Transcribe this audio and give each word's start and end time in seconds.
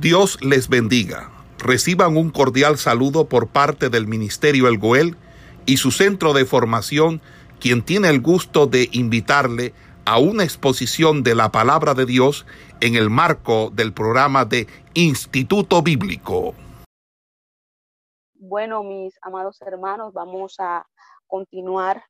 Dios 0.00 0.38
les 0.42 0.68
bendiga. 0.68 1.30
Reciban 1.58 2.18
un 2.18 2.28
cordial 2.30 2.76
saludo 2.76 3.28
por 3.30 3.48
parte 3.48 3.88
del 3.88 4.06
Ministerio 4.06 4.68
El 4.68 4.76
Goel 4.76 5.16
y 5.64 5.78
su 5.78 5.90
centro 5.90 6.34
de 6.34 6.44
formación, 6.44 7.22
quien 7.60 7.82
tiene 7.82 8.10
el 8.10 8.20
gusto 8.20 8.66
de 8.66 8.90
invitarle 8.92 9.72
a 10.04 10.18
una 10.18 10.44
exposición 10.44 11.22
de 11.22 11.34
la 11.34 11.50
palabra 11.50 11.94
de 11.94 12.04
Dios 12.04 12.44
en 12.82 12.94
el 12.94 13.08
marco 13.08 13.70
del 13.70 13.94
programa 13.94 14.44
de 14.44 14.66
Instituto 14.92 15.80
Bíblico. 15.80 16.54
Bueno, 18.34 18.82
mis 18.82 19.14
amados 19.22 19.62
hermanos, 19.62 20.12
vamos 20.12 20.56
a 20.58 20.86
continuar 21.26 22.04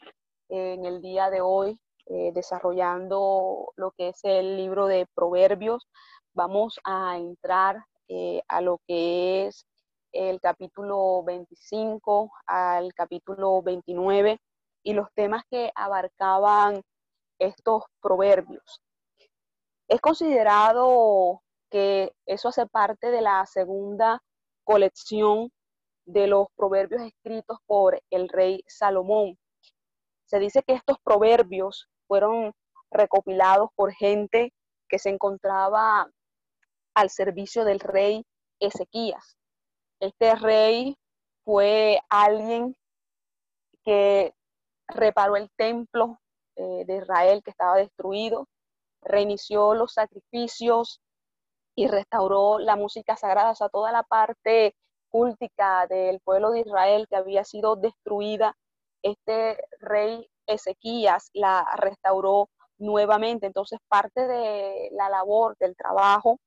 en 0.49 0.85
el 0.85 1.01
día 1.01 1.31
de 1.31 1.41
hoy 1.41 1.79
eh, 2.07 2.33
desarrollando 2.35 3.73
lo 3.77 3.93
que 3.93 4.09
es 4.09 4.19
el 4.25 4.57
libro 4.57 4.87
de 4.87 5.07
Proverbios 5.15 5.87
vamos 6.37 6.79
a 6.85 7.17
entrar 7.17 7.83
eh, 8.09 8.43
a 8.47 8.61
lo 8.61 8.79
que 8.87 9.47
es 9.47 9.67
el 10.13 10.39
capítulo 10.39 11.25
25 11.25 12.31
al 12.47 12.93
capítulo 12.93 13.63
29 13.63 14.39
y 14.83 14.93
los 14.93 15.11
temas 15.15 15.45
que 15.51 15.73
abarcaban 15.75 16.83
estos 17.39 17.85
proverbios. 18.03 18.83
Es 19.89 20.01
considerado 20.03 21.43
que 21.71 22.13
eso 22.27 22.49
hace 22.51 22.67
parte 22.67 23.11
de 23.11 23.23
la 23.23 23.47
segunda 23.47 24.23
colección 24.63 25.51
de 26.05 26.27
los 26.27 26.49
proverbios 26.55 27.01
escritos 27.01 27.59
por 27.67 27.99
el 28.11 28.29
rey 28.29 28.63
Salomón. 28.67 29.39
Se 30.27 30.39
dice 30.39 30.63
que 30.63 30.75
estos 30.75 30.99
proverbios 31.03 31.89
fueron 32.07 32.53
recopilados 32.91 33.71
por 33.75 33.93
gente 33.93 34.53
que 34.89 34.99
se 34.99 35.09
encontraba 35.09 36.11
al 36.97 37.11
servicio 37.11 37.65
del 37.67 37.79
rey 37.79 38.25
Ezequías. 38.59 39.37
Este 40.01 40.35
rey 40.35 40.97
fue 41.45 42.01
alguien 42.09 42.75
que 43.85 44.35
reparó 44.89 45.37
el 45.37 45.51
templo 45.57 46.19
eh, 46.57 46.85
de 46.87 46.97
Israel 46.97 47.43
que 47.45 47.51
estaba 47.51 47.77
destruido, 47.77 48.49
reinició 49.03 49.75
los 49.75 49.93
sacrificios 49.93 51.03
y 51.75 51.87
restauró 51.87 52.59
la 52.59 52.77
música 52.77 53.15
sagrada, 53.15 53.51
o 53.51 53.55
sea, 53.55 53.69
toda 53.69 53.93
la 53.93 54.03
parte 54.03 54.75
cúltica 55.11 55.87
del 55.89 56.21
pueblo 56.21 56.51
de 56.51 56.61
Israel 56.61 57.07
que 57.11 57.17
había 57.17 57.45
sido 57.45 57.77
destruida. 57.77 58.57
Este 59.03 59.59
rey 59.81 60.27
Ezequías 60.47 61.29
la 61.35 61.67
restauró 61.77 62.49
nuevamente. 62.79 63.47
Entonces, 63.47 63.81
parte 63.87 64.27
de 64.27 64.89
la 64.93 65.11
labor, 65.11 65.57
del 65.59 65.77
trabajo 65.77 66.39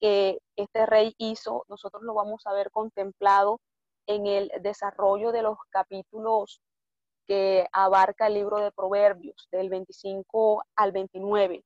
que 0.00 0.38
este 0.56 0.86
rey 0.86 1.14
hizo, 1.18 1.64
nosotros 1.68 2.02
lo 2.02 2.14
vamos 2.14 2.46
a 2.46 2.52
ver 2.52 2.70
contemplado 2.70 3.60
en 4.06 4.26
el 4.26 4.50
desarrollo 4.62 5.30
de 5.30 5.42
los 5.42 5.58
capítulos 5.70 6.60
que 7.26 7.68
abarca 7.72 8.26
el 8.26 8.34
libro 8.34 8.58
de 8.58 8.72
Proverbios, 8.72 9.48
del 9.52 9.68
25 9.68 10.64
al 10.74 10.92
29. 10.92 11.64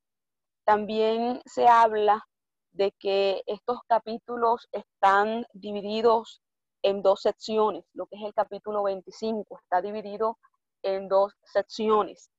También 0.65 1.41
se 1.47 1.67
habla 1.69 2.27
de 2.73 2.93
que 2.99 3.43
estos 3.47 3.79
capítulos 3.87 4.69
están 4.73 5.47
divididos 5.53 6.43
en 6.83 7.03
dos 7.03 7.23
secciones. 7.23 7.85
Lo 7.95 8.07
que 8.07 8.17
es 8.17 8.23
el 8.23 8.35
capítulo 8.35 8.83
25 8.83 9.59
está 9.63 9.81
dividido 9.81 10.39
en 10.83 11.09
dos 11.09 11.33
secciones. 11.45 12.31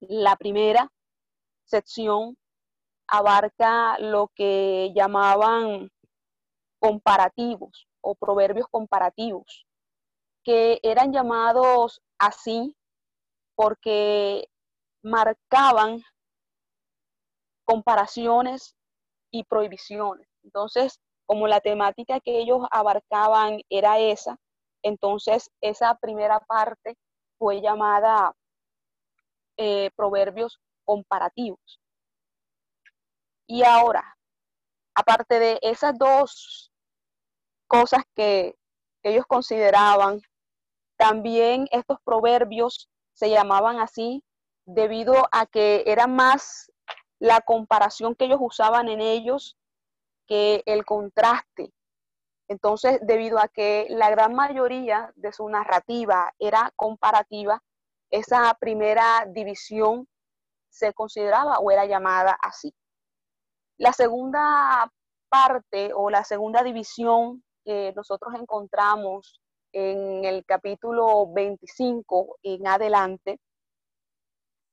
La 0.00 0.36
primera 0.36 0.90
sección 1.64 2.36
abarca 3.10 3.98
lo 3.98 4.28
que 4.34 4.92
llamaban 4.94 5.90
comparativos 6.78 7.88
o 8.00 8.14
proverbios 8.14 8.66
comparativos, 8.70 9.66
que 10.44 10.78
eran 10.82 11.12
llamados 11.12 12.00
así 12.18 12.76
porque 13.56 14.48
marcaban 15.02 16.02
comparaciones 17.64 18.76
y 19.30 19.44
prohibiciones. 19.44 20.28
Entonces, 20.44 21.00
como 21.26 21.48
la 21.48 21.60
temática 21.60 22.20
que 22.20 22.38
ellos 22.38 22.60
abarcaban 22.70 23.60
era 23.68 23.98
esa, 23.98 24.38
entonces 24.82 25.50
esa 25.60 25.96
primera 25.96 26.40
parte 26.40 26.96
fue 27.38 27.60
llamada 27.60 28.34
eh, 29.56 29.90
proverbios 29.96 30.60
comparativos. 30.84 31.79
Y 33.50 33.64
ahora, 33.64 34.16
aparte 34.94 35.40
de 35.40 35.58
esas 35.62 35.98
dos 35.98 36.70
cosas 37.66 38.04
que 38.14 38.54
ellos 39.02 39.26
consideraban, 39.26 40.20
también 40.96 41.66
estos 41.72 41.98
proverbios 42.04 42.88
se 43.12 43.28
llamaban 43.28 43.80
así 43.80 44.22
debido 44.66 45.14
a 45.32 45.46
que 45.46 45.82
era 45.88 46.06
más 46.06 46.70
la 47.18 47.40
comparación 47.40 48.14
que 48.14 48.26
ellos 48.26 48.38
usaban 48.40 48.88
en 48.88 49.00
ellos 49.00 49.56
que 50.28 50.62
el 50.64 50.84
contraste. 50.84 51.72
Entonces, 52.46 53.00
debido 53.02 53.40
a 53.40 53.48
que 53.48 53.88
la 53.90 54.10
gran 54.10 54.32
mayoría 54.32 55.12
de 55.16 55.32
su 55.32 55.48
narrativa 55.48 56.32
era 56.38 56.72
comparativa, 56.76 57.60
esa 58.10 58.56
primera 58.60 59.26
división 59.26 60.06
se 60.68 60.92
consideraba 60.92 61.58
o 61.58 61.72
era 61.72 61.84
llamada 61.84 62.38
así. 62.40 62.72
La 63.80 63.94
segunda 63.94 64.92
parte 65.30 65.92
o 65.94 66.10
la 66.10 66.22
segunda 66.22 66.62
división 66.62 67.42
que 67.64 67.94
nosotros 67.96 68.34
encontramos 68.38 69.40
en 69.72 70.22
el 70.26 70.44
capítulo 70.44 71.32
25 71.32 72.36
en 72.42 72.66
adelante 72.66 73.40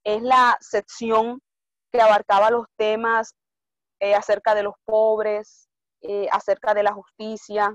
es 0.04 0.22
la 0.22 0.58
sección 0.60 1.42
que 1.90 2.02
abarcaba 2.02 2.52
los 2.52 2.66
temas 2.76 3.34
eh, 4.02 4.14
acerca 4.14 4.54
de 4.56 4.64
los 4.64 4.74
pobres, 4.84 5.70
eh, 6.02 6.28
acerca 6.30 6.74
de 6.74 6.84
la 6.84 6.92
justicia, 6.92 7.74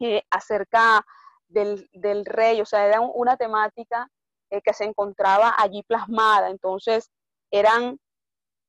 eh, 0.00 0.22
acerca 0.30 1.04
del, 1.46 1.86
rey, 2.24 2.58
o 2.62 2.64
sea, 2.64 2.86
era 2.86 3.02
una 3.02 3.36
temática 3.36 4.08
que 4.48 4.72
se 4.72 4.84
encontraba 4.84 5.54
allí 5.58 5.82
plasmada, 5.82 6.48
entonces 6.48 7.10
eran 7.50 7.98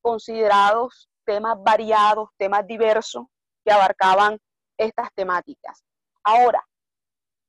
considerados 0.02 1.10
temas 1.26 1.58
variados, 1.62 2.30
temas 2.38 2.66
diversos 2.68 3.26
que 3.66 3.72
abarcaban 3.72 4.38
estas 4.78 5.14
temáticas. 5.14 5.84
Ahora, 6.24 6.64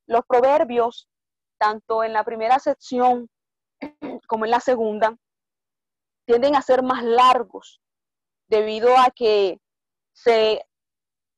los 0.07 0.23
proverbios, 0.27 1.09
tanto 1.59 2.05
en 2.05 2.13
la 2.13 2.25
primera 2.25 2.59
sección 2.59 3.29
como 4.29 4.45
en 4.45 4.51
la 4.51 4.61
segunda, 4.61 5.17
tienden 6.27 6.57
a 6.57 6.63
ser 6.63 6.83
más 6.83 7.03
largos 7.03 7.81
debido 8.49 8.97
a 8.97 9.11
que 9.15 9.59
se 10.13 10.65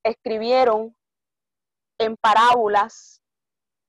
escribieron 0.05 0.95
en 1.99 2.17
parábolas 2.17 3.23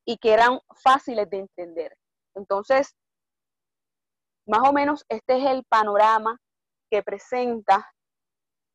y 0.05 0.17
que 0.17 0.33
eran 0.33 0.59
fáciles 0.81 1.29
de 1.29 1.39
entender. 1.39 1.97
Entonces, 2.35 2.95
más 4.47 4.67
o 4.67 4.73
menos 4.73 5.05
este 5.09 5.37
es 5.37 5.45
el 5.45 5.63
panorama 5.65 6.39
que 6.89 7.03
presenta 7.03 7.91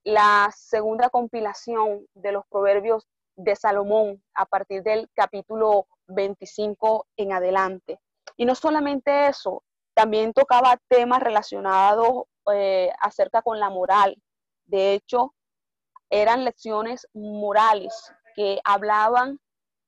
la 0.04 0.50
segunda 0.56 1.10
compilación 1.10 2.06
de 2.14 2.32
los 2.32 2.44
proverbios 2.48 3.06
de 3.36 3.56
Salomón 3.56 4.22
a 4.34 4.46
partir 4.46 4.82
del 4.82 5.08
capítulo 5.14 5.86
25 6.08 7.06
en 7.16 7.32
adelante. 7.32 8.00
Y 8.36 8.44
no 8.44 8.54
solamente 8.54 9.28
eso, 9.28 9.62
también 9.94 10.32
tocaba 10.32 10.78
temas 10.88 11.22
relacionados 11.22 12.24
eh, 12.52 12.90
acerca 13.00 13.42
con 13.42 13.60
la 13.60 13.70
moral. 13.70 14.16
De 14.64 14.94
hecho, 14.94 15.34
eran 16.10 16.44
lecciones 16.44 17.06
morales 17.14 18.12
que 18.34 18.60
hablaban 18.64 19.38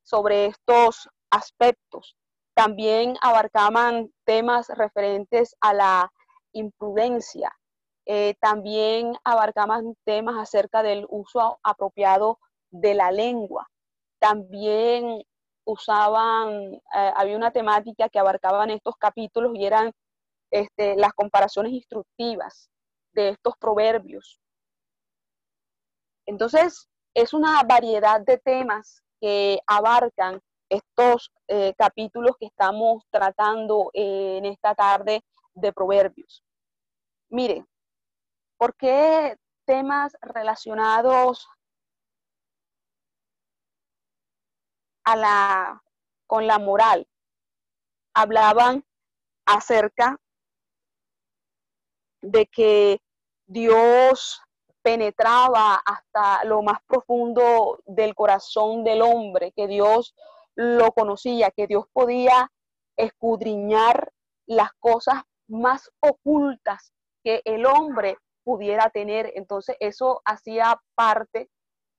sobre 0.02 0.46
estos 0.46 1.08
aspectos. 1.31 2.16
También 2.55 3.16
abarcaban 3.20 4.12
temas 4.25 4.69
referentes 4.69 5.56
a 5.61 5.75
la 5.75 6.12
imprudencia, 6.52 7.52
eh, 8.06 8.34
también 8.40 9.14
abarcaban 9.24 9.96
temas 10.04 10.36
acerca 10.36 10.82
del 10.82 11.06
uso 11.08 11.58
apropiado 11.62 12.38
de 12.70 12.94
la 12.94 13.10
lengua. 13.10 13.68
También 14.18 15.22
usaban, 15.64 16.74
eh, 16.74 16.80
había 17.16 17.36
una 17.36 17.50
temática 17.50 18.08
que 18.08 18.18
abarcaban 18.18 18.70
estos 18.70 18.96
capítulos 18.96 19.52
y 19.54 19.64
eran 19.64 19.92
este, 20.50 20.96
las 20.96 21.12
comparaciones 21.14 21.72
instructivas 21.72 22.70
de 23.12 23.30
estos 23.30 23.54
proverbios. 23.58 24.38
Entonces, 26.26 26.88
es 27.14 27.32
una 27.32 27.62
variedad 27.62 28.20
de 28.20 28.38
temas 28.38 29.02
que 29.20 29.60
abarcan 29.66 30.40
estos 30.68 31.30
eh, 31.48 31.74
capítulos 31.76 32.36
que 32.38 32.46
estamos 32.46 33.04
tratando 33.10 33.90
en 33.92 34.44
esta 34.44 34.74
tarde 34.74 35.22
de 35.54 35.72
proverbios. 35.72 36.42
Miren, 37.28 37.66
¿Por 38.56 38.74
qué 38.76 39.36
temas 39.64 40.16
relacionados 40.20 41.48
a 45.04 45.16
la, 45.16 45.82
con 46.26 46.46
la 46.46 46.58
moral. 46.58 47.06
Hablaban 48.14 48.84
acerca 49.46 50.18
de 52.22 52.46
que 52.46 53.00
Dios 53.46 54.40
penetraba 54.82 55.76
hasta 55.84 56.44
lo 56.44 56.62
más 56.62 56.78
profundo 56.86 57.80
del 57.86 58.14
corazón 58.14 58.84
del 58.84 59.02
hombre, 59.02 59.52
que 59.52 59.66
Dios 59.66 60.14
lo 60.54 60.92
conocía, 60.92 61.50
que 61.50 61.66
Dios 61.66 61.86
podía 61.92 62.50
escudriñar 62.96 64.12
las 64.46 64.72
cosas 64.74 65.22
más 65.48 65.90
ocultas 66.00 66.92
que 67.22 67.42
el 67.44 67.66
hombre 67.66 68.18
pudiera 68.44 68.91
tener. 68.91 69.32
Entonces 69.35 69.76
eso 69.81 70.20
hacía 70.25 70.81
parte 70.94 71.49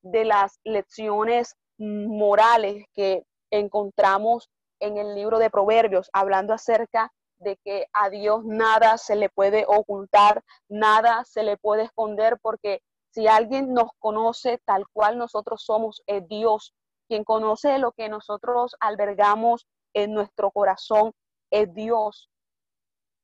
de 0.02 0.26
las 0.26 0.60
lecciones 0.64 1.56
morales 1.78 2.86
que 2.94 3.24
encontramos 3.52 4.50
en 4.80 4.98
el 4.98 5.16
libro 5.16 5.40
de 5.40 5.50
Proverbios, 5.50 6.10
hablando 6.14 6.54
acerca 6.54 7.12
de 7.38 7.58
que 7.64 7.88
a 7.94 8.10
Dios 8.10 8.44
nada 8.46 8.98
se 8.98 9.16
le 9.16 9.30
puede 9.30 9.66
ocultar, 9.68 10.44
nada 10.70 11.24
se 11.26 11.44
le 11.44 11.58
puede 11.58 11.84
esconder, 11.84 12.38
porque 12.42 12.82
si 13.12 13.28
alguien 13.28 13.74
nos 13.74 13.90
conoce 14.00 14.60
tal 14.66 14.86
cual 14.92 15.18
nosotros 15.18 15.64
somos, 15.64 16.02
es 16.06 16.28
Dios. 16.28 16.74
Quien 17.08 17.24
conoce 17.24 17.78
lo 17.78 17.92
que 17.92 18.10
nosotros 18.10 18.76
albergamos 18.80 19.68
en 19.94 20.14
nuestro 20.14 20.52
corazón, 20.52 21.14
es 21.52 21.74
Dios. 21.74 22.30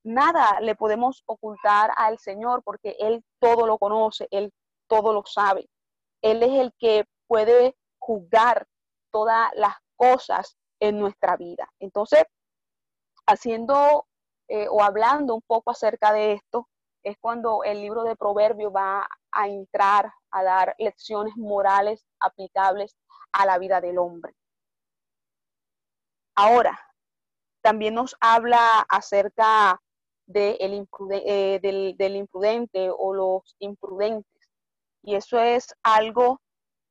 Nada 0.04 0.60
le 0.62 0.76
podemos 0.76 1.24
ocultar 1.28 1.92
al 1.96 2.18
Señor 2.18 2.64
porque 2.64 2.96
Él 3.00 3.24
todo 3.40 3.68
lo 3.68 3.78
conoce, 3.78 4.28
Él 4.32 4.52
todo 4.88 5.14
lo 5.14 5.24
sabe. 5.26 5.70
Él 6.22 6.42
es 6.44 6.52
el 6.60 6.74
que 6.80 7.06
puede 7.28 7.76
juzgar 8.00 8.68
todas 9.12 9.52
las 9.56 9.76
cosas 9.96 10.58
en 10.80 11.00
nuestra 11.00 11.38
vida. 11.38 11.72
Entonces, 11.80 12.24
haciendo 13.28 14.08
eh, 14.48 14.68
o 14.70 14.84
hablando 14.84 15.36
un 15.36 15.42
poco 15.44 15.72
acerca 15.72 16.12
de 16.12 16.34
esto, 16.34 16.68
es 17.04 17.18
cuando 17.20 17.64
el 17.64 17.80
libro 17.80 18.04
de 18.04 18.16
Proverbios 18.16 18.74
va 18.76 19.08
a 19.32 19.48
entrar 19.48 20.12
a 20.32 20.44
dar 20.44 20.76
lecciones 20.78 21.36
morales 21.38 22.06
aplicables 22.20 22.98
a 23.32 23.46
la 23.46 23.58
vida 23.58 23.82
del 23.82 23.98
hombre. 23.98 24.34
Ahora, 26.36 26.80
también 27.62 27.94
nos 27.94 28.16
habla 28.20 28.86
acerca 28.90 29.82
de 30.32 30.58
el 30.60 30.88
eh, 31.26 31.60
del, 31.62 32.16
imprudente 32.16 32.90
o 32.90 33.14
los 33.14 33.56
imprudentes. 33.60 34.50
Y 35.04 35.16
eso 35.16 35.40
es 35.40 35.74
algo 35.84 36.42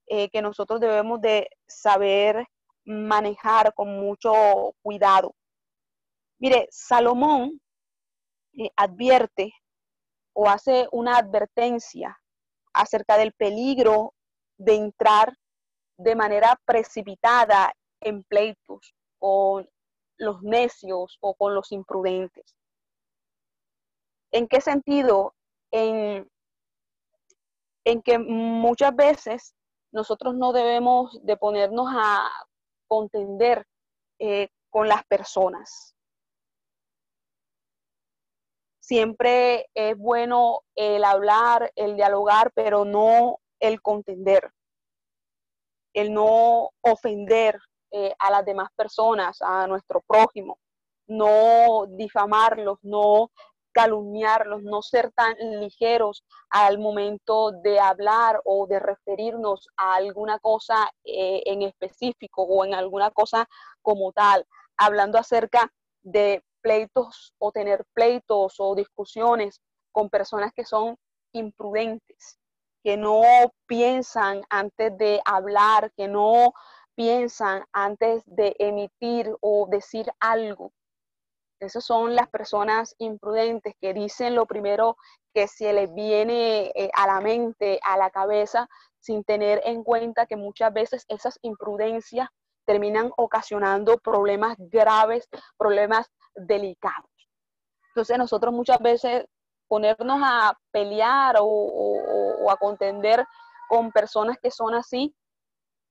eh, 0.06 0.28
que 0.31 0.42
nosotros 0.42 0.81
debemos 0.81 1.20
de 1.20 1.48
saber 1.66 2.46
manejar 2.84 3.72
con 3.75 4.00
mucho 4.00 4.32
cuidado. 4.82 5.34
Mire, 6.38 6.69
Salomón 6.70 7.60
eh, 8.54 8.70
advierte 8.76 9.52
o 10.32 10.48
hace 10.48 10.88
una 10.92 11.19
advertencia 11.19 12.19
acerca 12.72 13.16
del 13.16 13.32
peligro 13.32 14.14
de 14.56 14.75
entrar 14.75 15.37
de 15.98 16.14
manera 16.16 16.58
precipitada 16.64 17.72
en 18.00 18.25
pleitos 18.25 18.94
con 19.19 19.69
los 20.16 20.42
necios 20.42 21.19
o 21.20 21.34
con 21.34 21.54
los 21.54 21.72
imprudentes. 21.72 22.56
¿En 24.32 24.47
qué 24.47 24.61
sentido? 24.61 25.35
En, 25.73 26.29
que 28.05 28.19
muchas 28.19 28.94
veces 28.94 29.55
nosotros 29.93 30.35
no 30.37 30.53
debemos 30.53 31.19
de 31.25 31.37
ponernos 31.37 31.88
a 31.91 32.31
contender 32.87 33.67
eh, 34.21 34.49
con 34.69 34.87
las 34.87 35.05
personas. 35.06 35.97
Siempre 38.81 39.69
es 39.75 39.97
bueno 39.97 40.61
el 40.76 41.03
hablar, 41.05 41.73
el 41.75 41.97
dialogar, 41.97 42.53
pero 42.55 42.85
no 42.85 43.38
el 43.61 43.83
contender, 43.83 44.53
el 45.94 46.12
no 46.12 46.71
ofender 46.81 47.59
eh, 47.93 48.15
a 48.19 48.31
las 48.31 48.44
demás 48.44 48.69
personas, 48.76 49.43
a 49.43 49.67
nuestro 49.67 50.00
prójimo, 50.00 50.59
no 51.09 51.87
difamarlos, 51.88 52.79
no 52.83 53.31
calumniarlos, 53.72 54.62
no 54.62 54.82
ser 54.82 55.12
tan 55.12 55.34
ligeros 55.61 56.25
al 56.50 56.78
momento 56.78 57.52
de 57.52 57.78
hablar 57.78 58.40
o 58.44 58.67
de 58.67 58.78
referirnos 58.78 59.69
a 59.76 59.94
alguna 59.94 60.38
cosa 60.38 60.90
eh, 61.05 61.43
en 61.46 61.62
específico 61.62 62.43
o 62.43 62.64
en 62.64 62.75
alguna 62.75 63.11
cosa 63.11 63.49
como 63.82 64.12
tal, 64.12 64.46
hablando 64.76 65.19
acerca 65.19 65.72
de 66.02 66.43
pleitos 66.61 67.34
o 67.38 67.52
tener 67.52 67.84
pleitos 67.94 68.56
o 68.58 68.75
discusiones 68.75 69.61
con 69.93 70.08
personas 70.08 70.52
que 70.55 70.64
son 70.64 70.96
imprudentes, 71.32 72.38
que 72.82 72.96
no 72.96 73.23
piensan 73.66 74.43
antes 74.50 74.96
de 74.99 75.20
hablar, 75.25 75.93
que 75.96 76.08
no 76.08 76.52
piensan 76.94 77.64
antes 77.73 78.23
de 78.26 78.55
emitir 78.58 79.34
o 79.40 79.66
decir 79.70 80.11
algo. 80.20 80.73
Esas 81.61 81.85
son 81.85 82.15
las 82.15 82.29
personas 82.29 82.95
imprudentes 82.99 83.75
que 83.81 83.93
dicen 83.93 84.35
lo 84.35 84.47
primero 84.47 84.97
que 85.35 85.47
se 85.47 85.73
les 85.73 85.93
viene 85.95 86.73
eh, 86.75 86.91
a 86.95 87.07
la 87.07 87.21
mente, 87.21 87.79
a 87.85 87.97
la 87.99 88.11
cabeza, 88.11 88.67
sin 88.99 89.25
tener 89.25 89.61
en 89.65 89.85
cuenta 89.85 90.27
que 90.27 90.37
muchas 90.37 90.73
veces 90.73 91.05
esas 91.09 91.39
imprudencias 91.43 92.29
terminan 92.65 93.12
ocasionando 93.17 93.99
problemas 93.99 94.57
graves, 94.59 95.29
problemas 95.59 96.07
delicados. 96.35 97.11
Entonces 97.89 98.17
nosotros 98.17 98.55
muchas 98.55 98.79
veces 98.79 99.27
ponernos 99.69 100.21
a 100.25 100.57
pelear 100.71 101.37
o, 101.41 102.51
a 102.51 102.57
contender 102.57 103.25
con 103.69 103.93
personas 103.93 104.37
que 104.43 104.51
son 104.51 104.75
así, 104.75 105.15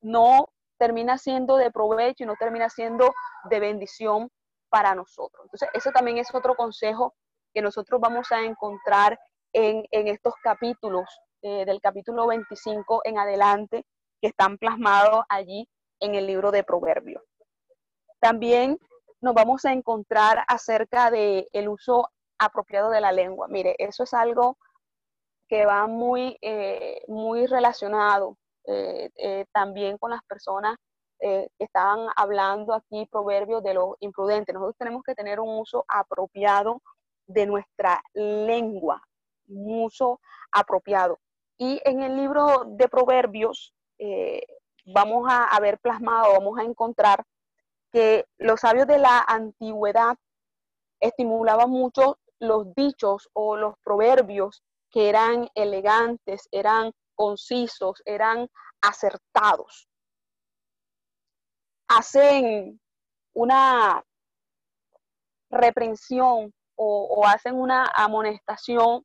no 0.01 0.47
termina 0.77 1.17
siendo 1.17 1.57
de 1.57 1.71
provecho 1.71 2.23
y 2.23 2.27
no 2.27 2.35
termina 2.39 2.69
siendo 2.69 3.13
de 3.49 3.59
bendición 3.59 4.29
para 4.69 4.95
nosotros. 4.95 5.43
Entonces, 5.45 5.69
ese 5.73 5.91
también 5.91 6.17
es 6.17 6.33
otro 6.33 6.55
consejo 6.55 7.15
que 7.53 7.61
nosotros 7.61 7.99
vamos 7.99 8.31
a 8.31 8.41
encontrar 8.41 9.19
en, 9.53 9.85
estos 9.91 10.35
capítulos, 10.43 11.05
eh, 11.41 11.65
del 11.65 11.81
capítulo 11.81 12.27
25 12.27 13.01
en 13.03 13.17
adelante, 13.17 13.85
que 14.21 14.27
están 14.27 14.57
plasmados 14.57 15.25
allí 15.29 15.67
en 15.99 16.15
el 16.15 16.27
libro 16.27 16.51
de 16.51 16.63
Proverbios. 16.63 17.23
También 18.19 18.77
nos 19.21 19.33
vamos 19.33 19.65
a 19.65 19.73
encontrar 19.73 20.43
acerca 20.47 21.09
del 21.09 21.47
el 21.51 21.67
uso 21.67 22.09
apropiado 22.37 22.89
de 22.89 23.01
la 23.01 23.11
lengua. 23.11 23.47
Mire, 23.47 23.75
eso 23.79 24.03
es 24.03 24.13
algo 24.13 24.57
que 25.47 25.65
va 25.65 25.87
muy, 25.87 26.37
eh, 26.41 27.01
muy 27.07 27.47
relacionado 27.47 28.37
eh, 28.65 29.45
también 29.51 29.97
con 29.97 30.11
las 30.11 30.21
personas 30.23 30.75
eh, 31.21 31.49
estaban 31.59 32.07
hablando 32.15 32.73
aquí 32.73 33.05
proverbios 33.11 33.61
de 33.61 33.73
los 33.73 33.95
imprudentes. 33.99 34.53
Nosotros 34.53 34.77
tenemos 34.77 35.03
que 35.03 35.15
tener 35.15 35.39
un 35.39 35.59
uso 35.59 35.83
apropiado 35.87 36.81
de 37.27 37.45
nuestra 37.45 38.01
lengua, 38.13 39.03
un 39.47 39.83
uso 39.83 40.21
apropiado. 40.51 41.19
Y 41.57 41.81
en 41.83 42.01
el 42.01 42.15
libro 42.15 42.63
de 42.65 42.87
proverbios 42.87 43.73
eh, 43.97 44.43
vamos 44.85 45.27
a, 45.29 45.59
ver 45.59 45.77
plasmado, 45.79 46.31
vamos 46.33 46.57
a 46.57 46.63
encontrar 46.63 47.23
que 47.91 48.25
los 48.37 48.61
sabios 48.61 48.87
de 48.87 48.99
la 48.99 49.19
antigüedad 49.27 50.15
estimulaban 51.01 51.69
mucho 51.69 52.17
los 52.39 52.73
dichos 52.75 53.29
o 53.33 53.57
los 53.57 53.75
proverbios 53.83 54.63
que 54.89 55.09
eran 55.09 55.49
elegantes, 55.53 56.47
eran 56.51 56.93
concisos, 57.15 58.01
eran 58.05 58.47
acertados 58.81 59.88
hacen 61.89 62.79
una 63.33 64.03
reprensión 65.49 66.53
o, 66.75 67.25
hacen 67.25 67.55
una 67.55 67.91
amonestación 67.93 69.03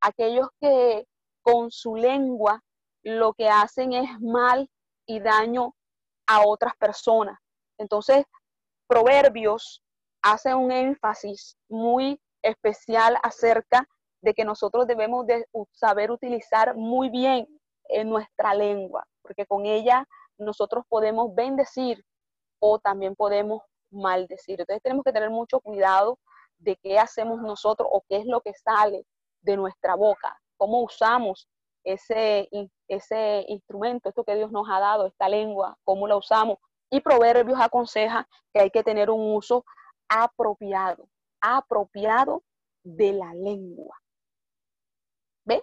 aquellos 0.00 0.48
que 0.60 1.06
con 1.42 1.70
su 1.72 1.96
lengua 1.96 2.62
lo 3.02 3.32
que 3.32 3.48
hacen 3.48 3.92
es 3.92 4.20
mal 4.20 4.68
y 5.06 5.18
daño 5.18 5.74
a 6.28 6.46
otras 6.46 6.76
personas. 6.76 7.38
Entonces, 7.78 8.24
Proverbios 8.86 9.82
hace 10.22 10.54
un 10.54 10.70
énfasis 10.70 11.56
muy 11.68 12.20
especial 12.42 13.16
acerca 13.22 13.88
de 14.20 14.34
que 14.34 14.44
nosotros 14.44 14.86
debemos 14.86 15.26
de 15.26 15.44
saber 15.72 16.10
utilizar 16.10 16.76
muy 16.76 17.10
bien 17.10 17.48
en 17.88 18.08
nuestra 18.08 18.54
lengua, 18.54 19.04
porque 19.22 19.46
con 19.46 19.66
ella 19.66 20.06
nosotros 20.38 20.84
podemos 20.88 21.34
bendecir 21.34 22.04
o 22.58 22.78
también 22.78 23.14
podemos 23.14 23.62
maldecir. 23.90 24.60
Entonces 24.60 24.82
tenemos 24.82 25.04
que 25.04 25.12
tener 25.12 25.30
mucho 25.30 25.60
cuidado 25.60 26.18
de 26.58 26.76
qué 26.76 26.98
hacemos 26.98 27.40
nosotros 27.40 27.88
o 27.90 28.02
qué 28.08 28.16
es 28.16 28.26
lo 28.26 28.40
que 28.40 28.52
sale 28.54 29.06
de 29.42 29.56
nuestra 29.56 29.94
boca, 29.94 30.38
cómo 30.56 30.82
usamos 30.82 31.48
ese, 31.84 32.48
ese 32.88 33.44
instrumento, 33.48 34.08
esto 34.08 34.24
que 34.24 34.34
Dios 34.34 34.50
nos 34.50 34.68
ha 34.68 34.80
dado, 34.80 35.06
esta 35.06 35.28
lengua, 35.28 35.78
cómo 35.84 36.08
la 36.08 36.16
usamos 36.16 36.58
Y 36.90 37.00
Proverbios 37.00 37.60
aconseja 37.60 38.28
que 38.52 38.60
hay 38.60 38.70
que 38.70 38.82
tener 38.82 39.10
un 39.10 39.34
uso 39.34 39.64
apropiado, 40.08 41.08
apropiado 41.40 42.42
de 42.82 43.12
la 43.12 43.32
lengua. 43.34 43.96
¿Ve? 45.44 45.62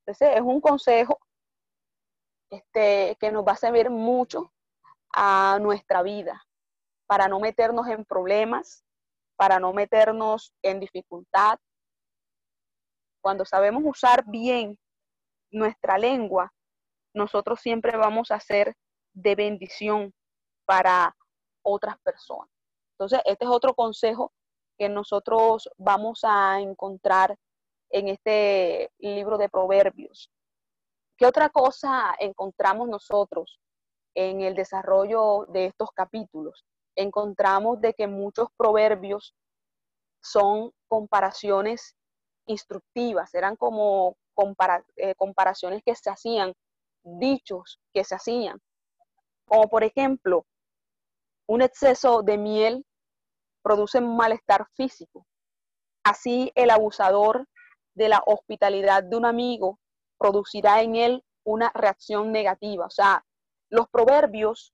Entonces 0.00 0.36
es 0.36 0.42
un 0.42 0.60
consejo 0.60 1.18
este, 2.52 3.16
que 3.18 3.32
nos 3.32 3.46
va 3.46 3.52
a 3.52 3.56
servir 3.56 3.88
mucho 3.88 4.52
a 5.14 5.58
nuestra 5.60 6.02
vida 6.02 6.44
para 7.06 7.26
no 7.26 7.40
meternos 7.40 7.88
en 7.88 8.04
problemas, 8.04 8.84
para 9.36 9.58
no 9.58 9.72
meternos 9.72 10.52
en 10.62 10.78
dificultad. 10.78 11.58
Cuando 13.22 13.46
sabemos 13.46 13.82
usar 13.86 14.24
bien 14.26 14.78
nuestra 15.50 15.96
lengua, 15.96 16.52
nosotros 17.14 17.58
siempre 17.60 17.96
vamos 17.96 18.30
a 18.30 18.38
ser 18.38 18.74
de 19.14 19.34
bendición 19.34 20.12
para 20.66 21.16
otras 21.62 21.98
personas. 22.00 22.50
Entonces, 22.98 23.20
este 23.24 23.46
es 23.46 23.50
otro 23.50 23.74
consejo 23.74 24.30
que 24.78 24.90
nosotros 24.90 25.70
vamos 25.78 26.20
a 26.22 26.60
encontrar 26.60 27.34
en 27.88 28.08
este 28.08 28.90
libro 28.98 29.38
de 29.38 29.48
Proverbios. 29.48 30.30
¿Qué 31.16 31.26
otra 31.26 31.48
cosa 31.50 32.14
encontramos 32.18 32.88
nosotros 32.88 33.60
en 34.14 34.40
el 34.40 34.54
desarrollo 34.54 35.46
de 35.48 35.66
estos 35.66 35.90
capítulos? 35.94 36.64
Encontramos 36.96 37.80
de 37.80 37.94
que 37.94 38.06
muchos 38.06 38.48
proverbios 38.56 39.34
son 40.20 40.72
comparaciones 40.88 41.94
instructivas, 42.46 43.34
eran 43.34 43.56
como 43.56 44.16
eh, 44.96 45.14
comparaciones 45.16 45.82
que 45.84 45.94
se 45.94 46.10
hacían, 46.10 46.52
dichos 47.02 47.80
que 47.92 48.04
se 48.04 48.14
hacían. 48.14 48.58
Como 49.44 49.68
por 49.68 49.84
ejemplo, 49.84 50.46
un 51.46 51.62
exceso 51.62 52.22
de 52.22 52.38
miel 52.38 52.86
produce 53.62 54.00
malestar 54.00 54.66
físico. 54.74 55.26
Así 56.04 56.50
el 56.54 56.70
abusador 56.70 57.46
de 57.94 58.08
la 58.08 58.22
hospitalidad 58.26 59.02
de 59.02 59.16
un 59.16 59.26
amigo 59.26 59.78
producirá 60.22 60.82
en 60.82 60.94
él 60.94 61.24
una 61.44 61.72
reacción 61.74 62.30
negativa. 62.30 62.86
O 62.86 62.90
sea, 62.90 63.24
los 63.70 63.88
proverbios 63.88 64.72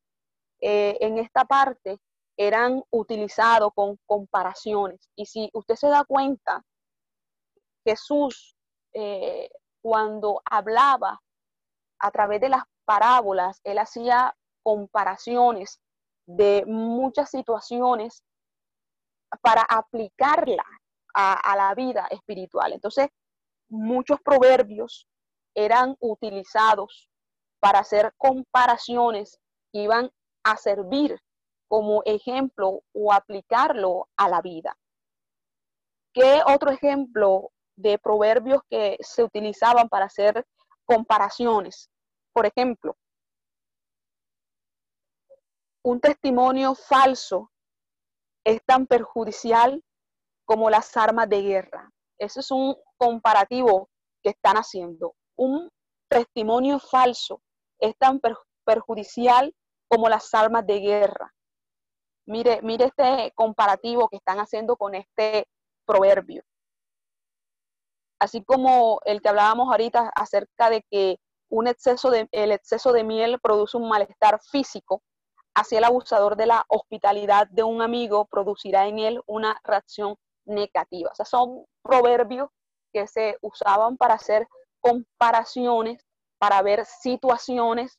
eh, 0.60 0.98
en 1.00 1.16
esta 1.16 1.46
parte 1.46 1.98
eran 2.36 2.84
utilizados 2.90 3.72
con 3.74 3.98
comparaciones. 4.04 5.00
Y 5.16 5.24
si 5.24 5.48
usted 5.54 5.76
se 5.76 5.88
da 5.88 6.04
cuenta, 6.04 6.62
Jesús 7.82 8.54
eh, 8.92 9.48
cuando 9.80 10.42
hablaba 10.44 11.18
a 11.98 12.10
través 12.10 12.42
de 12.42 12.50
las 12.50 12.64
parábolas, 12.84 13.60
él 13.64 13.78
hacía 13.78 14.36
comparaciones 14.62 15.80
de 16.26 16.64
muchas 16.66 17.30
situaciones 17.30 18.22
para 19.40 19.62
aplicarla 19.62 20.64
a, 21.14 21.56
la 21.56 21.74
vida 21.74 22.06
espiritual. 22.10 22.72
Entonces, 22.72 23.08
muchos 23.68 24.20
proverbios 24.20 25.08
eran 25.58 25.96
utilizados 25.98 27.08
para 27.60 27.80
hacer 27.80 28.14
comparaciones 28.16 29.40
iban 29.72 30.10
a 30.44 30.56
servir 30.56 31.20
como 31.68 32.02
ejemplo 32.04 32.82
o 32.92 33.12
aplicarlo 33.12 34.08
a 34.16 34.28
la 34.28 34.40
vida. 34.40 34.76
¿Qué 36.14 36.40
otro 36.46 36.70
ejemplo 36.70 37.50
de 37.76 37.98
proverbios 37.98 38.62
que 38.70 38.96
se 39.00 39.24
utilizaban 39.24 39.88
para 39.88 40.06
hacer 40.06 40.46
comparaciones? 40.86 41.90
Por 42.32 42.46
ejemplo, 42.46 42.96
un 45.82 46.00
testimonio 46.00 46.74
falso 46.74 47.50
es 48.44 48.62
tan 48.64 48.86
perjudicial 48.86 49.82
como 50.44 50.70
las 50.70 50.96
armas 50.96 51.28
de 51.28 51.42
guerra. 51.42 51.90
Ese 52.16 52.40
es 52.40 52.50
un 52.50 52.76
comparativo 52.96 53.90
que 54.22 54.30
están 54.30 54.56
haciendo. 54.56 55.14
Un 55.38 55.70
testimonio 56.08 56.80
falso 56.80 57.40
es 57.78 57.96
tan 57.96 58.20
perjudicial 58.64 59.54
como 59.88 60.08
las 60.08 60.34
armas 60.34 60.66
de 60.66 60.80
guerra. 60.80 61.32
Mire, 62.26 62.60
mire 62.62 62.86
este 62.86 63.32
comparativo 63.34 64.08
que 64.08 64.16
están 64.16 64.38
haciendo 64.38 64.76
con 64.76 64.94
este 64.96 65.46
proverbio. 65.86 66.42
Así 68.18 68.42
como 68.42 69.00
el 69.04 69.22
que 69.22 69.28
hablábamos 69.28 69.68
ahorita 69.70 70.10
acerca 70.14 70.70
de 70.70 70.82
que 70.90 71.18
un 71.50 71.68
exceso 71.68 72.10
de, 72.10 72.28
el 72.32 72.50
exceso 72.50 72.92
de 72.92 73.04
miel 73.04 73.38
produce 73.40 73.76
un 73.76 73.88
malestar 73.88 74.40
físico, 74.42 75.02
así 75.54 75.76
el 75.76 75.84
abusador 75.84 76.36
de 76.36 76.46
la 76.46 76.64
hospitalidad 76.68 77.46
de 77.48 77.62
un 77.62 77.80
amigo 77.80 78.26
producirá 78.26 78.88
en 78.88 78.98
él 78.98 79.22
una 79.26 79.58
reacción 79.62 80.16
negativa. 80.44 81.10
O 81.12 81.14
sea, 81.14 81.24
son 81.24 81.64
proverbios 81.82 82.50
que 82.92 83.06
se 83.06 83.38
usaban 83.40 83.96
para 83.96 84.14
hacer 84.14 84.48
comparaciones, 84.80 86.04
para 86.38 86.62
ver 86.62 86.84
situaciones 86.86 87.98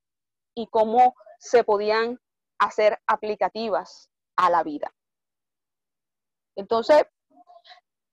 y 0.55 0.67
cómo 0.67 1.13
se 1.39 1.63
podían 1.63 2.19
hacer 2.57 2.99
aplicativas 3.07 4.09
a 4.35 4.49
la 4.49 4.63
vida. 4.63 4.93
Entonces, 6.55 7.03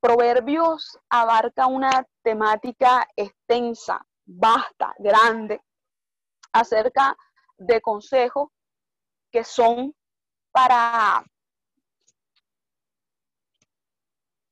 Proverbios 0.01 0.99
abarca 1.09 1.67
una 1.67 2.07
temática 2.23 3.09
extensa, 3.17 4.07
vasta, 4.25 4.95
grande, 4.99 5.61
acerca 6.53 7.17
de 7.57 7.81
consejos 7.81 8.51
que 9.33 9.43
son 9.43 9.95
para 10.53 11.25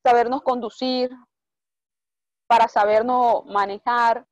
sabernos 0.03 0.41
conducir, 0.41 1.09
para 2.47 2.67
sabernos 2.67 3.45
manejar, 3.45 4.25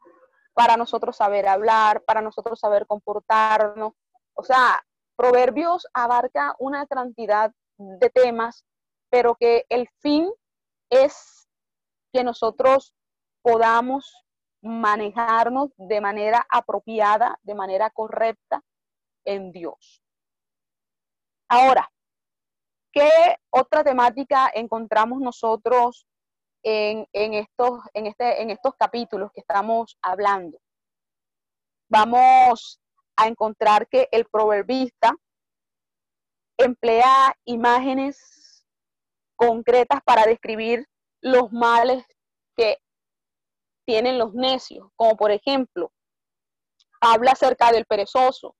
para 0.53 0.77
nosotros 0.77 1.17
saber 1.17 1.47
hablar, 1.47 2.03
para 2.03 2.21
nosotros 2.21 2.59
saber 2.59 2.85
comportarnos. 2.85 3.93
O 4.33 4.43
sea, 4.43 4.83
Proverbios 5.15 5.87
abarca 5.93 6.55
una 6.59 6.87
cantidad 6.87 7.51
de 7.77 8.09
temas, 8.09 8.65
pero 9.09 9.35
que 9.35 9.65
el 9.69 9.87
fin 9.99 10.31
es 10.89 11.47
que 12.11 12.23
nosotros 12.23 12.93
podamos 13.41 14.11
manejarnos 14.61 15.71
de 15.77 16.01
manera 16.01 16.45
apropiada, 16.49 17.37
de 17.43 17.53
manera 17.53 17.89
correcta 17.89 18.63
en 19.25 19.51
Dios. 19.51 20.01
Ahora, 21.49 21.89
¿qué 22.91 23.09
otra 23.51 23.83
temática 23.83 24.49
encontramos 24.53 25.19
nosotros 25.19 26.07
en, 26.63 27.07
estos, 27.33 27.81
en, 27.93 28.07
este, 28.07 28.41
en 28.41 28.49
estos 28.49 28.73
capítulos 28.75 29.31
que 29.33 29.41
estamos 29.41 29.97
hablando? 30.01 30.57
Vamos 31.89 32.79
a 33.15 33.27
encontrar 33.27 33.87
que 33.87 34.07
el 34.11 34.25
proverbista 34.25 35.13
emplea 36.57 37.35
imágenes 37.45 38.65
concretas 39.35 40.01
para 40.03 40.25
describir 40.25 40.87
los 41.21 41.51
males 41.51 42.05
que 42.55 42.77
tienen 43.85 44.17
los 44.17 44.33
necios, 44.33 44.87
como 44.95 45.17
por 45.17 45.31
ejemplo, 45.31 45.91
habla 47.01 47.31
acerca 47.31 47.71
del 47.71 47.85
perezoso, 47.85 48.55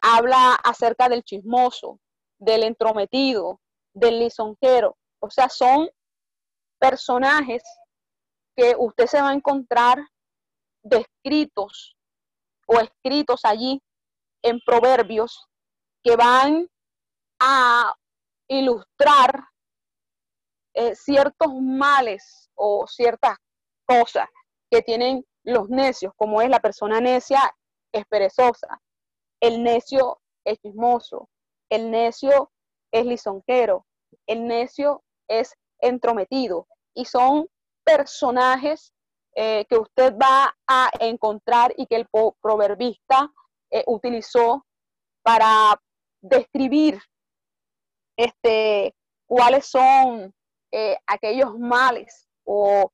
habla 0.00 0.54
acerca 0.54 1.08
del 1.08 1.24
chismoso, 1.24 1.98
del 2.38 2.62
entrometido, 2.62 3.60
del 3.92 4.20
lisonjero. 4.20 4.96
O 5.20 5.30
sea, 5.30 5.48
son 5.48 5.90
personajes 6.78 7.62
que 8.56 8.74
usted 8.78 9.06
se 9.06 9.20
va 9.20 9.30
a 9.30 9.34
encontrar 9.34 9.98
descritos 10.82 11.96
o 12.66 12.80
escritos 12.80 13.44
allí 13.44 13.82
en 14.42 14.60
proverbios 14.60 15.46
que 16.02 16.16
van 16.16 16.68
a 17.40 17.94
ilustrar 18.48 19.44
eh, 20.74 20.94
ciertos 20.94 21.52
males 21.60 22.50
o 22.54 22.86
ciertas 22.86 23.36
cosas 23.86 24.28
que 24.70 24.82
tienen 24.82 25.24
los 25.44 25.68
necios, 25.68 26.12
como 26.16 26.42
es 26.42 26.50
la 26.50 26.60
persona 26.60 27.00
necia, 27.00 27.40
es 27.92 28.04
perezosa, 28.06 28.80
el 29.40 29.62
necio 29.62 30.20
es 30.44 30.58
chismoso, 30.60 31.28
el 31.70 31.90
necio 31.90 32.50
es 32.92 33.06
lisonjero, 33.06 33.86
el 34.26 34.46
necio 34.46 35.02
es 35.28 35.54
entrometido. 35.80 36.66
Y 36.94 37.04
son 37.04 37.48
personajes 37.84 38.92
eh, 39.34 39.66
que 39.68 39.76
usted 39.76 40.14
va 40.16 40.56
a 40.66 40.90
encontrar 41.00 41.74
y 41.76 41.86
que 41.86 41.96
el 41.96 42.08
proverbista 42.40 43.30
eh, 43.70 43.84
utilizó 43.86 44.64
para 45.22 45.80
describir 46.20 47.00
este, 48.16 48.94
cuáles 49.26 49.66
son 49.66 50.32
eh, 50.72 50.96
aquellos 51.06 51.58
males 51.58 52.28
o 52.44 52.90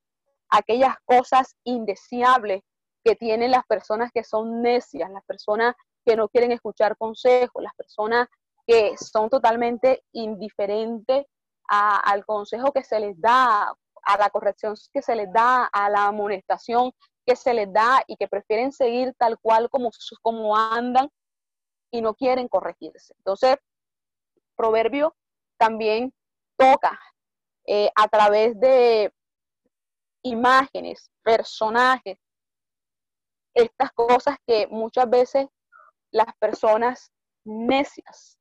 aquellas 0.50 0.96
cosas 1.04 1.54
indeseables 1.64 2.62
que 3.04 3.14
tienen 3.16 3.50
las 3.50 3.64
personas 3.66 4.10
que 4.12 4.24
son 4.24 4.62
necias, 4.62 5.10
las 5.10 5.24
personas 5.24 5.74
que 6.04 6.16
no 6.16 6.28
quieren 6.28 6.52
escuchar 6.52 6.96
consejos, 6.96 7.62
las 7.62 7.74
personas 7.74 8.28
que 8.66 8.96
son 8.96 9.30
totalmente 9.30 10.04
indiferentes 10.12 11.26
al 11.72 12.26
consejo 12.26 12.72
que 12.72 12.84
se 12.84 13.00
les 13.00 13.18
da, 13.20 13.74
a 14.04 14.18
la 14.18 14.30
corrección 14.30 14.74
que 14.92 15.00
se 15.00 15.16
les 15.16 15.32
da, 15.32 15.64
a 15.64 15.88
la 15.88 16.06
amonestación 16.06 16.92
que 17.24 17.36
se 17.36 17.54
les 17.54 17.72
da 17.72 18.02
y 18.06 18.16
que 18.16 18.28
prefieren 18.28 18.72
seguir 18.72 19.14
tal 19.16 19.38
cual 19.38 19.70
como, 19.70 19.90
como 20.20 20.56
andan 20.56 21.08
y 21.90 22.02
no 22.02 22.14
quieren 22.14 22.48
corregirse. 22.48 23.14
Entonces, 23.18 23.56
Proverbio 24.56 25.14
también 25.56 26.12
toca 26.56 26.98
eh, 27.66 27.90
a 27.94 28.08
través 28.08 28.58
de 28.58 29.12
imágenes, 30.22 31.10
personajes, 31.22 32.18
estas 33.54 33.92
cosas 33.92 34.36
que 34.46 34.66
muchas 34.68 35.08
veces 35.08 35.46
las 36.10 36.34
personas 36.38 37.12
necias, 37.44 38.38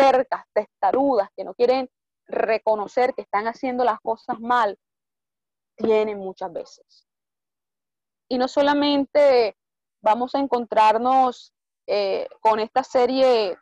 tercas, 0.00 0.44
testarudas, 0.54 1.28
que 1.36 1.44
no 1.44 1.54
quieren 1.54 1.90
reconocer 2.26 3.14
que 3.14 3.22
están 3.22 3.46
haciendo 3.46 3.84
las 3.84 4.00
cosas 4.00 4.40
mal, 4.40 4.78
tienen 5.76 6.18
muchas 6.18 6.52
veces. 6.52 7.06
Y 8.28 8.38
no 8.38 8.48
solamente 8.48 9.56
vamos 10.02 10.34
a 10.34 10.38
encontrarnos 10.38 11.52
eh, 11.86 12.28
con 12.40 12.60
esta 12.60 12.84
serie 12.84 13.58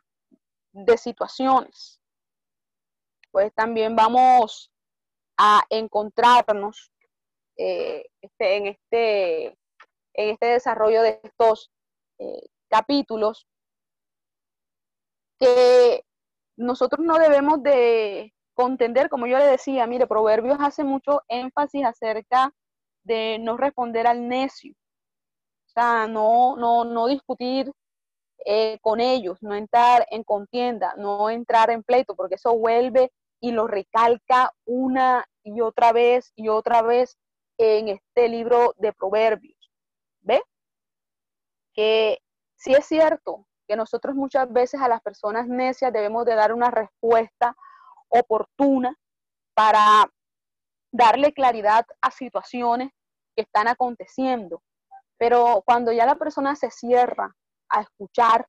de 0.71 0.97
situaciones, 0.97 1.99
pues 3.31 3.53
también 3.53 3.95
vamos 3.95 4.71
a 5.37 5.63
encontrarnos 5.69 6.91
eh, 7.57 8.05
este, 8.21 8.57
en, 8.57 8.67
este, 8.67 9.45
en 10.13 10.29
este 10.29 10.45
desarrollo 10.45 11.01
de 11.01 11.19
estos 11.23 11.71
eh, 12.19 12.47
capítulos 12.69 13.47
que 15.39 16.03
nosotros 16.59 17.05
no 17.05 17.17
debemos 17.17 17.63
de 17.63 18.33
contender, 18.53 19.09
como 19.09 19.27
yo 19.27 19.37
le 19.37 19.45
decía, 19.45 19.87
mire, 19.87 20.07
Proverbios 20.07 20.57
hace 20.59 20.83
mucho 20.83 21.21
énfasis 21.29 21.85
acerca 21.85 22.53
de 23.03 23.37
no 23.39 23.55
responder 23.55 24.05
al 24.05 24.27
necio, 24.27 24.73
o 24.73 25.69
sea, 25.69 26.07
no, 26.07 26.57
no, 26.57 26.83
no 26.83 27.07
discutir 27.07 27.71
eh, 28.45 28.77
con 28.81 28.99
ellos, 28.99 29.37
no 29.41 29.55
entrar 29.55 30.05
en 30.11 30.23
contienda, 30.23 30.93
no 30.97 31.29
entrar 31.29 31.69
en 31.69 31.81
pleito, 31.83 32.15
porque 32.15 32.35
eso 32.35 32.57
vuelve 32.57 33.11
y 33.39 33.51
lo 33.51 33.67
recalca 33.67 34.51
una 34.65 35.25
y 35.43 35.61
otra 35.61 35.93
vez 35.93 36.33
y 36.35 36.49
otra 36.49 36.81
vez 36.81 37.17
en 37.57 37.87
este 37.87 38.27
libro 38.27 38.73
de 38.77 38.91
Proverbios. 38.91 39.71
¿Ve? 40.21 40.41
Que 41.73 42.19
sí 42.55 42.73
es 42.73 42.85
cierto 42.85 43.47
que 43.69 43.75
nosotros 43.75 44.15
muchas 44.15 44.51
veces 44.51 44.81
a 44.81 44.87
las 44.87 44.99
personas 44.99 45.47
necias 45.47 45.93
debemos 45.93 46.25
de 46.25 46.33
dar 46.33 46.53
una 46.53 46.71
respuesta 46.71 47.55
oportuna 48.07 48.95
para 49.53 50.11
darle 50.91 51.33
claridad 51.33 51.85
a 52.01 52.09
situaciones 52.09 52.89
que 53.35 53.43
están 53.43 53.67
aconteciendo. 53.67 54.63
Pero 55.19 55.61
cuando 55.67 55.91
ya 55.91 56.07
la 56.07 56.15
persona 56.15 56.55
se 56.55 56.71
cierra 56.71 57.35
a 57.69 57.81
escuchar, 57.81 58.47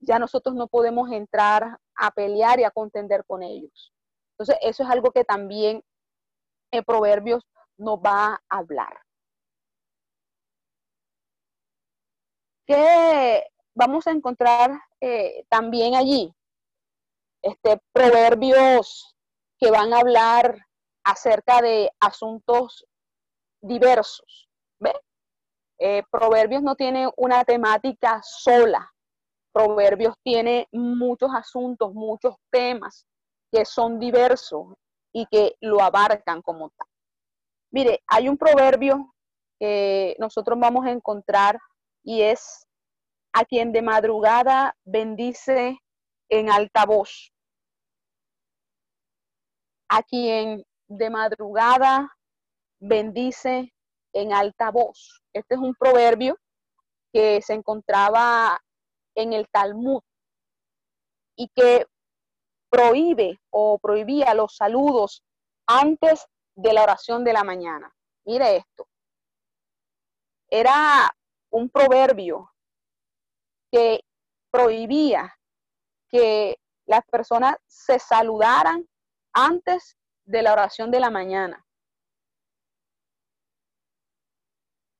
ya 0.00 0.18
nosotros 0.18 0.56
no 0.56 0.66
podemos 0.66 1.12
entrar 1.12 1.78
a 1.94 2.10
pelear 2.10 2.58
y 2.58 2.64
a 2.64 2.72
contender 2.72 3.24
con 3.26 3.44
ellos. 3.44 3.92
Entonces, 4.32 4.56
eso 4.62 4.82
es 4.82 4.90
algo 4.90 5.12
que 5.12 5.24
también 5.24 5.80
en 6.72 6.82
Proverbios 6.82 7.46
nos 7.78 8.00
va 8.00 8.34
a 8.48 8.58
hablar. 8.58 8.98
¿Qué 12.66 13.44
vamos 13.74 14.06
a 14.06 14.10
encontrar 14.10 14.72
eh, 15.00 15.44
también 15.48 15.94
allí? 15.94 16.32
Este, 17.42 17.80
proverbios 17.92 19.14
que 19.58 19.70
van 19.70 19.92
a 19.92 20.00
hablar 20.00 20.66
acerca 21.04 21.62
de 21.62 21.90
asuntos 22.00 22.86
diversos. 23.62 24.48
¿Ve? 24.78 24.92
Eh, 25.78 26.02
proverbios 26.10 26.62
no 26.62 26.74
tiene 26.74 27.10
una 27.16 27.44
temática 27.44 28.20
sola. 28.22 28.90
Proverbios 29.52 30.14
tiene 30.22 30.68
muchos 30.72 31.30
asuntos, 31.34 31.92
muchos 31.94 32.36
temas 32.50 33.06
que 33.50 33.64
son 33.64 33.98
diversos 33.98 34.74
y 35.12 35.26
que 35.26 35.56
lo 35.60 35.82
abarcan 35.82 36.40
como 36.42 36.70
tal. 36.70 36.86
Mire, 37.72 38.02
hay 38.06 38.28
un 38.28 38.36
proverbio 38.36 39.14
que 39.58 40.16
nosotros 40.18 40.58
vamos 40.58 40.86
a 40.86 40.90
encontrar 40.90 41.58
y 42.02 42.22
es 42.22 42.66
a 43.32 43.44
quien 43.44 43.72
de 43.72 43.82
madrugada 43.82 44.76
bendice 44.84 45.78
en 46.28 46.50
alta 46.50 46.84
voz. 46.86 47.32
A 49.88 50.02
quien 50.02 50.64
de 50.88 51.10
madrugada 51.10 52.16
bendice 52.80 53.72
en 54.12 54.32
alta 54.32 54.70
voz. 54.70 55.22
Este 55.32 55.54
es 55.54 55.60
un 55.60 55.74
proverbio 55.74 56.36
que 57.12 57.42
se 57.42 57.54
encontraba 57.54 58.60
en 59.14 59.32
el 59.32 59.48
Talmud 59.48 60.02
y 61.36 61.48
que 61.54 61.86
prohíbe 62.70 63.40
o 63.50 63.78
prohibía 63.78 64.34
los 64.34 64.56
saludos 64.56 65.22
antes 65.66 66.26
de 66.54 66.72
la 66.72 66.82
oración 66.82 67.24
de 67.24 67.32
la 67.32 67.44
mañana. 67.44 67.92
Mire 68.24 68.56
esto. 68.56 68.86
Era 70.48 71.10
un 71.50 71.68
proverbio 71.68 72.50
que 73.70 74.00
prohibía 74.50 75.34
que 76.08 76.56
las 76.86 77.04
personas 77.06 77.56
se 77.66 77.98
saludaran 77.98 78.88
antes 79.32 79.96
de 80.24 80.42
la 80.42 80.52
oración 80.52 80.90
de 80.90 81.00
la 81.00 81.10
mañana. 81.10 81.64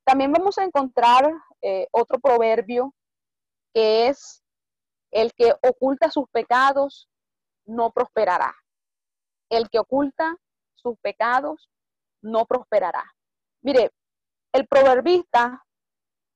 También 0.04 0.32
vamos 0.32 0.58
a 0.58 0.64
encontrar 0.64 1.30
eh, 1.62 1.86
otro 1.92 2.18
proverbio 2.18 2.94
que 3.72 4.08
es 4.08 4.42
el 5.10 5.32
que 5.34 5.54
oculta 5.62 6.10
sus 6.10 6.28
pecados 6.30 7.08
no 7.64 7.90
prosperará. 7.90 8.54
El 9.48 9.68
que 9.68 9.78
oculta 9.78 10.36
sus 10.74 10.96
pecados 10.98 11.68
no 12.22 12.46
prosperará. 12.46 13.04
Mire, 13.62 13.90
el 14.52 14.66
proverbista, 14.66 15.64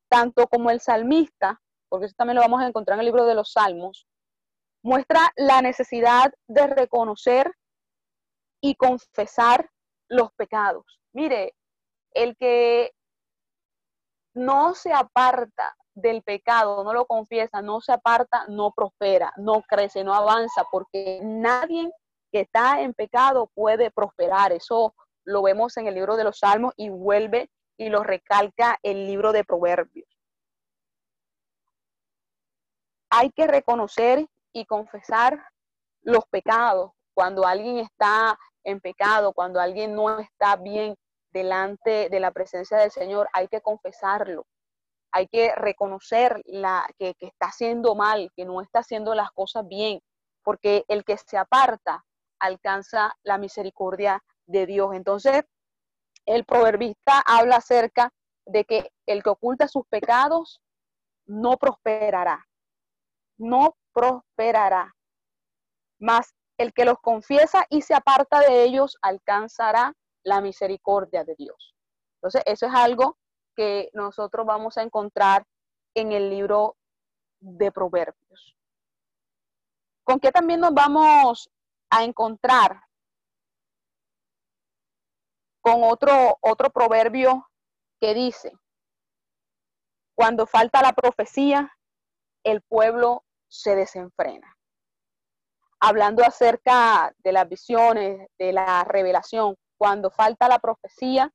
tanto 0.09 0.47
como 0.47 0.71
el 0.71 0.81
salmista, 0.81 1.61
porque 1.95 2.07
eso 2.07 2.17
también 2.19 2.35
lo 2.35 2.43
vamos 2.43 2.61
a 2.61 2.67
encontrar 2.67 2.97
en 2.97 3.03
el 3.03 3.07
libro 3.07 3.25
de 3.25 3.37
los 3.37 3.53
Salmos, 3.53 4.09
muestra 4.83 5.31
la 5.37 5.63
necesidad 5.63 6.33
de 6.49 6.67
reconocer 6.67 7.53
y 8.61 8.75
confesar 8.75 9.71
los 10.09 10.33
pecados. 10.33 11.01
Mire, 11.13 11.55
el 12.11 12.37
que 12.37 12.91
no 14.35 14.75
se 14.75 14.93
aparta 14.93 15.77
del 15.95 16.25
pecado, 16.25 16.83
no 16.83 16.93
lo 16.93 17.07
confiesa, 17.07 17.63
no 17.63 17.81
se 17.81 17.93
aparta, 17.93 18.45
no 18.49 18.73
prospera, 18.73 19.33
no 19.37 19.63
crece, 19.63 20.03
no 20.03 20.15
avanza, 20.15 20.65
porque 20.73 21.21
nadie 21.23 21.93
que 22.33 22.41
está 22.41 22.81
en 22.81 22.93
pecado 22.93 23.53
puede 23.55 23.93
prosperar. 23.93 24.51
Eso 24.51 24.97
lo 25.25 25.43
vemos 25.43 25.77
en 25.77 25.87
el 25.87 25.95
libro 25.95 26.17
de 26.17 26.25
los 26.25 26.41
Salmos 26.41 26.75
y 26.77 26.89
vuelve 26.89 27.53
y 27.77 27.89
lo 27.89 28.03
recalca 28.03 28.81
el 28.83 29.07
libro 29.07 29.31
de 29.31 29.45
Proverbios. 29.45 30.09
Hay 33.17 33.31
que 33.31 33.47
reconocer 33.47 34.27
y 34.53 34.67
confesar 34.67 35.47
los 36.03 36.25
pecados. 36.31 36.91
Cuando 37.15 37.47
alguien 37.47 37.79
está 37.79 38.37
en 38.65 38.81
pecado, 38.81 39.33
cuando 39.33 39.61
alguien 39.61 39.95
no 39.95 40.19
está 40.19 40.57
bien 40.57 40.97
delante 41.33 42.09
de 42.09 42.21
la 42.21 42.33
presencia 42.33 42.77
del 42.79 42.91
Señor, 42.91 43.29
hay 43.33 43.47
que 43.49 43.61
confesarlo 43.61 44.45
hay 45.15 45.29
que 45.29 45.55
reconocer 45.55 46.43
la, 46.45 46.89
que, 46.99 47.15
está 47.21 47.47
haciendo 47.47 47.95
mal, 47.95 48.33
que 48.35 48.45
no 48.45 48.61
está 48.61 48.81
haciendo 48.81 49.15
las 49.15 49.31
cosas 49.31 49.67
bien, 49.69 50.01
porque 50.43 50.85
el 50.89 51.05
que 51.05 51.17
se 51.17 51.39
aparta 51.39 52.05
alcanza 52.41 53.15
la 53.23 53.39
misericordia 53.39 54.21
de 54.47 54.67
Dios. 54.67 54.93
Entonces, 54.93 55.45
el 56.27 56.45
proverbista 56.45 57.23
habla 57.25 57.57
acerca 57.57 58.13
de 58.45 58.65
que 58.65 58.91
el 59.07 59.23
que 59.23 59.31
oculta 59.31 59.69
sus 59.69 59.87
pecados 59.87 60.61
no 61.27 61.59
prosperará, 61.59 62.45
no 63.39 63.77
prosperará. 63.93 64.95
Mas 65.99 66.35
el 66.59 66.73
que 66.73 66.85
los 66.85 66.99
confiesa 67.01 67.65
y 67.69 67.83
se 67.83 67.95
aparta 67.95 68.41
de 68.41 68.65
ellos 68.65 68.97
alcanzará 69.03 69.95
la 70.23 70.41
misericordia 70.41 71.25
de 71.25 71.35
Dios. 71.37 71.75
Entonces, 72.17 72.43
eso 72.47 72.67
es 72.67 72.75
algo 72.75 73.19
que 73.57 73.91
nosotros 73.93 74.47
vamos 74.47 74.79
a 74.79 74.83
encontrar 74.83 75.47
en 75.95 76.13
el 76.13 76.31
libro 76.31 76.77
de 77.41 77.71
Proverbios. 77.71 78.57
¿Con 80.05 80.21
qué 80.21 80.31
también 80.31 80.61
nos 80.61 80.75
vamos 80.75 81.51
a 81.91 82.05
encontrar? 82.05 82.83
Con 85.61 85.83
otro, 85.83 86.39
otro 86.41 86.71
proverbio 86.71 87.49
que 88.01 88.15
dice, 88.15 88.53
Cuando 90.15 90.47
falta 90.47 90.83
la 90.83 90.93
profecía, 90.93 91.73
el 92.45 92.61
pueblo 92.63 93.24
se 93.55 93.77
desenfrena. 93.77 94.57
Hablando 95.81 96.25
acerca 96.25 97.15
de 97.19 97.33
las 97.33 97.49
visiones, 97.49 98.29
de 98.39 98.53
la 98.53 98.85
revelación, 98.85 99.55
cuando 99.79 100.11
falta 100.11 100.49
la 100.49 100.59
profecía, 100.59 101.33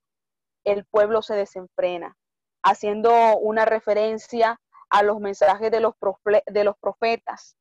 el 0.66 0.86
pueblo 0.86 1.22
se 1.22 1.36
desenfrena, 1.36 2.18
haciendo 2.64 3.38
una 3.38 3.66
referencia 3.66 4.60
a 4.90 5.04
los 5.04 5.20
mensajes 5.20 5.72
de 5.72 5.80
los, 5.80 5.94
de 6.48 6.64
los 6.64 6.76
profetas, 6.80 7.56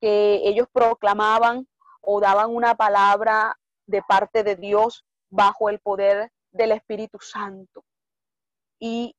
que 0.00 0.42
ellos 0.44 0.68
proclamaban 0.72 1.66
o 2.00 2.20
daban 2.20 2.54
una 2.54 2.76
palabra 2.76 3.58
de 3.86 4.02
parte 4.02 4.44
de 4.44 4.54
Dios 4.54 5.04
bajo 5.30 5.70
el 5.70 5.80
poder 5.80 6.30
del 6.52 6.72
Espíritu 6.72 7.18
Santo. 7.18 7.84
Y 8.78 9.16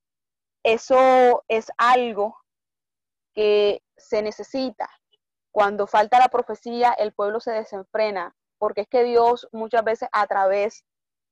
eso 0.63 1.43
es 1.47 1.69
algo 1.77 2.37
que 3.33 3.81
se 3.97 4.21
necesita. 4.21 4.89
Cuando 5.51 5.87
falta 5.87 6.19
la 6.19 6.27
profecía, 6.27 6.91
el 6.91 7.13
pueblo 7.13 7.39
se 7.39 7.51
desenfrena, 7.51 8.35
porque 8.57 8.81
es 8.81 8.87
que 8.87 9.03
Dios 9.03 9.47
muchas 9.53 9.83
veces 9.83 10.09
a 10.11 10.27
través 10.27 10.83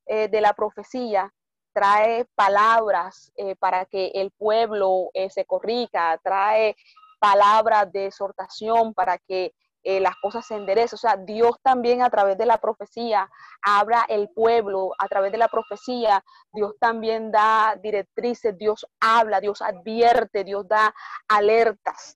eh, 0.05 0.27
de 0.29 0.41
la 0.41 0.53
profecía 0.53 1.33
trae 1.73 2.25
palabras 2.35 3.31
eh, 3.35 3.55
para 3.55 3.85
que 3.85 4.11
el 4.15 4.31
pueblo 4.31 5.09
eh, 5.13 5.29
se 5.29 5.45
corrija, 5.45 6.17
trae 6.23 6.75
palabras 7.19 7.91
de 7.91 8.07
exhortación 8.07 8.93
para 8.93 9.17
que 9.17 9.53
las 9.85 10.15
cosas 10.21 10.47
se 10.47 10.55
enderecen. 10.55 10.95
O 10.95 10.97
sea, 10.97 11.17
Dios 11.17 11.57
también 11.61 12.01
a 12.01 12.09
través 12.09 12.37
de 12.37 12.45
la 12.45 12.57
profecía 12.57 13.29
habla 13.61 14.05
el 14.07 14.29
pueblo, 14.29 14.91
a 14.97 15.09
través 15.09 15.33
de 15.33 15.37
la 15.37 15.49
profecía, 15.49 16.23
Dios 16.53 16.75
también 16.79 17.29
da 17.29 17.77
directrices, 17.83 18.57
Dios 18.57 18.85
habla, 19.01 19.41
Dios 19.41 19.61
advierte, 19.61 20.45
Dios 20.45 20.65
da 20.69 20.95
alertas 21.27 22.15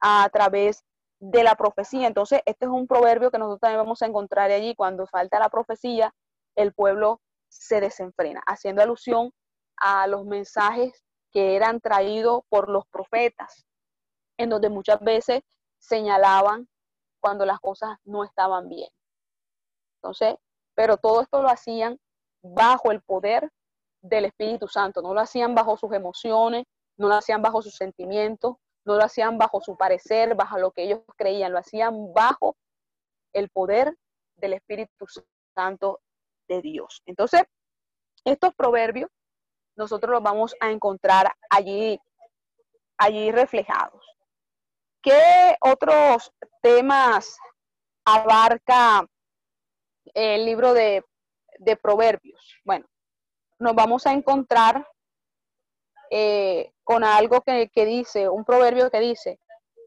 a 0.00 0.28
través 0.32 0.84
de 1.20 1.42
la 1.42 1.54
profecía. 1.54 2.06
Entonces, 2.06 2.40
este 2.46 2.66
es 2.66 2.70
un 2.70 2.86
proverbio 2.86 3.30
que 3.30 3.38
nosotros 3.38 3.60
también 3.60 3.80
vamos 3.80 4.02
a 4.02 4.06
encontrar 4.06 4.50
allí. 4.50 4.74
Cuando 4.74 5.06
falta 5.06 5.38
la 5.38 5.48
profecía, 5.48 6.14
el 6.56 6.72
pueblo 6.72 7.20
se 7.48 7.80
desenfrena, 7.80 8.42
haciendo 8.46 8.82
alusión 8.82 9.32
a 9.76 10.06
los 10.06 10.24
mensajes 10.24 11.04
que 11.32 11.56
eran 11.56 11.80
traídos 11.80 12.42
por 12.48 12.68
los 12.68 12.86
profetas, 12.88 13.66
en 14.38 14.50
donde 14.50 14.68
muchas 14.68 15.00
veces 15.00 15.42
señalaban 15.78 16.68
cuando 17.20 17.44
las 17.44 17.60
cosas 17.60 17.96
no 18.04 18.24
estaban 18.24 18.68
bien. 18.68 18.88
Entonces, 19.96 20.36
pero 20.74 20.96
todo 20.96 21.22
esto 21.22 21.42
lo 21.42 21.48
hacían 21.48 21.98
bajo 22.42 22.92
el 22.92 23.02
poder 23.02 23.50
del 24.00 24.26
Espíritu 24.26 24.68
Santo, 24.68 25.02
no 25.02 25.12
lo 25.12 25.20
hacían 25.20 25.54
bajo 25.54 25.76
sus 25.76 25.92
emociones, 25.92 26.64
no 26.96 27.08
lo 27.08 27.14
hacían 27.14 27.42
bajo 27.42 27.62
sus 27.62 27.74
sentimientos, 27.74 28.56
no 28.88 28.96
lo 28.96 29.04
hacían 29.04 29.36
bajo 29.36 29.60
su 29.60 29.76
parecer, 29.76 30.34
bajo 30.34 30.58
lo 30.58 30.70
que 30.70 30.84
ellos 30.84 31.00
creían, 31.14 31.52
lo 31.52 31.58
hacían 31.58 32.14
bajo 32.14 32.56
el 33.34 33.50
poder 33.50 33.94
del 34.36 34.54
Espíritu 34.54 35.06
Santo 35.54 36.00
de 36.48 36.62
Dios. 36.62 37.02
Entonces, 37.04 37.42
estos 38.24 38.54
proverbios 38.54 39.10
nosotros 39.76 40.10
los 40.10 40.22
vamos 40.22 40.56
a 40.60 40.70
encontrar 40.70 41.30
allí, 41.50 42.00
allí 42.96 43.30
reflejados. 43.30 44.02
¿Qué 45.02 45.54
otros 45.60 46.32
temas 46.62 47.36
abarca 48.06 49.06
el 50.14 50.46
libro 50.46 50.72
de, 50.72 51.04
proverbios? 51.82 52.56
Bueno, 52.64 52.86
nos 53.58 53.74
vamos 53.74 54.06
a 54.06 54.14
encontrar 54.14 54.88
eh, 56.10 56.72
con 56.84 57.04
algo 57.04 57.40
que, 57.42 57.68
que 57.68 57.84
dice, 57.84 58.28
un 58.28 58.44
proverbio 58.44 58.90
que 58.90 59.00
dice, 59.00 59.40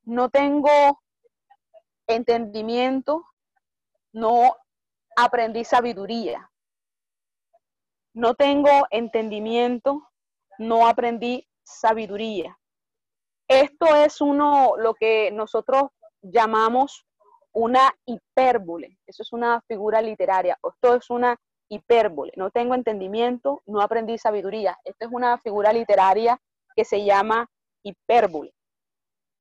no 0.03 0.29
tengo 0.29 0.69
entendimiento, 2.07 3.25
no 4.13 4.55
aprendí 5.15 5.63
sabiduría. 5.63 6.49
No 8.13 8.35
tengo 8.35 8.69
entendimiento, 8.89 10.09
no 10.57 10.87
aprendí 10.87 11.47
sabiduría. 11.63 12.57
Esto 13.47 13.95
es 13.95 14.21
uno, 14.21 14.73
lo 14.77 14.93
que 14.93 15.31
nosotros 15.31 15.89
llamamos 16.21 17.05
una 17.53 17.93
hipérbole. 18.05 18.97
Eso 19.05 19.23
es 19.23 19.33
una 19.33 19.61
figura 19.67 20.01
literaria. 20.01 20.57
Esto 20.63 20.95
es 20.95 21.09
una 21.09 21.37
hipérbole. 21.71 22.33
No 22.35 22.51
tengo 22.51 22.75
entendimiento, 22.75 23.61
no 23.65 23.81
aprendí 23.81 24.17
sabiduría. 24.17 24.77
Esto 24.83 25.05
es 25.05 25.11
una 25.11 25.37
figura 25.37 25.71
literaria 25.71 26.39
que 26.75 26.83
se 26.83 27.05
llama 27.05 27.49
hipérbole. 27.81 28.53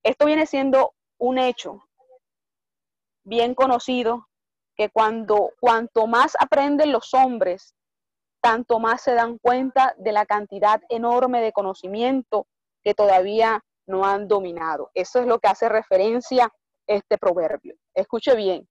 Esto 0.04 0.26
viene 0.26 0.46
siendo 0.46 0.94
un 1.18 1.38
hecho 1.38 1.82
bien 3.24 3.54
conocido 3.54 4.28
que 4.76 4.90
cuando 4.90 5.50
cuanto 5.60 6.06
más 6.06 6.36
aprenden 6.40 6.92
los 6.92 7.12
hombres 7.14 7.74
tanto 8.40 8.78
más 8.78 9.02
se 9.02 9.14
dan 9.14 9.36
cuenta 9.38 9.94
de 9.98 10.12
la 10.12 10.24
cantidad 10.24 10.80
enorme 10.88 11.42
de 11.42 11.52
conocimiento 11.52 12.46
que 12.82 12.94
todavía 12.94 13.62
no 13.86 14.06
han 14.06 14.28
dominado. 14.28 14.90
Eso 14.94 15.18
es 15.18 15.26
lo 15.26 15.40
que 15.40 15.48
hace 15.48 15.68
referencia 15.68 16.50
este 16.86 17.18
proverbio. 17.18 17.74
Escuche 17.92 18.34
bien. 18.36 18.66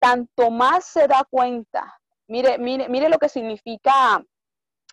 Tanto 0.00 0.50
más 0.50 0.84
se 0.84 1.08
da 1.08 1.24
cuenta, 1.28 2.00
mire, 2.28 2.58
mire, 2.58 2.88
mire 2.88 3.08
lo 3.08 3.18
que 3.18 3.28
significa 3.28 4.22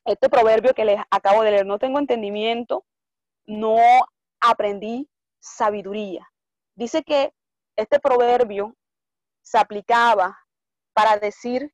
este 0.06 0.30
proverbio 0.30 0.74
que 0.74 0.86
les 0.86 1.00
acabo 1.10 1.44
de 1.44 1.52
leer. 1.52 1.66
No 1.66 1.80
tengo 1.80 2.00
entendimiento, 2.00 2.86
no 3.46 3.78
aprendí 4.40 5.10
sabiduría. 5.40 6.28
Dice 6.76 7.04
que 7.04 7.34
este 7.76 8.00
proverbio 8.00 8.76
se 9.42 9.58
aplicaba 9.58 10.38
para 10.94 11.18
decir 11.18 11.74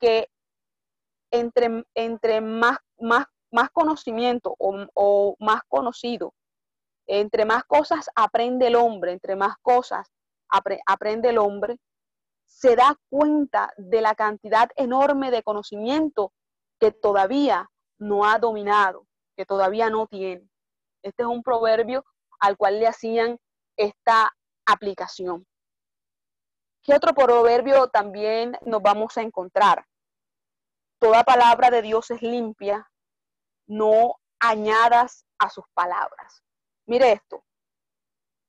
que 0.00 0.28
entre, 1.30 1.84
entre 1.94 2.40
más, 2.40 2.78
más, 2.98 3.26
más 3.50 3.70
conocimiento 3.70 4.54
o, 4.58 5.36
más 5.38 5.62
conocido, 5.68 6.34
entre 7.06 7.44
más 7.44 7.64
cosas 7.64 8.10
aprende 8.14 8.66
el 8.66 8.76
hombre, 8.76 9.12
entre 9.12 9.36
más 9.36 9.56
cosas 9.62 10.10
aprende 10.48 11.30
el 11.30 11.38
hombre, 11.38 11.78
se 12.46 12.76
da 12.76 12.98
cuenta 13.10 13.72
de 13.76 14.00
la 14.00 14.14
cantidad 14.14 14.70
enorme 14.76 15.30
de 15.30 15.42
conocimiento 15.42 16.32
que 16.78 16.92
todavía 16.92 17.70
no 17.98 18.24
ha 18.24 18.38
dominado, 18.38 19.06
que 19.36 19.44
todavía 19.44 19.90
no 19.90 20.06
tiene. 20.06 20.48
Este 21.02 21.22
es 21.22 21.28
un 21.28 21.42
proverbio 21.42 22.04
al 22.40 22.56
cual 22.56 22.78
le 22.78 22.86
hacían 22.86 23.38
esta 23.76 24.34
aplicación. 24.66 25.46
¿Qué 26.82 26.94
otro 26.94 27.14
proverbio 27.14 27.88
también 27.88 28.56
nos 28.62 28.80
vamos 28.80 29.16
a 29.18 29.22
encontrar? 29.22 29.84
Toda 30.98 31.24
palabra 31.24 31.70
de 31.70 31.82
Dios 31.82 32.10
es 32.10 32.22
limpia, 32.22 32.88
no 33.66 34.14
añadas 34.38 35.26
a 35.38 35.50
sus 35.50 35.64
palabras. 35.74 36.42
Mire 36.86 37.12
esto, 37.12 37.44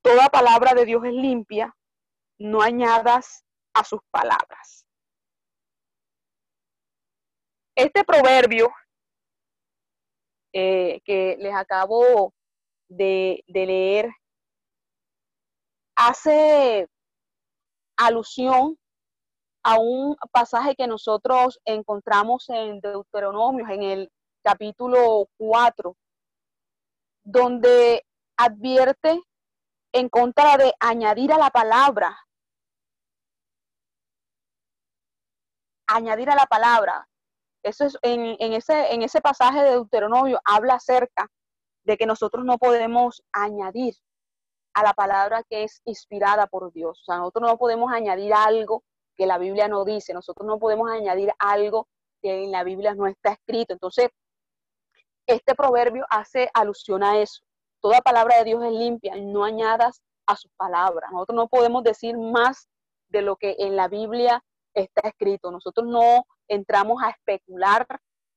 toda 0.01 0.29
palabra 0.29 0.73
de 0.73 0.85
Dios 0.85 1.03
es 1.03 1.13
limpia, 1.13 1.75
no 2.37 2.61
añadas 2.61 3.43
a 3.77 3.83
sus 3.83 3.99
palabras. 4.11 4.85
Este 7.75 8.03
proverbio 8.03 8.69
eh, 10.51 11.01
que 11.05 11.37
les 11.37 11.53
acabo 11.53 12.33
de, 12.89 13.43
leer 13.47 14.09
hace 15.95 16.87
alusión 17.97 18.77
a 19.63 19.77
un 19.79 20.15
pasaje 20.31 20.75
que 20.75 20.87
nosotros 20.87 21.59
encontramos 21.65 22.49
en 22.49 22.79
Deuteronomio, 22.79 23.67
en 23.69 23.83
el 23.83 24.11
capítulo 24.43 25.27
4, 25.37 25.95
donde 27.23 28.03
advierte 28.37 29.21
en 29.91 30.09
contra 30.09 30.57
de 30.57 30.73
añadir 30.79 31.31
a 31.33 31.37
la 31.37 31.51
palabra, 31.51 32.17
añadir 35.87 36.29
a 36.29 36.35
la 36.35 36.45
palabra. 36.45 37.07
Eso 37.63 37.85
es 37.85 37.97
en, 38.01 38.35
en, 38.39 38.53
ese, 38.53 38.93
en 38.93 39.01
ese 39.01 39.21
pasaje 39.21 39.61
de 39.61 39.71
Deuteronomio 39.71 40.39
habla 40.45 40.75
acerca 40.75 41.27
de 41.83 41.97
que 41.97 42.05
nosotros 42.05 42.45
no 42.45 42.57
podemos 42.57 43.23
añadir 43.31 43.95
a 44.73 44.83
la 44.83 44.93
palabra 44.93 45.43
que 45.49 45.63
es 45.63 45.81
inspirada 45.85 46.47
por 46.47 46.71
Dios. 46.71 47.01
O 47.01 47.03
sea, 47.05 47.17
nosotros 47.17 47.49
no 47.49 47.57
podemos 47.57 47.91
añadir 47.91 48.33
algo 48.33 48.83
que 49.15 49.25
la 49.25 49.37
Biblia 49.37 49.67
no 49.67 49.83
dice. 49.85 50.13
Nosotros 50.13 50.45
no 50.45 50.59
podemos 50.59 50.91
añadir 50.91 51.33
algo 51.39 51.87
que 52.21 52.43
en 52.43 52.51
la 52.51 52.63
Biblia 52.63 52.93
no 52.93 53.07
está 53.07 53.31
escrito. 53.31 53.73
Entonces, 53.73 54.09
este 55.25 55.55
proverbio 55.55 56.05
hace 56.09 56.49
alusión 56.53 57.03
a 57.03 57.17
eso. 57.19 57.41
Toda 57.81 58.01
palabra 58.01 58.37
de 58.37 58.45
Dios 58.45 58.63
es 58.63 58.71
limpia, 58.71 59.15
no 59.17 59.43
añadas 59.43 60.01
a 60.25 60.35
sus 60.35 60.51
palabras. 60.57 61.11
Nosotros 61.11 61.35
no 61.35 61.47
podemos 61.47 61.83
decir 61.83 62.17
más 62.17 62.69
de 63.09 63.21
lo 63.21 63.35
que 63.35 63.55
en 63.59 63.75
la 63.75 63.87
Biblia 63.87 64.43
está 64.81 65.07
escrito. 65.07 65.51
Nosotros 65.51 65.87
no 65.87 66.25
entramos 66.47 67.01
a 67.03 67.09
especular 67.09 67.85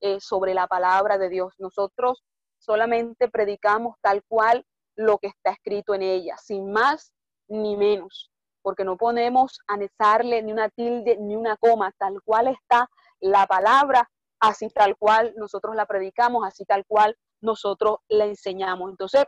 eh, 0.00 0.18
sobre 0.20 0.55
la 0.55 0.66
palabra 0.66 1.18
de 1.18 1.29
Dios. 1.29 1.55
Nosotros 1.59 2.22
solamente 2.59 3.29
predicamos 3.29 3.96
tal 4.00 4.22
cual 4.26 4.64
lo 4.96 5.18
que 5.18 5.29
está 5.29 5.50
escrito 5.50 5.94
en 5.94 6.03
ella, 6.03 6.37
sin 6.37 6.72
más 6.72 7.12
ni 7.48 7.76
menos, 7.76 8.31
porque 8.62 8.85
no 8.85 8.96
ponemos 8.96 9.61
anexarle 9.66 10.42
ni 10.42 10.53
una 10.53 10.68
tilde 10.68 11.16
ni 11.18 11.37
una 11.37 11.57
coma, 11.57 11.92
tal 11.98 12.20
cual 12.22 12.48
está 12.48 12.88
la 13.20 13.46
palabra, 13.46 14.09
así 14.40 14.68
tal 14.70 14.96
cual 14.96 15.35
nosotros 15.37 15.74
la 15.74 15.87
predicamos, 15.87 16.46
así 16.46 16.64
tal 16.64 16.85
cual 16.87 17.16
nosotros 17.40 17.98
la 18.09 18.26
enseñamos. 18.26 18.90
Entonces, 18.90 19.24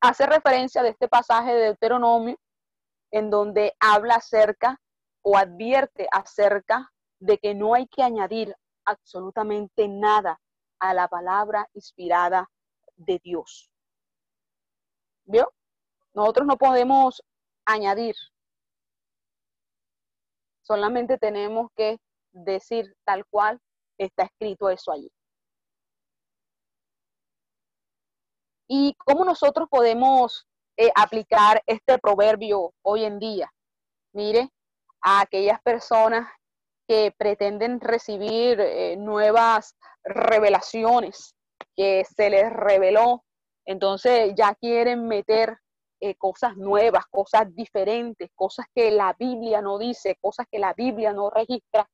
hace 0.00 0.26
referencia 0.26 0.82
de 0.82 0.90
este 0.90 1.08
pasaje 1.08 1.54
de 1.54 1.64
Deuteronomio, 1.64 2.36
en 3.10 3.30
donde 3.30 3.74
habla 3.78 4.16
acerca 4.16 4.80
o 5.22 5.36
advierte 5.36 6.06
acerca 6.10 6.92
de 7.20 7.38
que 7.38 7.54
no 7.54 7.74
hay 7.74 7.86
que 7.86 8.02
añadir 8.02 8.54
absolutamente 8.84 9.88
nada 9.88 10.40
a 10.80 10.92
la 10.94 11.08
palabra 11.08 11.68
inspirada 11.74 12.50
de 12.96 13.20
Dios. 13.22 13.70
¿Vio? 15.24 15.52
Nosotros 16.14 16.46
no 16.46 16.56
podemos 16.56 17.22
añadir. 17.64 18.16
Solamente 20.62 21.18
tenemos 21.18 21.70
que 21.76 21.98
decir 22.32 22.94
tal 23.04 23.24
cual 23.26 23.60
está 23.98 24.24
escrito 24.24 24.68
eso 24.68 24.92
allí. 24.92 25.10
¿Y 28.68 28.94
cómo 28.94 29.24
nosotros 29.24 29.68
podemos 29.70 30.46
eh, 30.76 30.90
aplicar 30.94 31.62
este 31.66 31.98
proverbio 31.98 32.72
hoy 32.82 33.04
en 33.04 33.18
día? 33.18 33.52
Mire, 34.12 34.50
a 35.02 35.20
aquellas 35.20 35.60
personas 35.62 36.28
que 36.88 37.12
pretenden 37.16 37.80
recibir 37.80 38.60
eh, 38.60 38.96
nuevas 38.96 39.76
revelaciones 40.04 41.34
que 41.76 42.04
se 42.04 42.30
les 42.30 42.52
reveló, 42.52 43.24
entonces 43.64 44.32
ya 44.36 44.54
quieren 44.54 45.06
meter 45.06 45.58
eh, 46.00 46.16
cosas 46.16 46.56
nuevas, 46.56 47.04
cosas 47.10 47.54
diferentes, 47.54 48.28
cosas 48.34 48.66
que 48.74 48.90
la 48.90 49.14
Biblia 49.18 49.62
no 49.62 49.78
dice, 49.78 50.18
cosas 50.20 50.46
que 50.50 50.58
la 50.58 50.74
Biblia 50.74 51.12
no 51.12 51.30
registra, 51.30 51.88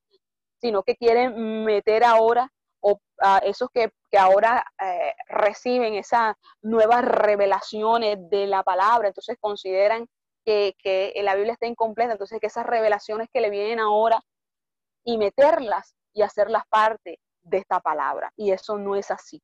sino 0.60 0.82
que 0.82 0.96
quieren 0.96 1.64
meter 1.64 2.04
ahora 2.04 2.50
o 2.80 2.98
a 3.20 3.38
esos 3.38 3.68
que, 3.70 3.92
ahora 4.18 4.64
eh, 4.82 5.12
reciben 5.28 5.94
esas 5.94 6.34
nuevas 6.62 7.04
revelaciones 7.04 8.16
de 8.30 8.46
la 8.46 8.62
palabra, 8.62 9.08
entonces 9.08 9.36
consideran 9.38 10.08
que, 10.48 11.12
la 11.22 11.34
Biblia 11.34 11.52
está 11.52 11.66
incompleta, 11.66 12.12
entonces 12.12 12.40
que 12.40 12.46
esas 12.46 12.66
revelaciones 12.66 13.28
que 13.32 13.40
le 13.40 13.50
vienen 13.50 13.80
ahora 13.80 14.22
y 15.04 15.18
meterlas 15.18 15.94
y 16.12 16.22
hacerlas 16.22 16.64
parte 16.68 17.20
de 17.42 17.58
esta 17.58 17.80
palabra. 17.80 18.32
Y 18.36 18.50
eso 18.52 18.78
no 18.78 18.96
es 18.96 19.10
así. 19.10 19.42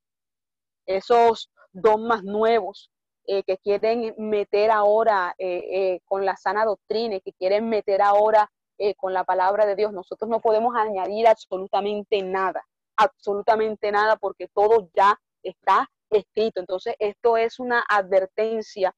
Esos 0.87 1.51
dogmas 1.73 2.23
nuevos 2.23 2.91
eh, 3.27 3.43
que 3.43 3.59
quieren 3.59 4.15
meter 4.19 4.71
ahora 4.71 5.35
eh, 5.39 6.01
con 6.05 6.25
la 6.25 6.37
sana 6.37 6.65
doctrina, 6.65 7.21
que 7.21 7.33
quieren 7.33 7.69
meter 7.69 8.03
ahora 8.03 8.51
con 8.97 9.13
la 9.13 9.23
palabra 9.23 9.67
de 9.67 9.77
Dios, 9.77 9.93
nosotros 9.93 10.29
no 10.29 10.41
podemos 10.41 10.75
añadir 10.75 11.29
absolutamente 11.29 12.21
nada 12.23 12.61
absolutamente 12.97 13.91
nada 13.93 14.17
porque 14.17 14.49
todo 14.49 14.89
ya 14.95 15.19
está 15.43 15.89
escrito. 16.11 16.61
Entonces, 16.61 16.95
esto 16.99 17.37
es 17.37 17.59
una 17.59 17.85
advertencia 17.89 18.95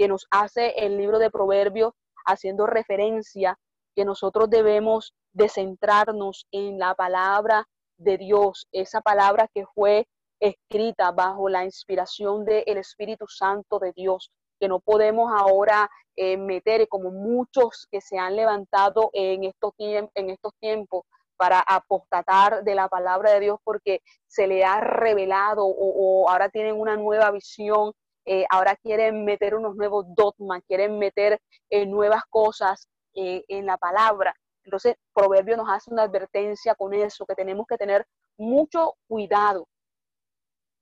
que 0.00 0.08
nos 0.08 0.26
hace 0.30 0.70
el 0.78 0.96
libro 0.96 1.18
de 1.18 1.30
Proverbios 1.30 1.92
haciendo 2.24 2.66
referencia 2.66 3.58
que 3.94 4.06
nosotros 4.06 4.48
debemos 4.48 5.12
de 5.34 5.50
centrarnos 5.50 6.46
en 6.52 6.78
la 6.78 6.94
palabra 6.94 7.66
de 7.98 8.16
Dios, 8.16 8.66
esa 8.72 9.02
palabra 9.02 9.46
que 9.52 9.66
fue 9.74 10.06
escrita 10.40 11.10
bajo 11.10 11.50
la 11.50 11.66
inspiración 11.66 12.46
del 12.46 12.78
Espíritu 12.78 13.26
Santo 13.28 13.78
de 13.78 13.92
Dios, 13.92 14.30
que 14.58 14.68
no 14.68 14.80
podemos 14.80 15.30
ahora 15.36 15.90
eh, 16.16 16.38
meter 16.38 16.88
como 16.88 17.10
muchos 17.10 17.86
que 17.90 18.00
se 18.00 18.16
han 18.16 18.36
levantado 18.36 19.10
en 19.12 19.44
estos, 19.44 19.74
en 19.76 20.30
estos 20.30 20.54
tiempos 20.60 21.04
para 21.40 21.60
apostatar 21.60 22.64
de 22.64 22.74
la 22.74 22.88
palabra 22.88 23.32
de 23.32 23.40
Dios 23.40 23.58
porque 23.64 24.00
se 24.26 24.46
le 24.46 24.62
ha 24.62 24.80
revelado 24.80 25.66
o, 25.66 26.28
ahora 26.30 26.48
tienen 26.48 26.78
una 26.78 26.96
nueva 26.96 27.30
visión, 27.30 27.92
eh, 28.24 28.44
ahora 28.50 28.76
quieren 28.76 29.24
meter 29.24 29.54
unos 29.54 29.76
nuevos 29.76 30.04
dogmas, 30.14 30.62
quieren 30.66 30.98
meter 30.98 31.40
eh, 31.70 31.86
nuevas 31.86 32.22
cosas 32.28 32.88
eh, 33.14 33.44
en 33.48 33.66
la 33.66 33.76
palabra. 33.78 34.34
Entonces, 34.64 34.96
Proverbio 35.14 35.56
nos 35.56 35.68
hace 35.68 35.90
una 35.90 36.02
advertencia 36.02 36.74
con 36.74 36.92
eso, 36.92 37.26
que 37.26 37.34
tenemos 37.34 37.66
que 37.66 37.78
tener 37.78 38.06
mucho 38.36 38.94
cuidado 39.08 39.66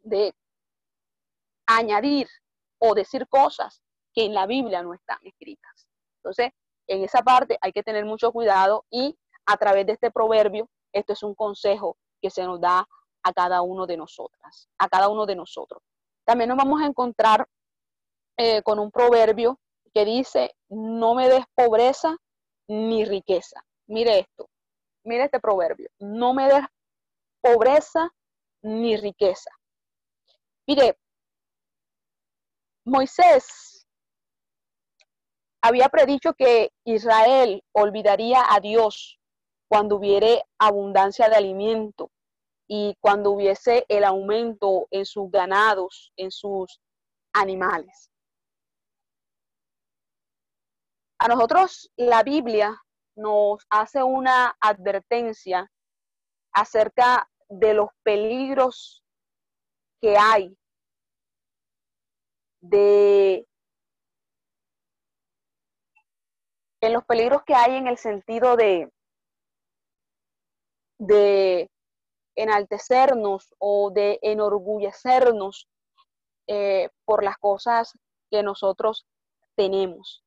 de 0.01 0.35
añadir 1.67 2.29
o 2.79 2.95
decir 2.95 3.29
cosas 3.29 3.83
que 4.13 4.25
en 4.25 4.35
la 4.35 4.47
Biblia 4.47 4.83
no 4.83 4.95
están 4.95 5.19
escritas. 5.23 5.87
Entonces, 6.17 6.51
en 6.87 7.05
esa 7.05 7.23
parte 7.23 7.59
hay 7.61 7.73
que 7.73 7.83
tener 7.83 8.05
mucho 8.05 8.33
cuidado 8.33 8.85
y 8.91 9.17
a 9.47 9.57
través 9.57 9.87
de 9.87 9.93
este 9.93 10.11
proverbio, 10.11 10.69
esto 10.93 11.13
es 11.13 11.23
un 11.23 11.35
consejo 11.35 11.97
que 12.21 12.31
se 12.31 12.45
nos 12.45 12.61
da 12.61 12.87
a 13.23 13.33
cada 13.33 13.63
uno 13.63 13.87
de 13.87 13.97
nosotras, 13.97 14.69
a 14.79 14.89
cada 14.89 15.09
uno 15.09 15.27
de 15.27 15.37
nosotros. 15.37 15.83
También 16.29 16.51
nos 16.51 16.59
vamos 16.59 16.83
a 16.83 16.85
encontrar 16.85 17.49
eh, 18.37 18.63
con 18.63 18.79
un 18.79 18.91
proverbio 18.91 19.59
que 19.95 20.05
dice, 20.05 20.55
no 20.69 21.15
me 21.15 21.27
des 21.27 21.47
pobreza 21.55 22.19
ni 22.69 23.07
riqueza. 23.07 23.65
Mire 23.87 24.19
esto, 24.19 24.51
mire 25.05 25.25
este 25.25 25.41
proverbio, 25.41 25.89
no 26.01 26.35
me 26.35 26.49
des 26.49 26.67
pobreza 27.41 28.11
ni 28.61 28.99
riqueza. 28.99 29.51
Mire, 30.67 30.99
Moisés 32.85 33.87
había 35.63 35.89
predicho 35.89 36.35
que 36.35 36.73
Israel 36.85 37.65
olvidaría 37.73 38.43
a 38.51 38.61
Dios 38.61 39.19
cuando 39.67 39.97
hubiere 39.97 40.45
abundancia 40.59 41.31
de 41.31 41.37
alimento 41.37 42.11
y 42.69 42.95
cuando 43.01 43.31
hubiese 43.31 43.87
el 43.89 44.05
aumento 44.05 44.87
en 44.91 45.07
sus 45.07 45.31
ganados, 45.31 46.13
en 46.17 46.31
sus 46.31 46.81
animales. 47.33 48.11
A 51.19 51.29
nosotros 51.29 51.91
la 51.97 52.23
Biblia 52.23 52.81
nos 53.17 53.67
hace 53.71 54.03
una 54.03 54.55
advertencia 54.61 55.69
acerca 56.53 57.29
de 57.49 57.75
los 57.75 57.89
peligros 58.05 59.03
que 60.01 60.17
hay 60.17 60.57
de 62.61 63.47
en 66.81 66.93
los 66.93 67.05
peligros 67.05 67.43
que 67.45 67.55
hay 67.55 67.77
en 67.77 67.89
el 67.89 67.97
sentido 67.97 68.57
de 68.57 68.93
de 70.99 71.71
enaltecernos 72.39 73.55
o 73.59 73.91
de 73.91 74.19
enorgullecernos 74.23 75.69
eh, 76.47 76.89
por 77.05 77.25
las 77.25 77.37
cosas 77.39 77.93
que 78.31 78.43
nosotros 78.43 79.07
tenemos. 79.57 80.25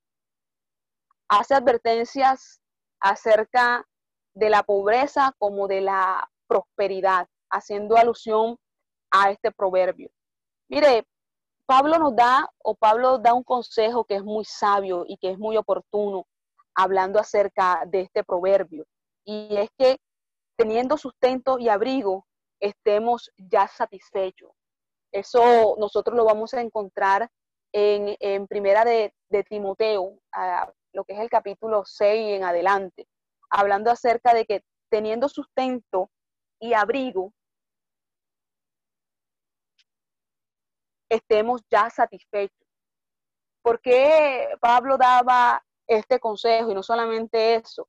Hace 1.30 1.56
advertencias 1.56 2.62
acerca 3.00 3.88
de 4.34 4.50
la 4.50 4.64
pobreza 4.64 5.34
como 5.40 5.68
de 5.68 5.82
la 5.82 6.30
prosperidad, 6.48 7.28
haciendo 7.50 7.96
alusión 7.96 8.58
a 9.10 9.32
este 9.32 9.52
proverbio. 9.52 10.10
Mire, 10.70 11.08
Pablo 11.66 11.98
nos 11.98 12.16
da, 12.16 12.50
o 12.64 12.76
Pablo 12.76 13.18
da 13.18 13.34
un 13.34 13.44
consejo 13.44 14.04
que 14.04 14.16
es 14.16 14.24
muy 14.24 14.44
sabio 14.44 15.06
y 15.08 15.18
que 15.18 15.32
es 15.32 15.40
muy 15.40 15.56
oportuno, 15.56 16.28
hablando 16.76 17.20
acerca 17.20 17.84
de 17.88 18.02
este 18.02 18.24
proverbio. 18.24 18.86
Y 19.24 19.56
es 19.56 19.70
que 19.78 19.98
teniendo 20.58 20.98
sustento 20.98 21.60
y 21.60 21.70
abrigo, 21.70 22.28
estemos 22.60 23.32
ya 23.38 23.68
satisfechos. 23.68 24.52
Eso 25.12 25.76
nosotros 25.78 26.16
lo 26.16 26.26
vamos 26.26 26.54
a 26.54 26.62
encontrar 26.62 27.30
en, 27.74 28.48
primera 28.48 28.86
de, 28.86 29.14
Timoteo, 29.50 30.20
lo 30.94 31.04
que 31.06 31.14
es 31.14 31.20
el 31.20 31.30
capítulo 31.30 31.84
6 31.86 32.38
en 32.38 32.44
adelante, 32.44 33.08
hablando 33.50 33.92
acerca 33.92 34.34
de 34.34 34.46
que 34.46 34.64
teniendo 34.90 35.30
sustento 35.30 36.10
y 36.60 36.74
abrigo, 36.74 37.34
estemos 41.10 41.62
ya 41.70 41.90
satisfechos. 41.90 42.68
¿Por 43.62 43.80
qué 43.82 44.50
Pablo 44.60 44.98
daba 44.98 45.64
este 45.88 46.20
consejo? 46.20 46.72
Y 46.72 46.74
no 46.74 46.84
solamente 46.84 47.56
eso, 47.56 47.88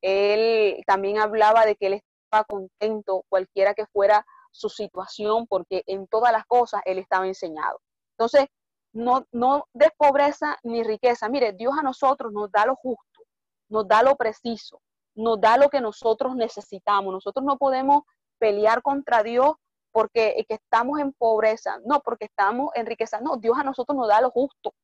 él 0.00 0.82
también 0.86 1.18
hablaba 1.18 1.66
de 1.66 1.76
que 1.76 1.86
él 1.86 2.02
estaba 2.24 2.44
contento, 2.44 3.24
cualquiera 3.28 3.74
que 3.74 3.86
fuera 3.86 4.24
su 4.52 4.68
situación, 4.68 5.46
porque 5.46 5.82
en 5.86 6.06
todas 6.06 6.32
las 6.32 6.46
cosas 6.46 6.82
él 6.84 6.98
estaba 6.98 7.26
enseñado. 7.26 7.80
Entonces, 8.18 8.46
no, 8.92 9.26
no 9.32 9.66
des 9.72 9.90
pobreza 9.96 10.58
ni 10.62 10.82
riqueza. 10.82 11.28
Mire, 11.28 11.52
Dios 11.52 11.74
a 11.78 11.82
nosotros 11.82 12.32
nos 12.32 12.50
da 12.50 12.66
lo 12.66 12.76
justo, 12.76 13.22
nos 13.68 13.86
da 13.86 14.02
lo 14.02 14.16
preciso, 14.16 14.80
nos 15.14 15.40
da 15.40 15.56
lo 15.56 15.68
que 15.68 15.80
nosotros 15.80 16.34
necesitamos. 16.34 17.12
Nosotros 17.12 17.44
no 17.44 17.58
podemos 17.58 18.02
pelear 18.38 18.82
contra 18.82 19.22
Dios 19.22 19.52
porque 19.92 20.44
que 20.48 20.54
estamos 20.54 21.00
en 21.00 21.12
pobreza, 21.12 21.78
no, 21.84 22.00
porque 22.00 22.26
estamos 22.26 22.70
en 22.74 22.86
riqueza. 22.86 23.20
No, 23.20 23.36
Dios 23.36 23.56
a 23.58 23.64
nosotros 23.64 23.96
nos 23.96 24.08
da 24.08 24.20
lo 24.20 24.30
justo. 24.30 24.74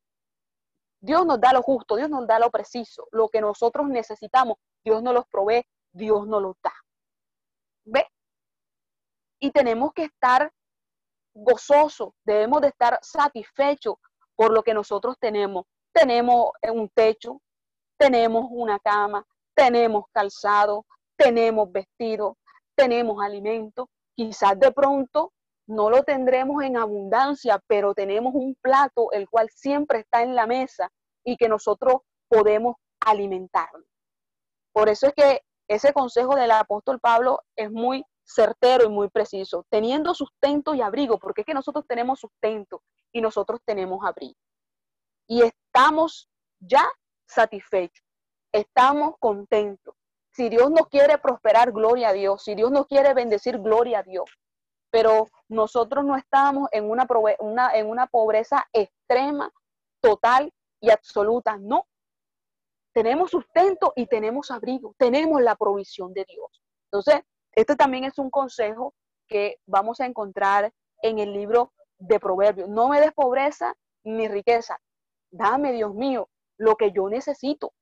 Dios 0.99 1.25
nos 1.25 1.39
da 1.39 1.53
lo 1.53 1.61
justo, 1.61 1.95
Dios 1.95 2.09
nos 2.09 2.25
da 2.27 2.39
lo 2.39 2.49
preciso. 2.49 3.07
Lo 3.11 3.29
que 3.29 3.41
nosotros 3.41 3.87
necesitamos, 3.87 4.57
Dios 4.85 5.01
nos 5.01 5.15
los 5.15 5.27
provee, 5.27 5.65
Dios 5.91 6.27
nos 6.27 6.41
lo 6.41 6.57
da. 6.63 6.73
¿Ve? 7.85 8.07
Y 9.39 9.51
tenemos 9.51 9.91
que 9.93 10.03
estar 10.03 10.53
gozosos, 11.33 12.13
debemos 12.23 12.61
de 12.61 12.67
estar 12.67 12.99
satisfechos 13.01 13.95
por 14.35 14.53
lo 14.53 14.63
que 14.63 14.75
nosotros 14.75 15.17
tenemos. 15.19 15.65
Tenemos 15.91 16.51
un 16.71 16.89
techo, 16.89 17.41
tenemos 17.97 18.45
una 18.51 18.79
cama, 18.79 19.25
tenemos 19.55 20.05
calzado, 20.11 20.85
tenemos 21.17 21.71
vestido, 21.71 22.37
tenemos 22.75 23.23
alimento. 23.23 23.89
Quizás 24.15 24.59
de 24.59 24.71
pronto 24.71 25.33
no 25.67 25.89
lo 25.89 26.03
tendremos 26.03 26.63
en 26.63 26.77
abundancia, 26.77 27.59
pero 27.65 27.95
tenemos 27.95 28.35
un 28.35 28.55
plato 28.61 29.11
el 29.11 29.27
cual 29.29 29.49
siempre 29.49 29.99
está 29.99 30.21
en 30.21 30.35
la 30.35 30.45
mesa 30.45 30.91
y 31.23 31.37
que 31.37 31.49
nosotros 31.49 32.01
podemos 32.27 32.75
alimentarlo. 32.99 33.85
Por 34.75 34.89
eso 34.89 35.07
es 35.07 35.13
que 35.13 35.41
ese 35.69 35.93
consejo 35.93 36.35
del 36.35 36.51
apóstol 36.51 36.99
Pablo 36.99 37.39
es 37.55 37.71
muy 37.71 38.03
certero 38.25 38.83
y 38.83 38.89
muy 38.89 39.09
preciso, 39.09 39.65
teniendo 39.69 40.13
sustento 40.13 40.75
y 40.75 40.81
abrigo, 40.81 41.17
porque 41.17 41.41
es 41.41 41.47
que 41.47 41.53
nosotros 41.53 41.85
tenemos 41.87 42.19
sustento 42.19 42.83
y 43.13 43.21
nosotros 43.21 43.61
tenemos 43.63 44.05
abrigo. 44.05 44.35
Y 45.27 45.43
estamos 45.43 46.29
ya 46.59 46.85
satisfechos, 47.25 48.05
estamos 48.51 49.15
contentos. 49.19 49.95
Si 50.33 50.49
Dios 50.49 50.69
nos 50.69 50.89
quiere 50.89 51.19
prosperar, 51.19 51.71
gloria 51.71 52.09
a 52.09 52.13
Dios. 52.13 52.43
Si 52.43 52.53
Dios 52.53 52.69
nos 52.69 52.85
quiere 52.87 53.13
bendecir, 53.13 53.59
gloria 53.59 53.99
a 53.99 54.03
Dios. 54.03 54.29
Pero 54.91 55.29
nosotros 55.47 56.03
no 56.03 56.17
estamos 56.17 56.67
en 56.73 56.89
una, 56.89 57.07
en 57.73 57.89
una 57.89 58.07
pobreza 58.07 58.67
extrema, 58.73 59.49
total 60.01 60.51
y 60.81 60.89
absoluta. 60.89 61.57
No. 61.57 61.87
Tenemos 62.95 63.31
sustento 63.31 63.91
y 63.97 64.07
tenemos 64.07 64.51
abrigo. 64.51 64.95
Tenemos 64.97 65.41
la 65.41 65.57
provisión 65.57 66.13
de 66.13 66.23
Dios. 66.23 66.63
Entonces, 66.85 67.23
este 67.51 67.75
también 67.75 68.05
es 68.05 68.17
un 68.17 68.29
consejo 68.29 68.93
que 69.27 69.57
vamos 69.65 69.99
a 69.99 70.05
encontrar 70.05 70.73
en 71.01 71.19
el 71.19 71.33
libro 71.33 71.73
de 71.97 72.21
Proverbios. 72.21 72.69
No 72.69 72.87
me 72.87 73.01
des 73.01 73.11
pobreza 73.11 73.75
ni 74.05 74.29
riqueza. 74.29 74.79
Dame, 75.29 75.73
Dios 75.73 75.93
mío, 75.93 76.29
lo 76.57 76.77
que 76.77 76.93
yo 76.93 77.09
necesito. 77.09 77.73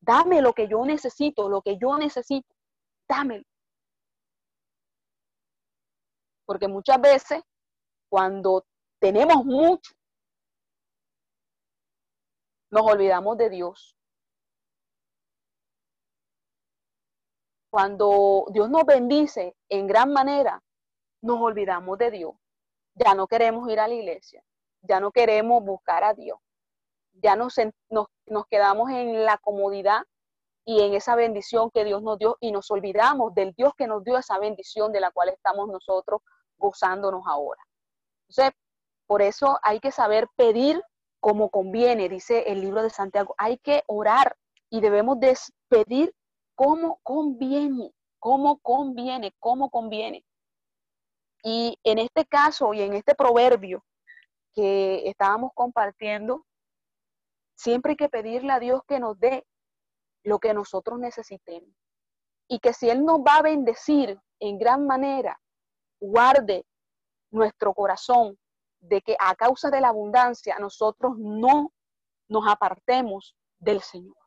Dame 0.00 0.40
lo 0.40 0.54
que 0.54 0.66
yo 0.66 0.82
necesito, 0.86 1.50
lo 1.50 1.60
que 1.60 1.76
yo 1.76 1.98
necesito. 1.98 2.54
Dámelo. 3.06 3.44
Porque 6.46 6.68
muchas 6.68 6.98
veces, 7.02 7.42
cuando 8.08 8.64
tenemos 8.98 9.44
mucho, 9.44 9.92
nos 12.70 12.82
olvidamos 12.90 13.36
de 13.36 13.50
Dios. 13.50 13.97
Cuando 17.70 18.46
Dios 18.50 18.70
nos 18.70 18.84
bendice 18.84 19.54
en 19.68 19.86
gran 19.86 20.12
manera, 20.12 20.62
nos 21.22 21.40
olvidamos 21.40 21.98
de 21.98 22.10
Dios. 22.10 22.32
Ya 22.94 23.14
no 23.14 23.26
queremos 23.26 23.68
ir 23.70 23.78
a 23.80 23.88
la 23.88 23.94
iglesia, 23.94 24.42
ya 24.82 25.00
no 25.00 25.12
queremos 25.12 25.62
buscar 25.62 26.02
a 26.02 26.14
Dios, 26.14 26.38
ya 27.12 27.36
nos, 27.36 27.54
nos, 27.90 28.46
quedamos 28.50 28.90
en 28.90 29.24
la 29.24 29.38
comodidad 29.38 30.02
y 30.64 30.80
en 30.82 30.94
esa 30.94 31.14
bendición 31.14 31.70
que 31.70 31.84
Dios 31.84 32.02
nos 32.02 32.18
dio 32.18 32.36
y 32.40 32.50
nos 32.50 32.70
olvidamos 32.70 33.34
del 33.34 33.52
Dios 33.54 33.72
que 33.76 33.86
nos 33.86 34.02
dio 34.02 34.18
esa 34.18 34.38
bendición 34.38 34.92
de 34.92 35.00
la 35.00 35.10
cual 35.10 35.28
estamos 35.28 35.68
nosotros 35.68 36.22
gozándonos 36.56 37.22
ahora. 37.26 37.62
Entonces, 38.28 38.52
por 39.06 39.22
eso 39.22 39.58
hay 39.62 39.80
que 39.80 39.92
saber 39.92 40.28
pedir 40.36 40.82
como 41.20 41.50
conviene, 41.50 42.08
dice 42.08 42.44
el 42.48 42.60
libro 42.60 42.82
de 42.82 42.90
Santiago. 42.90 43.34
Hay 43.38 43.58
que 43.58 43.82
orar 43.86 44.36
y 44.70 44.80
debemos 44.80 45.18
despedir 45.20 46.14
cómo 46.58 46.98
conviene, 47.04 47.94
cómo 48.18 48.58
conviene, 48.58 49.32
cómo 49.38 49.70
conviene. 49.70 50.24
Y 51.44 51.78
en 51.84 52.00
este 52.00 52.26
caso 52.26 52.74
y 52.74 52.82
en 52.82 52.94
este 52.94 53.14
proverbio 53.14 53.84
que 54.54 55.08
estábamos 55.08 55.52
compartiendo, 55.54 56.44
siempre 57.54 57.92
hay 57.92 57.96
que 57.96 58.08
pedirle 58.08 58.52
a 58.52 58.58
Dios 58.58 58.82
que 58.88 58.98
nos 58.98 59.20
dé 59.20 59.46
lo 60.24 60.40
que 60.40 60.52
nosotros 60.52 60.98
necesitemos. 60.98 61.70
Y 62.48 62.58
que 62.58 62.72
si 62.72 62.90
Él 62.90 63.04
nos 63.04 63.20
va 63.20 63.36
a 63.36 63.42
bendecir 63.42 64.18
en 64.40 64.58
gran 64.58 64.84
manera, 64.84 65.40
guarde 66.00 66.66
nuestro 67.30 67.72
corazón 67.72 68.36
de 68.80 69.00
que 69.00 69.16
a 69.20 69.36
causa 69.36 69.70
de 69.70 69.80
la 69.80 69.90
abundancia 69.90 70.58
nosotros 70.58 71.16
no 71.18 71.72
nos 72.28 72.48
apartemos 72.48 73.36
del 73.60 73.80
Señor. 73.80 74.17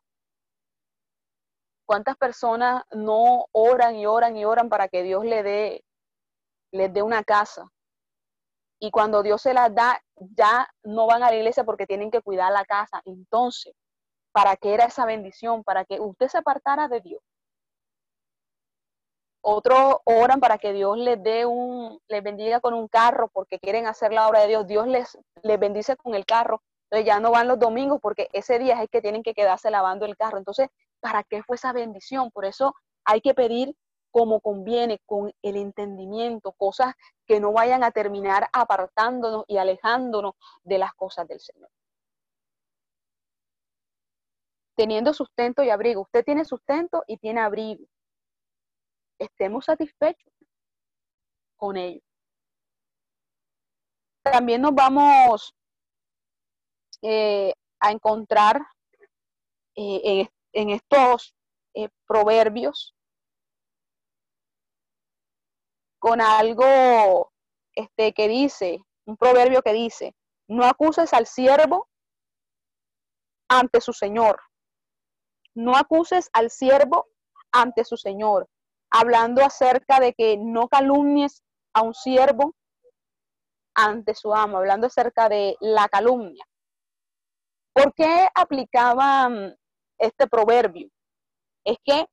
¿Cuántas 1.86 2.16
personas 2.16 2.84
no 2.92 3.46
oran 3.52 3.96
y 3.96 4.06
oran 4.06 4.36
y 4.36 4.44
oran 4.44 4.68
para 4.68 4.88
que 4.88 5.02
Dios 5.02 5.24
le 5.24 5.42
dé, 5.42 5.84
les 6.72 6.92
dé 6.92 7.02
una 7.02 7.24
casa? 7.24 7.70
Y 8.78 8.90
cuando 8.90 9.22
Dios 9.22 9.42
se 9.42 9.54
las 9.54 9.74
da, 9.74 10.02
ya 10.16 10.68
no 10.82 11.06
van 11.06 11.22
a 11.22 11.30
la 11.30 11.36
iglesia 11.36 11.64
porque 11.64 11.86
tienen 11.86 12.10
que 12.10 12.20
cuidar 12.20 12.52
la 12.52 12.64
casa. 12.64 13.00
Entonces, 13.04 13.74
¿para 14.32 14.56
qué 14.56 14.74
era 14.74 14.86
esa 14.86 15.06
bendición? 15.06 15.62
Para 15.62 15.84
que 15.84 16.00
usted 16.00 16.28
se 16.28 16.38
apartara 16.38 16.88
de 16.88 17.00
Dios. 17.00 17.22
Otros 19.40 19.96
oran 20.04 20.40
para 20.40 20.58
que 20.58 20.72
Dios 20.72 20.96
les 20.98 21.20
dé 21.22 21.46
un, 21.46 22.00
les 22.08 22.22
bendiga 22.22 22.60
con 22.60 22.74
un 22.74 22.86
carro 22.86 23.28
porque 23.28 23.58
quieren 23.58 23.86
hacer 23.86 24.12
la 24.12 24.28
obra 24.28 24.40
de 24.40 24.48
Dios. 24.48 24.66
Dios 24.66 24.86
les, 24.86 25.18
les 25.42 25.58
bendice 25.58 25.96
con 25.96 26.14
el 26.14 26.24
carro. 26.24 26.62
Entonces 26.90 27.06
ya 27.06 27.20
no 27.20 27.30
van 27.30 27.48
los 27.48 27.58
domingos 27.58 28.00
porque 28.00 28.28
ese 28.32 28.58
día 28.58 28.74
es 28.74 28.80
el 28.80 28.88
que 28.88 29.00
tienen 29.00 29.22
que 29.22 29.34
quedarse 29.34 29.70
lavando 29.70 30.06
el 30.06 30.16
carro. 30.16 30.38
Entonces 30.38 30.68
para 31.02 31.24
qué 31.24 31.42
fue 31.42 31.56
esa 31.56 31.72
bendición. 31.72 32.30
Por 32.30 32.46
eso 32.46 32.74
hay 33.04 33.20
que 33.20 33.34
pedir 33.34 33.76
como 34.12 34.40
conviene, 34.40 35.00
con 35.06 35.32
el 35.42 35.56
entendimiento, 35.56 36.52
cosas 36.52 36.94
que 37.26 37.40
no 37.40 37.52
vayan 37.52 37.82
a 37.82 37.90
terminar 37.90 38.48
apartándonos 38.52 39.44
y 39.48 39.56
alejándonos 39.56 40.34
de 40.62 40.78
las 40.78 40.92
cosas 40.94 41.26
del 41.26 41.40
Señor. 41.40 41.70
Teniendo 44.76 45.12
sustento 45.14 45.62
y 45.62 45.70
abrigo. 45.70 46.02
Usted 46.02 46.24
tiene 46.24 46.44
sustento 46.44 47.02
y 47.06 47.16
tiene 47.16 47.40
abrigo. 47.40 47.86
Estemos 49.18 49.64
satisfechos 49.64 50.32
con 51.56 51.76
ello. 51.76 52.00
También 54.22 54.60
nos 54.60 54.74
vamos 54.74 55.54
eh, 57.00 57.54
a 57.80 57.90
encontrar 57.90 58.60
eh, 59.74 60.00
en, 60.04 60.28
en 60.52 60.70
estos 60.70 61.34
eh, 61.74 61.88
proverbios 62.06 62.94
con 65.98 66.20
algo 66.20 67.32
este, 67.74 68.12
que 68.12 68.28
dice, 68.28 68.84
un 69.06 69.16
proverbio 69.16 69.62
que 69.62 69.72
dice, 69.72 70.14
no 70.48 70.64
acuses 70.64 71.12
al 71.14 71.26
siervo 71.26 71.88
ante 73.48 73.80
su 73.80 73.92
señor. 73.92 74.40
No 75.54 75.76
acuses 75.76 76.28
al 76.32 76.50
siervo 76.50 77.06
ante 77.52 77.84
su 77.84 77.96
señor, 77.96 78.48
hablando 78.90 79.44
acerca 79.44 80.00
de 80.00 80.14
que 80.14 80.38
no 80.38 80.68
calumnies 80.68 81.42
a 81.74 81.82
un 81.82 81.94
siervo 81.94 82.54
ante 83.74 84.14
su 84.14 84.34
amo, 84.34 84.58
hablando 84.58 84.86
acerca 84.86 85.28
de 85.28 85.56
la 85.60 85.88
calumnia. 85.88 86.44
¿Por 87.74 87.94
qué 87.94 88.28
aplicaban 88.34 89.56
este 90.02 90.26
proverbio 90.26 90.88
es 91.64 91.78
que 91.84 92.06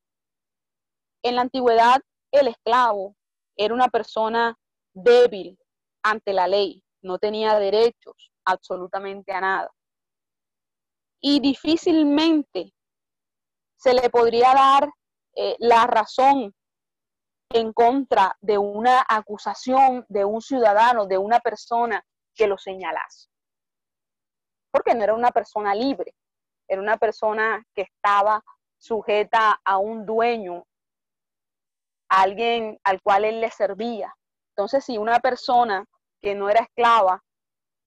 en 1.24 1.36
la 1.36 1.42
antigüedad 1.42 2.02
el 2.32 2.48
esclavo 2.48 3.16
era 3.58 3.74
una 3.74 3.90
persona 3.90 4.58
débil 4.94 5.58
ante 6.04 6.34
la 6.34 6.48
ley, 6.48 6.84
no 7.02 7.18
tenía 7.18 7.58
derechos 7.58 8.32
absolutamente 8.46 9.34
a 9.34 9.42
nada. 9.42 9.72
Y 11.20 11.40
difícilmente 11.40 12.74
se 13.76 13.94
le 13.94 14.10
podría 14.10 14.54
dar 14.54 14.90
eh, 15.36 15.56
la 15.60 15.88
razón 15.88 16.54
en 17.52 17.74
contra 17.74 18.38
de 18.40 18.58
una 18.60 19.04
acusación 19.10 20.06
de 20.10 20.24
un 20.24 20.42
ciudadano, 20.42 21.08
de 21.08 21.18
una 21.18 21.40
persona 21.40 22.06
que 22.36 22.48
lo 22.48 22.58
señalase. 22.58 23.30
Porque 24.72 24.94
no 24.94 25.04
era 25.04 25.16
una 25.16 25.32
persona 25.32 25.74
libre, 25.74 26.14
era 26.70 26.82
una 26.82 26.98
persona 26.98 27.66
que 27.74 27.82
estaba 27.82 28.42
sujeta 28.78 29.60
a 29.66 29.78
un 29.80 30.06
dueño, 30.06 30.64
alguien 32.08 32.80
al 32.84 33.02
cual 33.02 33.26
él 33.26 33.42
le 33.42 33.52
servía. 33.52 34.16
Entonces, 34.56 34.86
si 34.86 34.98
una 34.98 35.20
persona 35.20 35.86
que 36.22 36.36
no 36.36 36.50
era 36.50 36.62
esclava 36.62 37.22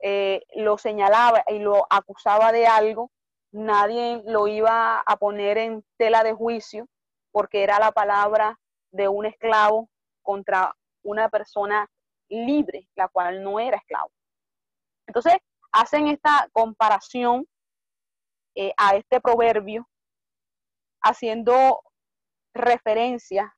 eh, 0.00 0.42
lo 0.56 0.78
señalaba 0.78 1.44
y 1.46 1.60
lo 1.60 1.86
acusaba 1.88 2.50
de 2.50 2.66
algo, 2.66 3.10
nadie 3.52 4.20
lo 4.26 4.48
iba 4.48 4.98
a 5.00 5.16
poner 5.16 5.58
en 5.58 5.84
tela 5.96 6.24
de 6.24 6.32
juicio 6.32 6.88
porque 7.30 7.62
era 7.62 7.78
la 7.78 7.92
palabra 7.92 8.58
de 8.90 9.08
un 9.08 9.26
esclavo 9.26 9.88
contra 10.22 10.74
una 11.04 11.28
persona 11.28 11.88
libre, 12.28 12.88
la 12.96 13.08
cual 13.08 13.42
no 13.42 13.60
era 13.60 13.76
esclavo. 13.76 14.10
Entonces, 15.06 15.34
hacen 15.70 16.08
esta 16.08 16.48
comparación 16.52 17.46
eh, 18.54 18.72
a 18.76 18.96
este 18.96 19.20
proverbio, 19.20 19.88
haciendo 21.02 21.82
referencia 22.54 23.54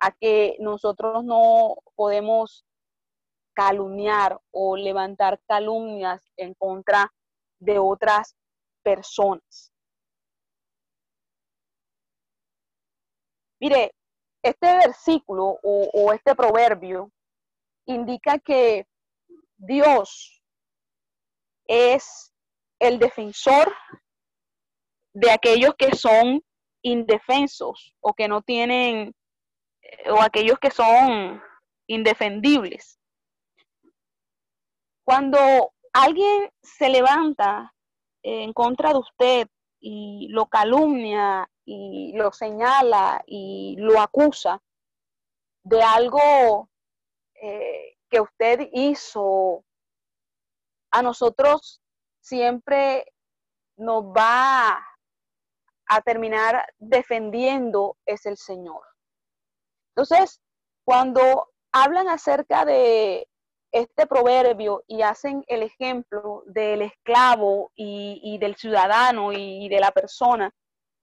a 0.00 0.12
que 0.12 0.56
nosotros 0.60 1.24
no 1.24 1.76
podemos 1.94 2.64
calumniar 3.54 4.38
o 4.50 4.76
levantar 4.76 5.40
calumnias 5.48 6.30
en 6.36 6.54
contra 6.54 7.10
de 7.58 7.78
otras 7.78 8.36
personas. 8.82 9.72
Mire, 13.58 13.92
este 14.42 14.76
versículo 14.76 15.58
o, 15.62 16.12
este 16.12 16.34
proverbio 16.34 17.10
indica 17.86 18.38
que 18.38 18.86
Dios 19.56 20.42
es 21.66 22.32
el 22.78 22.98
defensor 22.98 23.74
de 25.14 25.30
aquellos 25.30 25.74
que 25.76 25.94
son 25.96 26.42
indefensos 26.82 27.94
o 28.00 28.12
que 28.14 28.28
no 28.28 28.42
tienen, 28.42 29.14
eh, 29.82 30.10
o 30.10 30.20
aquellos 30.20 30.58
que 30.58 30.70
son 30.70 31.42
indefendibles. 31.88 32.98
Cuando 35.04 35.72
alguien 35.92 36.50
se 36.62 36.88
levanta 36.88 37.72
en 38.22 38.52
contra 38.52 38.90
de 38.90 38.98
usted 38.98 39.48
y 39.80 40.28
lo 40.30 40.46
calumnia 40.46 41.48
y 41.64 42.12
lo 42.14 42.32
señala 42.32 43.22
y 43.26 43.76
lo 43.78 44.00
acusa 44.00 44.60
de 45.64 45.82
algo 45.82 46.68
eh, 47.34 47.96
que 48.08 48.20
usted 48.20 48.68
hizo, 48.72 49.64
a 50.90 51.02
nosotros 51.02 51.80
siempre 52.26 53.06
nos 53.76 54.04
va 54.04 54.84
a 55.88 56.00
terminar 56.02 56.66
defendiendo 56.78 57.96
es 58.04 58.26
el 58.26 58.36
Señor. 58.36 58.82
Entonces, 59.94 60.40
cuando 60.84 61.48
hablan 61.72 62.08
acerca 62.08 62.64
de 62.64 63.28
este 63.70 64.06
proverbio 64.06 64.82
y 64.88 65.02
hacen 65.02 65.44
el 65.46 65.62
ejemplo 65.62 66.42
del 66.46 66.82
esclavo 66.82 67.70
y, 67.76 68.38
del 68.38 68.56
ciudadano 68.56 69.32
y, 69.32 69.68
de 69.68 69.80
la 69.80 69.92
persona 69.92 70.50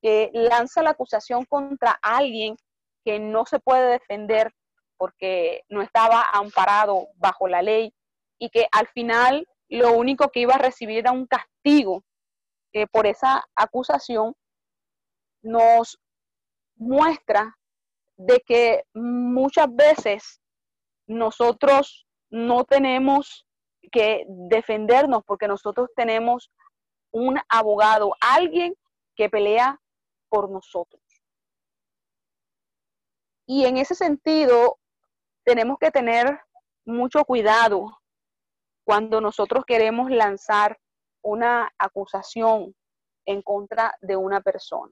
que 0.01 0.30
lanza 0.34 0.84
la 0.84 0.91
acusación 0.91 1.45
contra 1.45 1.97
alguien 2.01 2.57
que 3.05 3.19
no 3.19 3.45
se 3.45 3.59
puede 3.59 3.91
defender 3.91 4.51
porque 4.97 5.63
no 5.69 5.82
estaba 5.82 6.26
amparado 6.34 7.07
bajo 7.15 7.47
la 7.47 7.61
ley 7.61 7.93
y 8.39 8.49
que 8.49 8.67
al 8.71 8.88
final 8.88 9.47
lo 9.78 9.93
único 9.93 10.30
que 10.30 10.41
iba 10.41 10.53
a 10.53 10.59
recibir 10.59 10.99
era 10.99 11.11
un 11.11 11.26
castigo 11.26 12.03
que 12.71 12.86
por 12.88 13.07
esa 13.07 13.43
acusación 13.55 14.36
nos 15.41 15.99
muestra 16.76 17.57
de 18.15 18.39
que 18.45 18.84
muchas 18.93 19.67
veces 19.74 20.41
nosotros 21.07 22.05
no 22.30 22.65
tenemos 22.65 23.47
que 23.91 24.26
defendernos 24.28 25.24
porque 25.26 25.47
nosotros 25.47 25.89
tenemos 25.95 26.51
un 27.11 27.39
abogado, 27.49 28.13
alguien 28.21 28.76
que 29.15 29.30
pelea 29.30 29.80
por 30.30 30.49
nosotros. 30.49 31.01
Y 33.47 33.65
en 33.65 33.78
ese 33.78 33.93
sentido, 33.93 34.80
tenemos 35.43 35.78
que 35.80 35.91
tener 35.91 36.39
mucho 36.86 37.24
cuidado 37.26 38.03
cuando 38.86 39.22
nosotros 39.22 39.64
queremos 39.66 40.12
lanzar 40.12 40.78
una 41.24 41.72
acusación 41.78 42.76
en 43.26 43.42
contra 43.42 43.96
de 44.02 44.16
una 44.16 44.42
persona. 44.42 44.92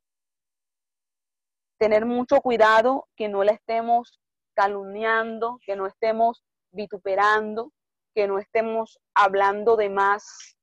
Tener 1.78 2.06
mucho 2.06 2.38
cuidado 2.42 3.08
que 3.16 3.28
no 3.28 3.44
le 3.44 3.54
estemos 3.54 4.20
calumniando, 4.56 5.60
que 5.66 5.76
no 5.76 5.88
estemos 5.88 6.44
vituperando, 6.72 7.72
que 8.14 8.28
no 8.28 8.40
estemos 8.40 9.00
hablando 9.14 9.76
de 9.76 9.90
más 9.90 10.58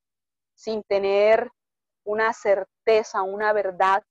sin 0.54 0.82
tener 0.84 1.50
una 2.04 2.32
certeza, 2.32 3.22
una 3.22 3.52
verdad 3.52 4.02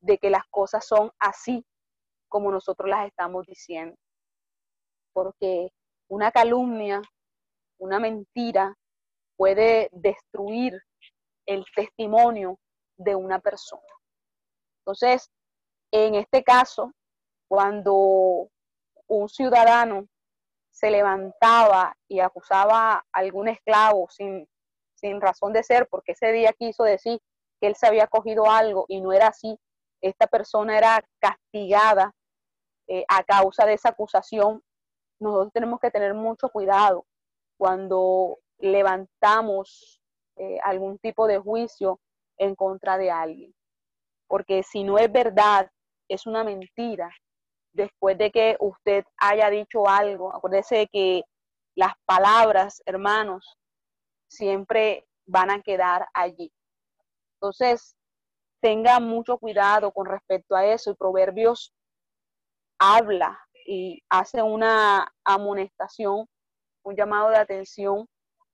de 0.00 0.18
que 0.18 0.30
las 0.30 0.44
cosas 0.50 0.86
son 0.86 1.10
así 1.18 1.64
como 2.28 2.50
nosotros 2.50 2.88
las 2.88 3.06
estamos 3.06 3.46
diciendo. 3.46 3.96
Porque 5.12 5.72
una 6.08 6.30
calumnia, 6.30 7.02
una 7.80 7.98
mentira 7.98 8.76
puede 9.36 9.88
destruir 9.92 10.80
el 11.46 11.64
testimonio 11.74 12.58
de 12.96 13.14
una 13.14 13.40
persona. 13.40 13.82
Entonces, 14.80 15.30
en 15.90 16.14
este 16.14 16.44
caso, 16.44 16.92
cuando 17.48 18.48
un 19.08 19.28
ciudadano 19.28 20.06
se 20.70 20.90
levantaba 20.90 21.96
y 22.06 22.20
acusaba 22.20 22.96
a 22.96 23.04
algún 23.12 23.48
esclavo 23.48 24.08
sin, 24.10 24.46
sin 24.94 25.20
razón 25.20 25.52
de 25.52 25.62
ser, 25.62 25.88
porque 25.88 26.12
ese 26.12 26.32
día 26.32 26.52
quiso 26.52 26.84
decir 26.84 27.18
que 27.60 27.66
él 27.66 27.76
se 27.76 27.86
había 27.86 28.06
cogido 28.06 28.50
algo 28.50 28.84
y 28.88 29.00
no 29.00 29.12
era 29.12 29.28
así, 29.28 29.58
esta 30.02 30.26
persona 30.26 30.76
era 30.76 31.02
castigada 31.18 32.12
eh, 32.88 33.04
a 33.08 33.24
causa 33.24 33.64
de 33.66 33.74
esa 33.74 33.90
acusación, 33.90 34.62
nosotros 35.18 35.52
tenemos 35.52 35.80
que 35.80 35.90
tener 35.90 36.14
mucho 36.14 36.48
cuidado 36.50 37.04
cuando 37.60 38.38
levantamos 38.56 40.00
eh, 40.36 40.58
algún 40.64 40.98
tipo 40.98 41.26
de 41.26 41.38
juicio 41.38 42.00
en 42.38 42.54
contra 42.54 42.96
de 42.96 43.10
alguien. 43.10 43.54
Porque 44.26 44.62
si 44.62 44.82
no 44.82 44.96
es 44.96 45.12
verdad, 45.12 45.70
es 46.08 46.26
una 46.26 46.42
mentira, 46.42 47.10
después 47.74 48.16
de 48.16 48.30
que 48.30 48.56
usted 48.60 49.04
haya 49.18 49.50
dicho 49.50 49.86
algo, 49.86 50.34
acuérdese 50.34 50.76
de 50.76 50.86
que 50.86 51.22
las 51.74 51.92
palabras, 52.06 52.80
hermanos, 52.86 53.58
siempre 54.26 55.06
van 55.26 55.50
a 55.50 55.60
quedar 55.60 56.08
allí. 56.14 56.50
Entonces, 57.34 57.94
tenga 58.62 59.00
mucho 59.00 59.36
cuidado 59.36 59.92
con 59.92 60.06
respecto 60.06 60.56
a 60.56 60.64
eso. 60.64 60.92
Y 60.92 60.94
Proverbios 60.94 61.74
habla 62.78 63.38
y 63.66 64.02
hace 64.08 64.42
una 64.42 65.12
amonestación, 65.26 66.26
un 66.82 66.96
llamado 66.96 67.30
de 67.30 67.36
atención 67.36 68.08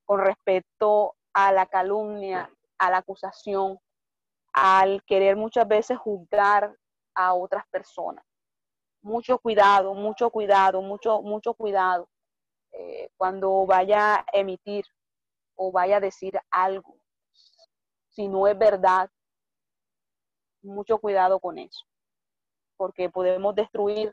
con 0.04 0.20
respecto 0.20 1.14
a 1.32 1.52
la 1.52 1.66
calumnia, 1.66 2.50
a 2.78 2.90
la 2.90 2.98
acusación, 2.98 3.78
al 4.52 5.02
querer 5.04 5.36
muchas 5.36 5.66
veces 5.68 5.98
juzgar 5.98 6.76
a 7.14 7.34
otras 7.34 7.66
personas 7.68 8.24
mucho 9.06 9.38
cuidado, 9.38 9.94
mucho 9.94 10.30
cuidado, 10.30 10.82
mucho, 10.82 11.22
mucho 11.22 11.54
cuidado 11.54 12.08
eh, 12.72 13.08
cuando 13.16 13.64
vaya 13.64 14.16
a 14.16 14.26
emitir 14.32 14.84
o 15.54 15.70
vaya 15.70 15.98
a 15.98 16.00
decir 16.00 16.38
algo. 16.50 16.98
Si 18.08 18.26
no 18.26 18.48
es 18.48 18.58
verdad, 18.58 19.08
mucho 20.60 20.98
cuidado 20.98 21.38
con 21.38 21.58
eso, 21.58 21.86
porque 22.76 23.08
podemos 23.08 23.54
destruir 23.54 24.12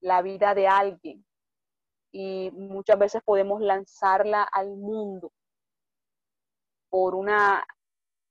la 0.00 0.22
vida 0.22 0.54
de 0.54 0.68
alguien 0.68 1.26
y 2.12 2.50
muchas 2.52 2.98
veces 2.98 3.22
podemos 3.22 3.60
lanzarla 3.60 4.42
al 4.42 4.76
mundo 4.76 5.32
por 6.88 7.14
una 7.14 7.64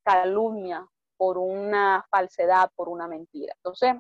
calumnia, 0.04 0.86
por 1.18 1.38
una 1.38 2.06
falsedad, 2.10 2.72
por 2.76 2.90
una 2.90 3.08
mentira. 3.08 3.54
Entonces, 3.58 3.96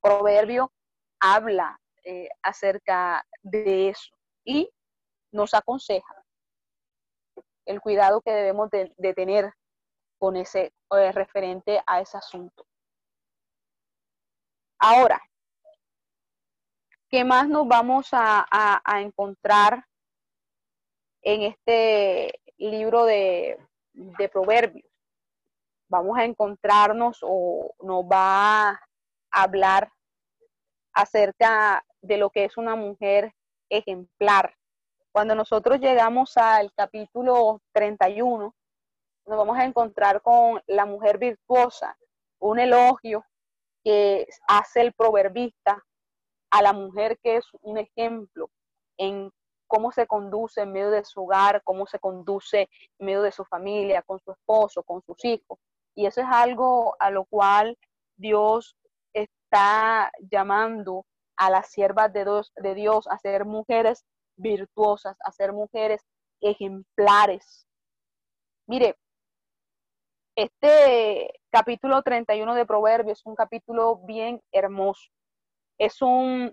Proverbio 0.00 0.72
habla 1.20 1.78
eh, 2.04 2.28
acerca 2.42 3.26
de 3.42 3.90
eso 3.90 4.14
y 4.44 4.70
nos 5.32 5.54
aconseja 5.54 6.24
el 7.66 7.80
cuidado 7.80 8.20
que 8.20 8.30
debemos 8.30 8.70
de, 8.70 9.14
tener 9.14 9.52
con 10.18 10.36
ese 10.36 10.72
eh, 10.90 11.12
referente 11.12 11.82
a 11.86 12.00
ese 12.00 12.18
asunto. 12.18 12.66
Ahora, 14.78 15.20
¿qué 17.14 17.22
más 17.22 17.48
nos 17.48 17.68
vamos 17.68 18.08
a, 18.10 18.82
encontrar 19.00 19.84
en 21.22 21.42
este 21.42 22.40
libro 22.58 23.04
de, 23.04 23.56
de 23.92 24.28
Proverbios? 24.28 24.90
Vamos 25.88 26.18
a 26.18 26.24
encontrarnos 26.24 27.18
o 27.22 27.72
nos 27.84 28.02
va 28.02 28.70
a 28.70 28.80
hablar 29.30 29.92
acerca 30.92 31.84
de 32.02 32.16
lo 32.16 32.30
que 32.30 32.46
es 32.46 32.56
una 32.56 32.74
mujer 32.74 33.32
ejemplar. 33.68 34.52
Cuando 35.12 35.36
nosotros 35.36 35.78
llegamos 35.78 36.36
al 36.36 36.72
capítulo 36.72 37.62
31, 37.74 38.52
nos 39.26 39.38
vamos 39.38 39.56
a 39.56 39.64
encontrar 39.64 40.20
con 40.20 40.60
la 40.66 40.84
mujer 40.84 41.18
virtuosa, 41.18 41.96
un 42.40 42.58
elogio 42.58 43.24
que 43.84 44.26
hace 44.48 44.80
el 44.80 44.92
proverbista 44.94 45.80
a 46.54 46.62
la 46.62 46.72
mujer 46.72 47.18
que 47.20 47.36
es 47.38 47.46
un 47.62 47.78
ejemplo 47.78 48.48
en 48.96 49.32
cómo 49.66 49.90
se 49.90 50.06
conduce 50.06 50.60
en 50.60 50.70
medio 50.70 50.92
de 50.92 51.04
su 51.04 51.24
hogar, 51.24 51.62
cómo 51.64 51.84
se 51.84 51.98
conduce 51.98 52.68
en 53.00 53.06
medio 53.06 53.22
de 53.22 53.32
su 53.32 53.44
familia, 53.44 54.02
con 54.02 54.20
su 54.20 54.30
esposo, 54.30 54.84
con 54.84 55.02
sus 55.02 55.24
hijos. 55.24 55.58
Y 55.96 56.06
eso 56.06 56.20
es 56.20 56.28
algo 56.30 56.94
a 57.00 57.10
lo 57.10 57.24
cual 57.24 57.76
Dios 58.16 58.76
está 59.12 60.12
llamando 60.30 61.04
a 61.36 61.50
las 61.50 61.72
siervas 61.72 62.12
de 62.12 62.22
Dios, 62.22 62.52
de 62.54 62.74
Dios 62.76 63.08
a 63.08 63.18
ser 63.18 63.46
mujeres 63.46 64.04
virtuosas, 64.36 65.16
a 65.24 65.32
ser 65.32 65.52
mujeres 65.52 66.02
ejemplares. 66.40 67.66
Mire, 68.68 68.94
este 70.36 71.40
capítulo 71.50 72.00
31 72.02 72.54
de 72.54 72.64
Proverbios 72.64 73.18
es 73.18 73.26
un 73.26 73.34
capítulo 73.34 73.96
bien 74.06 74.40
hermoso. 74.52 75.10
Es 75.78 76.00
un 76.02 76.52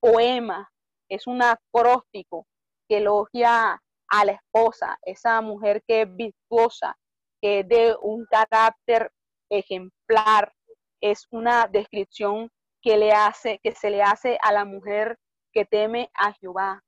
poema, 0.00 0.70
es 1.08 1.26
un 1.26 1.42
acróstico 1.42 2.46
que 2.88 2.98
elogia 2.98 3.80
a 4.08 4.24
la 4.24 4.32
esposa, 4.32 4.98
esa 5.02 5.40
mujer 5.40 5.82
que 5.86 6.02
es 6.02 6.16
virtuosa, 6.16 6.96
que 7.40 7.60
es 7.60 7.68
de 7.68 7.96
un 8.00 8.26
carácter 8.26 9.12
ejemplar. 9.50 10.52
Es 11.00 11.26
una 11.30 11.66
descripción 11.68 12.50
que 12.82 12.96
le 12.96 13.12
hace, 13.12 13.58
que 13.62 13.72
se 13.72 13.90
le 13.90 14.02
hace 14.02 14.38
a 14.42 14.52
la 14.52 14.64
mujer 14.64 15.18
que 15.52 15.64
teme 15.64 16.10
a 16.14 16.32
Jehová. 16.34 16.82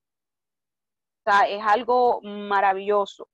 O 1.24 1.30
sea, 1.30 1.48
es 1.48 1.62
algo 1.62 2.20
maravilloso. 2.22 3.28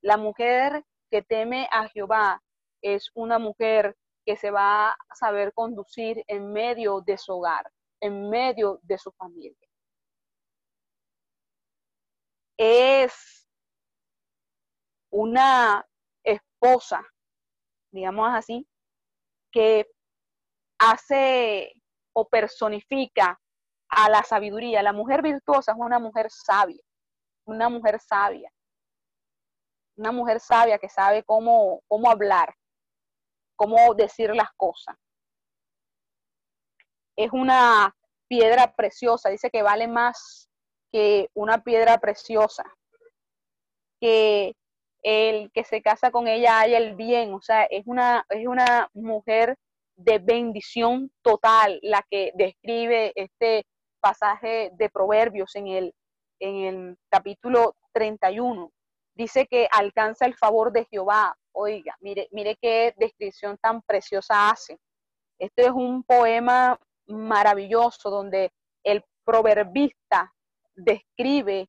La 0.00 0.16
mujer 0.16 0.84
que 1.10 1.22
teme 1.22 1.68
a 1.70 1.88
Jehová 1.88 2.40
es 2.82 3.10
una 3.14 3.38
mujer 3.38 3.96
que 4.24 4.36
se 4.36 4.50
va 4.50 4.90
a 4.90 5.14
saber 5.14 5.52
conducir 5.52 6.22
en 6.26 6.52
medio 6.52 7.00
de 7.00 7.18
su 7.18 7.32
hogar, 7.32 7.70
en 8.02 8.28
medio 8.28 8.80
de 8.82 8.98
su 8.98 9.12
familia. 9.12 9.68
Es 12.58 13.48
una 15.10 15.86
esposa, 16.24 17.02
digamos 17.92 18.28
así, 18.34 18.66
que 19.52 19.88
hace 20.78 21.72
o 22.12 22.28
personifica 22.28 23.40
a 23.88 24.10
la 24.10 24.24
sabiduría. 24.24 24.82
La 24.82 24.92
mujer 24.92 25.22
virtuosa 25.22 25.72
es 25.72 25.78
una 25.78 26.00
mujer 26.00 26.28
sabia, 26.30 26.82
una 27.46 27.68
mujer 27.68 28.00
sabia, 28.00 28.52
una 29.96 30.10
mujer 30.10 30.40
sabia 30.40 30.78
que 30.78 30.88
sabe 30.88 31.22
cómo, 31.22 31.82
cómo 31.86 32.10
hablar, 32.10 32.52
cómo 33.54 33.94
decir 33.94 34.34
las 34.34 34.50
cosas. 34.56 34.96
Es 37.16 37.30
una 37.32 37.94
piedra 38.28 38.72
preciosa, 38.74 39.28
dice 39.28 39.50
que 39.50 39.62
vale 39.62 39.88
más 39.88 40.48
que 40.90 41.28
una 41.34 41.62
piedra 41.62 41.98
preciosa, 41.98 42.64
que 44.00 44.54
el 45.02 45.50
que 45.52 45.64
se 45.64 45.82
casa 45.82 46.10
con 46.10 46.28
ella 46.28 46.60
haya 46.60 46.78
el 46.78 46.94
bien, 46.94 47.34
o 47.34 47.42
sea, 47.42 47.64
es 47.64 47.82
una, 47.86 48.24
es 48.30 48.46
una 48.46 48.88
mujer 48.94 49.56
de 49.96 50.18
bendición 50.18 51.10
total 51.22 51.78
la 51.82 52.04
que 52.10 52.32
describe 52.34 53.12
este 53.16 53.64
pasaje 54.00 54.70
de 54.74 54.90
Proverbios 54.90 55.54
en 55.54 55.68
el, 55.68 55.94
en 56.40 56.56
el 56.56 56.98
capítulo 57.08 57.76
31. 57.92 58.72
Dice 59.14 59.46
que 59.46 59.68
alcanza 59.70 60.26
el 60.26 60.34
favor 60.34 60.72
de 60.72 60.86
Jehová. 60.86 61.36
Oiga, 61.52 61.94
mire, 62.00 62.28
mire 62.30 62.56
qué 62.60 62.94
descripción 62.96 63.58
tan 63.58 63.82
preciosa 63.82 64.50
hace. 64.50 64.78
Este 65.38 65.62
es 65.62 65.70
un 65.70 66.02
poema 66.02 66.78
maravilloso 67.06 68.10
donde 68.10 68.52
el 68.84 69.04
proverbista 69.24 70.32
describe 70.74 71.68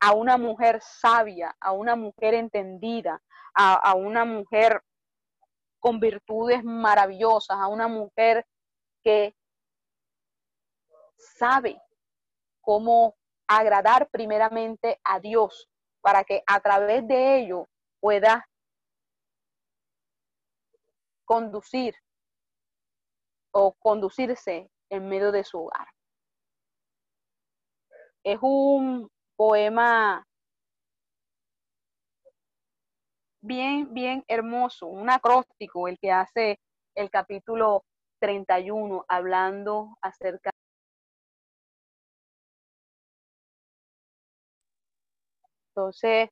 a 0.00 0.12
una 0.12 0.36
mujer 0.36 0.80
sabia, 0.82 1.54
a 1.60 1.72
una 1.72 1.96
mujer 1.96 2.34
entendida, 2.34 3.22
a, 3.54 3.74
a 3.74 3.94
una 3.94 4.24
mujer 4.24 4.82
con 5.80 6.00
virtudes 6.00 6.64
maravillosas, 6.64 7.56
a 7.58 7.68
una 7.68 7.88
mujer 7.88 8.46
que 9.02 9.34
sabe 11.18 11.80
cómo 12.60 13.14
agradar 13.46 14.08
primeramente 14.10 14.98
a 15.04 15.20
Dios 15.20 15.68
para 16.00 16.24
que 16.24 16.42
a 16.46 16.60
través 16.60 17.06
de 17.06 17.38
ello 17.38 17.68
pueda 18.00 18.48
conducir 21.24 21.94
o 23.52 23.72
conducirse 23.74 24.70
en 24.94 25.08
medio 25.08 25.32
de 25.32 25.44
su 25.44 25.58
hogar. 25.58 25.88
Es 28.24 28.38
un 28.42 29.08
poema 29.36 30.26
bien, 33.42 33.92
bien 33.92 34.24
hermoso, 34.28 34.86
un 34.86 35.10
acróstico, 35.10 35.88
el 35.88 35.98
que 35.98 36.10
hace 36.12 36.58
el 36.94 37.10
capítulo 37.10 37.84
31, 38.20 39.04
hablando 39.08 39.96
acerca 40.00 40.50
Entonces, 45.76 46.30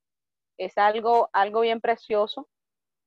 es 0.58 0.78
algo, 0.78 1.28
algo 1.32 1.60
bien 1.62 1.80
precioso. 1.80 2.48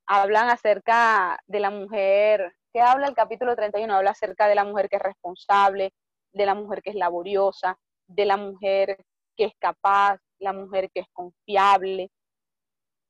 Hablan 0.08 0.50
acerca 0.50 1.40
de 1.48 1.60
la 1.62 1.70
mujer, 1.72 2.56
¿qué 2.76 2.82
habla 2.82 3.08
el 3.08 3.16
capítulo 3.16 3.56
31? 3.56 3.96
Habla 3.96 4.12
acerca 4.12 4.50
de 4.50 4.56
la 4.56 4.66
mujer 4.66 4.90
que 4.90 4.98
es 4.98 5.02
responsable, 5.02 5.94
de 6.34 6.46
la 6.46 6.56
mujer 6.56 6.82
que 6.82 6.90
es 6.90 6.98
laboriosa, 6.98 7.80
de 8.06 8.26
la 8.26 8.36
mujer 8.36 8.98
que 9.38 9.46
es 9.46 9.54
capaz, 9.58 10.20
la 10.40 10.52
mujer 10.52 10.92
que 10.94 11.00
es 11.00 11.08
confiable, 11.14 12.12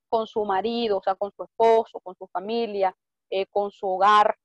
con 0.07 0.27
su 0.27 0.45
marido, 0.45 0.99
o 0.99 1.01
sea, 1.01 1.15
con 1.15 1.31
su 1.31 1.45
esposo, 1.45 1.99
con 2.01 2.15
su 2.15 2.27
familia, 2.27 2.95
eh, 3.31 3.47
con 3.47 3.71
su 3.71 3.87
hogar. 3.87 4.37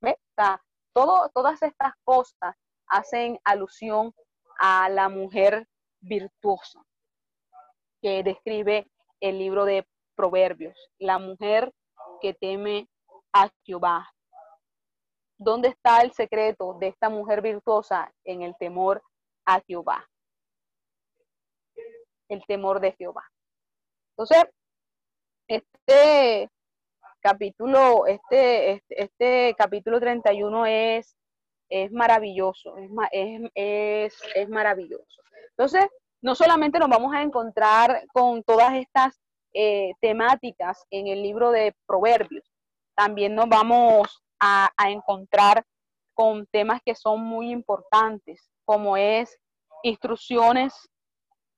¿Ve? 0.00 0.18
O 0.18 0.34
sea, 0.34 0.60
todo, 0.92 1.30
todas 1.32 1.62
estas 1.62 1.92
cosas 2.02 2.56
hacen 2.88 3.38
alusión 3.44 4.12
a 4.58 4.88
la 4.88 5.08
mujer 5.08 5.68
virtuosa 6.00 6.82
que 8.02 8.24
describe 8.24 8.90
el 9.20 9.38
libro 9.38 9.66
de 9.66 9.86
Proverbios, 10.16 10.76
la 10.98 11.20
mujer 11.20 11.72
que 12.20 12.34
teme 12.34 12.88
a 13.32 13.50
Jehová. 13.64 14.10
¿Dónde 15.38 15.68
está 15.68 16.02
el 16.02 16.12
secreto 16.12 16.76
de 16.78 16.88
esta 16.88 17.08
mujer 17.08 17.40
virtuosa 17.40 18.12
en 18.24 18.42
el 18.42 18.54
temor 18.58 19.02
a 19.46 19.60
Jehová? 19.60 20.06
El 22.28 22.44
temor 22.46 22.80
de 22.80 22.92
Jehová. 22.92 23.24
Entonces, 24.10 24.44
este 25.48 26.50
capítulo, 27.20 28.06
este, 28.06 28.72
este, 28.72 29.02
este 29.02 29.54
capítulo 29.56 30.00
31 30.00 30.66
es, 30.66 31.16
es 31.68 31.92
maravilloso, 31.92 32.76
es, 32.76 32.90
es, 33.54 34.22
es, 34.34 34.48
maravilloso. 34.48 35.22
Entonces, 35.50 35.86
no 36.22 36.34
solamente 36.34 36.78
nos 36.78 36.88
vamos 36.88 37.14
a 37.14 37.22
encontrar 37.22 38.04
con 38.12 38.42
todas 38.42 38.74
estas 38.74 39.20
eh, 39.52 39.92
temáticas 40.00 40.84
en 40.90 41.06
el 41.06 41.22
libro 41.22 41.50
de 41.50 41.74
Proverbios, 41.86 42.44
también 42.94 43.34
nos 43.34 43.48
vamos 43.48 44.22
a, 44.40 44.70
a 44.76 44.90
encontrar 44.90 45.64
con 46.14 46.46
temas 46.46 46.80
que 46.84 46.94
son 46.94 47.22
muy 47.22 47.50
importantes, 47.50 48.50
como 48.64 48.96
es 48.96 49.38
instrucciones 49.82 50.74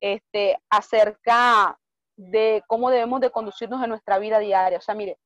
este, 0.01 0.59
acerca 0.71 1.79
de 2.17 2.63
cómo 2.67 2.91
debemos 2.91 3.21
de 3.21 3.31
conducirnos 3.31 3.83
en 3.83 3.91
nuestra 3.91 4.19
vida 4.19 4.39
diaria. 4.39 4.79
O 4.79 4.81
sea, 4.81 4.95
mire, 4.95 5.19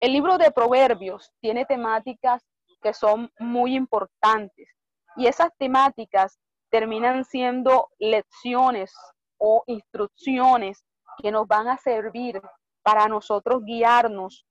el 0.00 0.12
libro 0.12 0.38
de 0.38 0.50
Proverbios 0.50 1.30
tiene 1.40 1.64
temáticas 1.64 2.42
que 2.80 2.92
son 2.92 3.30
muy 3.38 3.76
importantes 3.76 4.68
y 5.16 5.26
esas 5.26 5.50
temáticas 5.58 6.38
terminan 6.70 7.24
siendo 7.24 7.88
lecciones 7.98 8.92
o 9.38 9.62
instrucciones 9.66 10.84
que 11.18 11.30
nos 11.30 11.46
van 11.46 11.68
a 11.68 11.76
servir 11.76 12.40
para 12.82 13.06
nosotros 13.06 13.62
guiarnos 13.64 14.46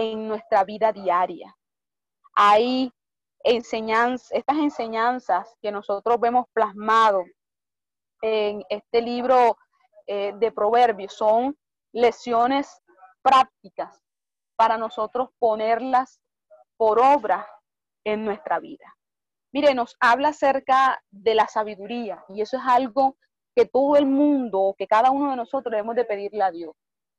en 0.00 0.28
nuestra 0.28 0.64
vida 0.64 0.92
diaria. 0.92 1.54
Hay 2.34 2.90
enseñanzas, 3.44 4.32
estas 4.32 4.56
enseñanzas 4.56 5.54
que 5.60 5.70
nosotros 5.70 6.18
vemos 6.18 6.46
plasmado 6.54 7.22
en 8.22 8.64
este 8.70 9.02
libro 9.02 9.58
eh, 10.06 10.32
de 10.38 10.52
proverbios, 10.52 11.12
son 11.12 11.56
lecciones 11.92 12.80
prácticas 13.22 14.00
para 14.56 14.78
nosotros 14.78 15.28
ponerlas 15.38 16.18
por 16.78 16.98
obra 16.98 17.46
en 18.04 18.24
nuestra 18.24 18.58
vida. 18.58 18.96
Mire, 19.52 19.74
nos 19.74 19.96
habla 20.00 20.28
acerca 20.28 21.02
de 21.10 21.34
la 21.34 21.46
sabiduría 21.46 22.24
y 22.28 22.40
eso 22.40 22.56
es 22.56 22.62
algo 22.66 23.16
que 23.54 23.66
todo 23.66 23.96
el 23.96 24.06
mundo, 24.06 24.74
que 24.78 24.86
cada 24.86 25.10
uno 25.10 25.30
de 25.30 25.36
nosotros 25.36 25.70
debemos 25.70 25.96
de 25.96 26.04
pedirle 26.04 26.42
a 26.42 26.50
Dios. 26.50 26.74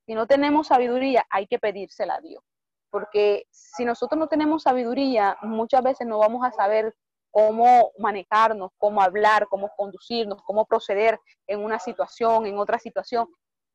Si 0.07 0.15
no 0.15 0.25
tenemos 0.25 0.67
sabiduría, 0.67 1.25
hay 1.29 1.45
que 1.45 1.59
pedírsela 1.59 2.15
a 2.15 2.21
Dios. 2.21 2.43
Porque 2.91 3.47
si 3.49 3.85
nosotros 3.85 4.19
no 4.19 4.27
tenemos 4.27 4.63
sabiduría, 4.63 5.37
muchas 5.41 5.81
veces 5.81 6.05
no 6.05 6.19
vamos 6.19 6.45
a 6.45 6.51
saber 6.51 6.93
cómo 7.31 7.91
manejarnos, 7.97 8.71
cómo 8.77 9.01
hablar, 9.01 9.47
cómo 9.49 9.71
conducirnos, 9.75 10.43
cómo 10.43 10.65
proceder 10.65 11.19
en 11.47 11.63
una 11.63 11.79
situación, 11.79 12.45
en 12.45 12.59
otra 12.59 12.77
situación. 12.77 13.27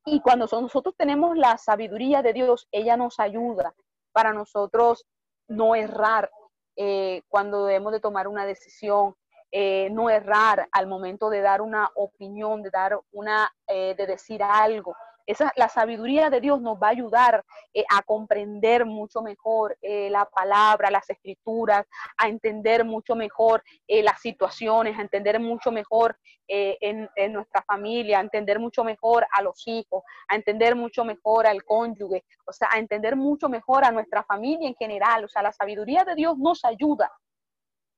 Y 0.04 0.20
cuando 0.20 0.46
nosotros 0.52 0.94
tenemos 0.96 1.36
la 1.36 1.58
sabiduría 1.58 2.22
de 2.22 2.32
Dios, 2.32 2.68
ella 2.70 2.96
nos 2.96 3.18
ayuda 3.18 3.74
para 4.12 4.32
nosotros 4.32 5.04
no 5.48 5.74
errar 5.74 6.30
eh, 6.76 7.22
cuando 7.28 7.64
debemos 7.64 7.92
de 7.92 8.00
tomar 8.00 8.28
una 8.28 8.44
decisión, 8.44 9.16
eh, 9.50 9.88
no 9.90 10.10
errar 10.10 10.68
al 10.72 10.86
momento 10.86 11.30
de 11.30 11.40
dar 11.40 11.62
una 11.62 11.90
opinión, 11.94 12.62
de 12.62 12.70
dar 12.70 13.00
una, 13.12 13.50
eh, 13.66 13.94
de 13.96 14.06
decir 14.06 14.42
algo. 14.42 14.94
Esa, 15.26 15.52
la 15.56 15.68
sabiduría 15.68 16.30
de 16.30 16.40
Dios 16.40 16.60
nos 16.60 16.78
va 16.78 16.86
a 16.86 16.90
ayudar 16.90 17.44
eh, 17.74 17.84
a 17.90 18.02
comprender 18.02 18.86
mucho 18.86 19.22
mejor 19.22 19.76
eh, 19.82 20.08
la 20.08 20.24
palabra, 20.24 20.90
las 20.90 21.10
escrituras, 21.10 21.84
a 22.16 22.28
entender 22.28 22.84
mucho 22.84 23.16
mejor 23.16 23.64
eh, 23.88 24.04
las 24.04 24.20
situaciones, 24.20 24.96
a 24.96 25.02
entender 25.02 25.40
mucho 25.40 25.72
mejor 25.72 26.16
en, 26.48 27.10
en, 27.16 27.32
nuestra 27.32 27.60
familia, 27.62 28.18
a 28.18 28.20
entender 28.20 28.60
mucho 28.60 28.84
mejor 28.84 29.26
a 29.32 29.42
los 29.42 29.66
hijos, 29.66 30.04
a 30.28 30.36
entender 30.36 30.76
mucho 30.76 31.04
mejor 31.04 31.44
al 31.44 31.64
cónyuge, 31.64 32.24
o 32.44 32.52
sea, 32.52 32.68
a 32.70 32.78
entender 32.78 33.16
mucho 33.16 33.48
mejor 33.48 33.84
a 33.84 33.90
nuestra 33.90 34.22
familia 34.22 34.68
en 34.68 34.76
general. 34.76 35.24
O 35.24 35.28
sea, 35.28 35.42
la 35.42 35.50
sabiduría 35.50 36.04
de 36.04 36.14
Dios 36.14 36.38
nos 36.38 36.64
ayuda 36.64 37.10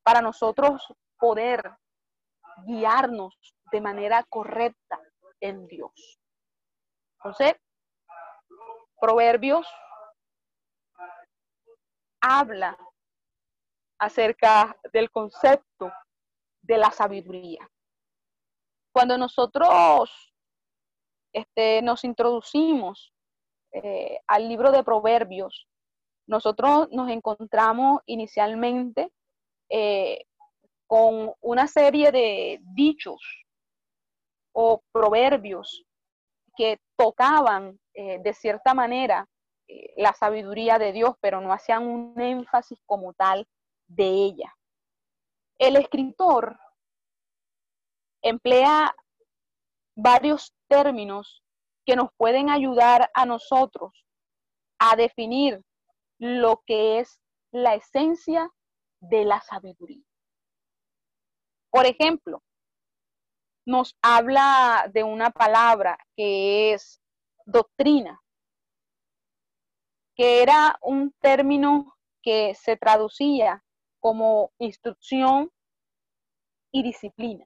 para 0.03 0.23
nosotros 0.23 0.83
poder 1.19 1.71
guiarnos 2.65 3.37
de 3.71 3.81
manera 3.83 4.25
correcta 4.31 4.99
en 5.41 5.67
Dios. 5.67 6.18
Entonces, 7.19 7.55
Proverbios 9.01 9.67
habla 12.21 12.77
acerca 14.01 14.77
del 14.93 15.11
concepto 15.11 15.93
de 16.63 16.79
la 16.79 16.91
sabiduría. 16.91 17.69
Cuando 18.93 19.19
nosotros 19.19 20.33
este, 21.33 21.83
nos 21.83 22.05
introducimos 22.05 23.13
eh, 23.73 24.19
al 24.27 24.49
libro 24.49 24.73
de 24.73 24.83
Proverbios, 24.83 25.69
nosotros 26.27 26.89
nos 26.91 27.11
encontramos 27.11 28.01
inicialmente 28.07 29.13
eh, 29.69 30.25
con 30.87 31.33
una 31.41 31.67
serie 31.67 32.13
de 32.13 32.61
dichos 32.75 33.21
o 34.53 34.83
proverbios 34.93 35.85
que 36.59 36.81
tocaban 36.97 37.79
eh, 37.95 38.19
de 38.21 38.35
cierta 38.35 38.75
manera 38.75 39.29
eh, 39.69 39.95
la 39.97 40.13
sabiduría 40.13 40.79
de 40.79 40.93
Dios, 40.93 41.15
pero 41.21 41.41
no 41.41 41.53
hacían 41.53 41.87
un 41.87 42.21
énfasis 42.21 42.81
como 42.85 43.15
tal 43.15 43.47
de 43.87 44.09
ella. 44.09 44.53
El 45.57 45.77
escritor 45.77 46.59
emplea 48.23 48.93
varios 49.97 50.53
términos 50.69 51.45
que 51.87 51.95
nos 51.95 52.09
pueden 52.17 52.51
ayudar 52.51 53.09
a 53.15 53.25
nosotros 53.25 54.05
a 54.81 54.97
definir 54.97 55.63
lo 56.19 56.63
que 56.67 56.99
es 56.99 57.21
la 57.53 57.77
esencia 57.77 58.51
de 59.01 59.25
la 59.25 59.41
sabiduría. 59.43 60.05
Por 61.71 61.87
ejemplo, 61.87 62.43
nos 63.69 63.95
habla 64.01 64.89
de 64.95 65.05
una 65.05 65.31
palabra 65.31 65.99
que 66.17 66.73
es 66.73 67.03
doctrina, 67.45 68.19
que 70.17 70.43
era 70.43 70.79
un 70.81 71.13
término 71.21 71.95
que 72.23 72.55
se 72.55 72.79
traducía 72.79 73.63
como 74.01 74.53
instrucción 74.59 75.53
y 76.73 76.83
disciplina. 76.83 77.45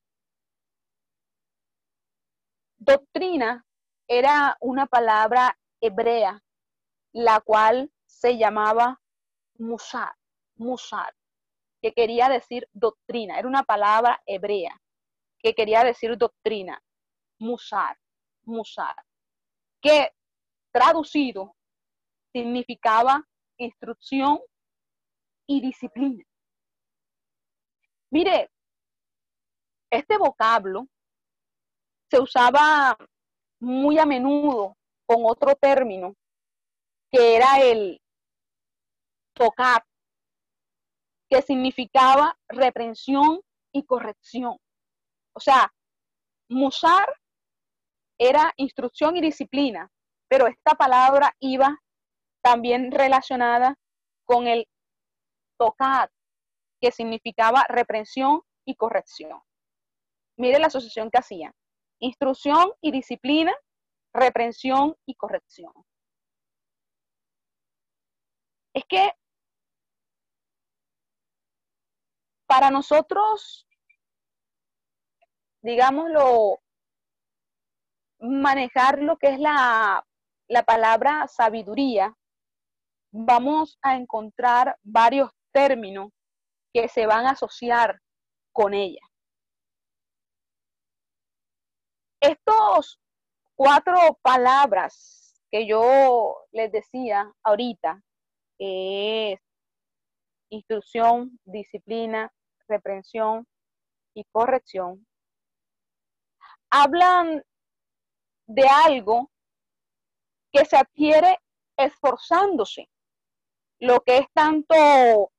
Doctrina 2.79 3.67
era 4.07 4.57
una 4.61 4.87
palabra 4.87 5.59
hebrea, 5.81 6.41
la 7.13 7.41
cual 7.41 7.91
se 8.07 8.39
llamaba 8.39 9.01
musar, 9.59 10.15
musar, 10.55 11.13
que 11.83 11.93
quería 11.93 12.29
decir 12.29 12.69
doctrina, 12.73 13.41
era 13.41 13.49
una 13.49 13.65
palabra 13.65 14.23
hebrea 14.25 14.82
que 15.43 15.55
quería 15.55 15.83
decir 15.85 16.17
doctrina, 16.17 16.83
musar, 17.39 17.99
musar, 18.45 18.95
que 19.81 20.13
traducido 20.73 21.55
significaba 22.33 23.27
instrucción 23.59 24.41
y 25.47 25.61
disciplina. 25.61 26.25
Mire, 28.11 28.51
este 29.91 30.17
vocablo 30.17 30.87
se 32.11 32.21
usaba 32.21 32.97
muy 33.61 33.99
a 33.99 34.07
menudo 34.07 34.77
con 35.07 35.25
otro 35.25 35.55
término, 35.55 36.15
que 37.11 37.37
era 37.37 37.61
el 37.61 38.01
tocar, 39.35 39.85
que 41.29 41.43
significaba 41.43 42.39
reprensión 42.49 43.41
y 43.73 43.85
corrección. 43.85 44.59
O 45.35 45.41
sea, 45.41 45.73
musar 46.49 47.09
era 48.19 48.53
instrucción 48.57 49.17
y 49.17 49.21
disciplina, 49.21 49.91
pero 50.29 50.47
esta 50.47 50.75
palabra 50.75 51.35
iba 51.41 51.79
también 52.43 52.91
relacionada 52.91 53.77
con 54.25 54.47
el 54.47 54.69
tocar, 55.59 56.11
que 56.81 56.91
significaba 56.91 57.65
reprensión 57.69 58.43
y 58.65 58.75
corrección. 58.77 59.41
Mire 60.37 60.59
la 60.59 60.67
asociación 60.67 61.11
que 61.11 61.19
hacían. 61.19 61.53
Instrucción 62.01 62.73
y 62.81 62.91
disciplina, 62.91 63.55
reprensión 64.13 64.97
y 65.07 65.15
corrección. 65.15 65.73
Es 68.75 68.85
que 68.89 69.13
para 72.47 72.71
nosotros 72.71 73.67
digámoslo, 75.63 76.61
manejar 78.21 79.01
lo 79.01 79.17
que 79.17 79.29
es 79.29 79.41
la, 79.41 80.05
la 80.49 80.63
palabra 80.65 81.27
sabiduría, 81.29 82.15
vamos 83.13 83.79
a 83.83 83.97
encontrar 83.97 84.77
varios 84.83 85.31
términos 85.53 86.11
que 86.73 86.89
se 86.89 87.07
van 87.07 87.27
a 87.27 87.31
asociar 87.31 88.01
con 88.53 88.75
ella. 88.75 89.01
Estos 92.21 93.01
cuatro 93.55 94.19
palabras 94.23 95.41
que 95.51 95.67
yo 95.67 96.37
les 96.53 96.73
decía 96.73 97.33
ahorita, 97.43 98.03
es 98.59 99.41
instrucción, 100.51 101.39
disciplina, 101.45 102.33
reprensión 102.69 103.47
y 104.15 104.25
corrección, 104.31 105.07
hablan 106.73 107.45
de 108.47 108.67
algo 108.67 109.31
que 110.51 110.65
se 110.65 110.77
adquiere 110.77 111.39
esforzándose, 111.77 112.89
lo 113.79 114.01
que 114.01 114.19
es 114.19 114.27
tanto 114.33 115.31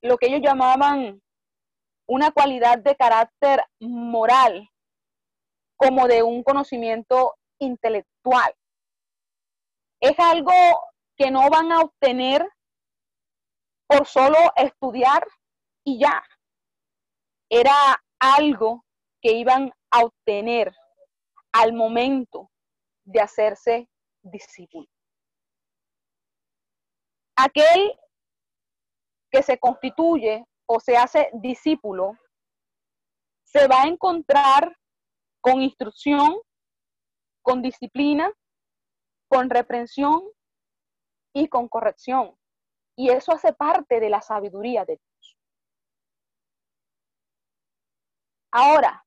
lo 0.00 0.16
que 0.16 0.26
ellos 0.26 0.40
llamaban 0.42 1.20
una 2.06 2.30
cualidad 2.30 2.78
de 2.78 2.96
carácter 2.96 3.64
moral 3.80 4.70
como 5.76 6.06
de 6.06 6.22
un 6.22 6.42
conocimiento 6.42 7.36
intelectual. 7.58 8.54
Es 10.00 10.18
algo 10.18 10.52
que 11.16 11.30
no 11.30 11.50
van 11.50 11.72
a 11.72 11.80
obtener 11.80 12.48
por 13.88 14.06
solo 14.06 14.38
estudiar 14.54 15.26
y 15.84 15.98
ya. 15.98 16.22
Era 17.50 18.00
algo 18.20 18.84
que 19.20 19.32
iban 19.32 19.72
a 19.90 20.04
obtener 20.04 20.74
al 21.52 21.72
momento 21.72 22.50
de 23.04 23.20
hacerse 23.20 23.88
discípulo. 24.22 24.86
Aquel 27.36 27.98
que 29.30 29.42
se 29.42 29.58
constituye 29.58 30.44
o 30.66 30.80
se 30.80 30.96
hace 30.96 31.30
discípulo 31.34 32.18
se 33.44 33.66
va 33.66 33.82
a 33.82 33.86
encontrar 33.86 34.76
con 35.40 35.62
instrucción, 35.62 36.36
con 37.42 37.62
disciplina, 37.62 38.30
con 39.28 39.48
reprensión 39.48 40.22
y 41.32 41.48
con 41.48 41.68
corrección. 41.68 42.36
Y 42.96 43.10
eso 43.10 43.32
hace 43.32 43.52
parte 43.52 44.00
de 44.00 44.10
la 44.10 44.20
sabiduría 44.20 44.84
de 44.84 44.96
Dios. 44.96 45.38
Ahora, 48.50 49.06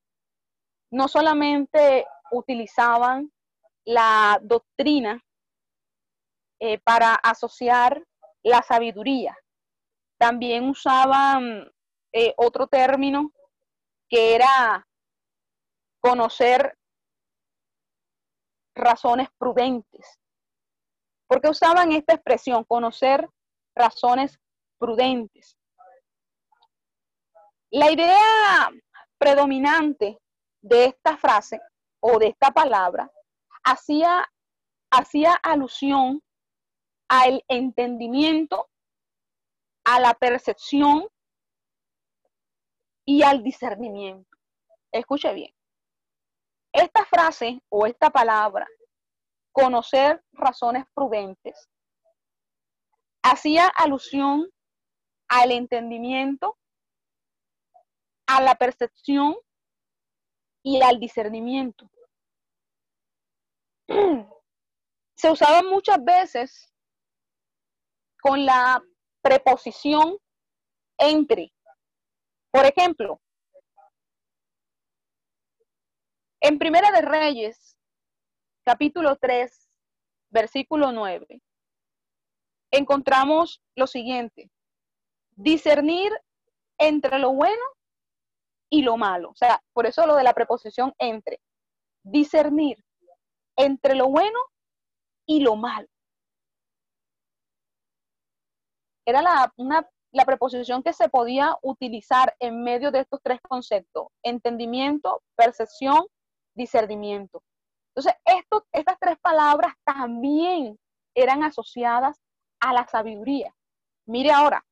no 0.91 1.07
solamente 1.07 2.05
utilizaban 2.31 3.31
la 3.85 4.39
doctrina 4.41 5.23
eh, 6.59 6.79
para 6.79 7.15
asociar 7.15 8.03
la 8.43 8.61
sabiduría, 8.61 9.35
también 10.19 10.69
usaban 10.69 11.71
eh, 12.13 12.33
otro 12.37 12.67
término 12.67 13.31
que 14.09 14.35
era 14.35 14.85
conocer 15.99 16.77
razones 18.75 19.29
prudentes. 19.37 20.19
Porque 21.27 21.49
usaban 21.49 21.93
esta 21.93 22.13
expresión, 22.13 22.65
conocer 22.65 23.29
razones 23.73 24.37
prudentes. 24.77 25.57
La 27.69 27.89
idea 27.89 28.69
predominante 29.17 30.19
de 30.61 30.85
esta 30.85 31.17
frase 31.17 31.59
o 31.99 32.19
de 32.19 32.27
esta 32.27 32.51
palabra 32.51 33.11
hacía, 33.63 34.25
hacía 34.91 35.33
alusión 35.43 36.21
al 37.09 37.43
entendimiento, 37.47 38.69
a 39.83 39.99
la 39.99 40.13
percepción 40.13 41.07
y 43.05 43.23
al 43.23 43.43
discernimiento. 43.43 44.37
Escuche 44.91 45.33
bien. 45.33 45.53
Esta 46.73 47.05
frase 47.05 47.61
o 47.69 47.85
esta 47.85 48.09
palabra, 48.09 48.65
conocer 49.51 50.23
razones 50.31 50.85
prudentes, 50.93 51.69
hacía 53.23 53.67
alusión 53.67 54.49
al 55.27 55.51
entendimiento, 55.51 56.57
a 58.27 58.41
la 58.41 58.55
percepción 58.55 59.35
y 60.63 60.81
al 60.81 60.99
discernimiento. 60.99 61.89
Se 65.15 65.31
usaba 65.31 65.61
muchas 65.63 66.03
veces 66.03 66.73
con 68.21 68.45
la 68.45 68.81
preposición 69.21 70.17
entre. 70.97 71.53
Por 72.51 72.65
ejemplo, 72.65 73.21
en 76.41 76.57
Primera 76.57 76.91
de 76.91 77.01
Reyes, 77.01 77.77
capítulo 78.63 79.15
3, 79.15 79.69
versículo 80.31 80.91
9, 80.91 81.41
encontramos 82.71 83.61
lo 83.75 83.87
siguiente, 83.87 84.49
discernir 85.35 86.11
entre 86.77 87.19
lo 87.19 87.31
bueno 87.33 87.61
y 88.71 88.81
lo 88.81 88.97
malo. 88.97 89.29
O 89.29 89.35
sea, 89.35 89.61
por 89.73 89.85
eso 89.85 90.07
lo 90.07 90.15
de 90.15 90.23
la 90.23 90.33
preposición 90.33 90.93
entre. 90.97 91.39
Discernir 92.03 92.83
entre 93.55 93.93
lo 93.93 94.07
bueno 94.07 94.39
y 95.27 95.41
lo 95.41 95.55
malo. 95.55 95.87
Era 99.05 99.21
la, 99.21 99.53
una, 99.57 99.87
la 100.11 100.25
preposición 100.25 100.81
que 100.81 100.93
se 100.93 101.09
podía 101.09 101.55
utilizar 101.61 102.35
en 102.39 102.63
medio 102.63 102.91
de 102.91 103.01
estos 103.01 103.19
tres 103.21 103.39
conceptos. 103.41 104.07
Entendimiento, 104.23 105.21
percepción, 105.35 106.05
discernimiento. 106.55 107.43
Entonces, 107.93 108.19
esto, 108.25 108.65
estas 108.71 108.97
tres 108.99 109.19
palabras 109.19 109.73
también 109.83 110.79
eran 111.13 111.43
asociadas 111.43 112.21
a 112.61 112.73
la 112.73 112.87
sabiduría. 112.87 113.53
Mire 114.05 114.31
ahora, 114.31 114.63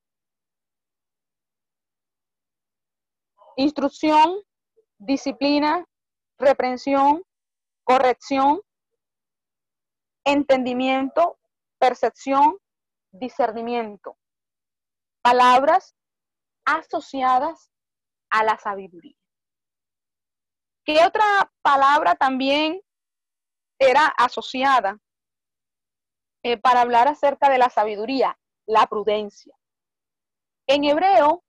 instrucción, 3.60 4.42
disciplina, 5.00 5.86
reprensión, 6.38 7.24
corrección, 7.84 8.62
entendimiento, 10.24 11.38
percepción, 11.78 12.58
discernimiento. 13.12 14.18
Palabras 15.22 15.94
asociadas 16.64 17.70
a 18.30 18.46
la 18.46 18.58
sabiduría. 18.58 19.18
¿Qué 20.86 21.06
otra 21.06 21.52
palabra 21.62 22.16
también 22.16 22.82
era 23.78 24.06
asociada 24.18 24.98
eh, 26.44 26.58
para 26.58 26.80
hablar 26.80 27.10
acerca 27.10 27.50
de 27.50 27.58
la 27.58 27.70
sabiduría? 27.70 28.40
La 28.66 28.88
prudencia. 28.88 29.54
En 30.66 30.86
hebreo, 30.86 31.44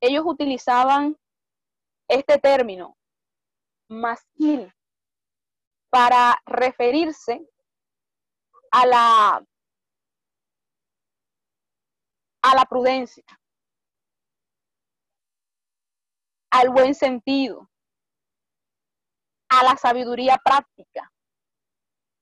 ellos 0.00 0.24
utilizaban 0.26 1.16
este 2.08 2.38
término, 2.38 2.96
masquil, 3.88 4.72
para 5.90 6.40
referirse 6.46 7.46
a 8.70 8.86
la, 8.86 9.46
a 12.42 12.54
la 12.54 12.64
prudencia, 12.64 13.24
al 16.50 16.70
buen 16.70 16.94
sentido, 16.94 17.70
a 19.50 19.62
la 19.64 19.76
sabiduría 19.76 20.38
práctica. 20.42 21.12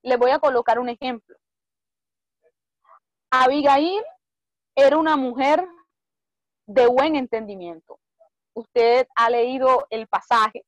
Le 0.03 0.16
voy 0.16 0.30
a 0.30 0.39
colocar 0.39 0.78
un 0.78 0.89
ejemplo. 0.89 1.37
Abigail 3.30 4.03
era 4.76 4.97
una 4.99 5.16
mujer 5.16 5.66
de 6.66 6.87
buen 6.87 7.16
entendimiento 7.16 8.01
usted 8.57 9.07
ha 9.14 9.30
leído 9.30 9.86
el 9.90 10.07
pasaje 10.09 10.64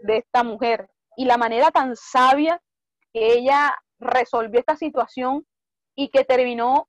de 0.00 0.18
esta 0.18 0.42
mujer 0.42 0.88
y 1.16 1.26
la 1.26 1.36
manera 1.36 1.70
tan 1.70 1.94
sabia 1.94 2.60
que 3.12 3.34
ella 3.34 3.76
resolvió 3.98 4.58
esta 4.60 4.76
situación 4.76 5.46
y 5.94 6.08
que 6.08 6.24
terminó 6.24 6.88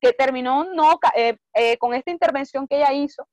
que 0.00 0.12
terminó 0.12 0.64
no 0.64 0.98
eh, 1.14 1.36
eh, 1.54 1.78
con 1.78 1.94
esta 1.94 2.10
intervención 2.10 2.66
que 2.66 2.78
ella 2.78 2.92
hizo 2.92 3.28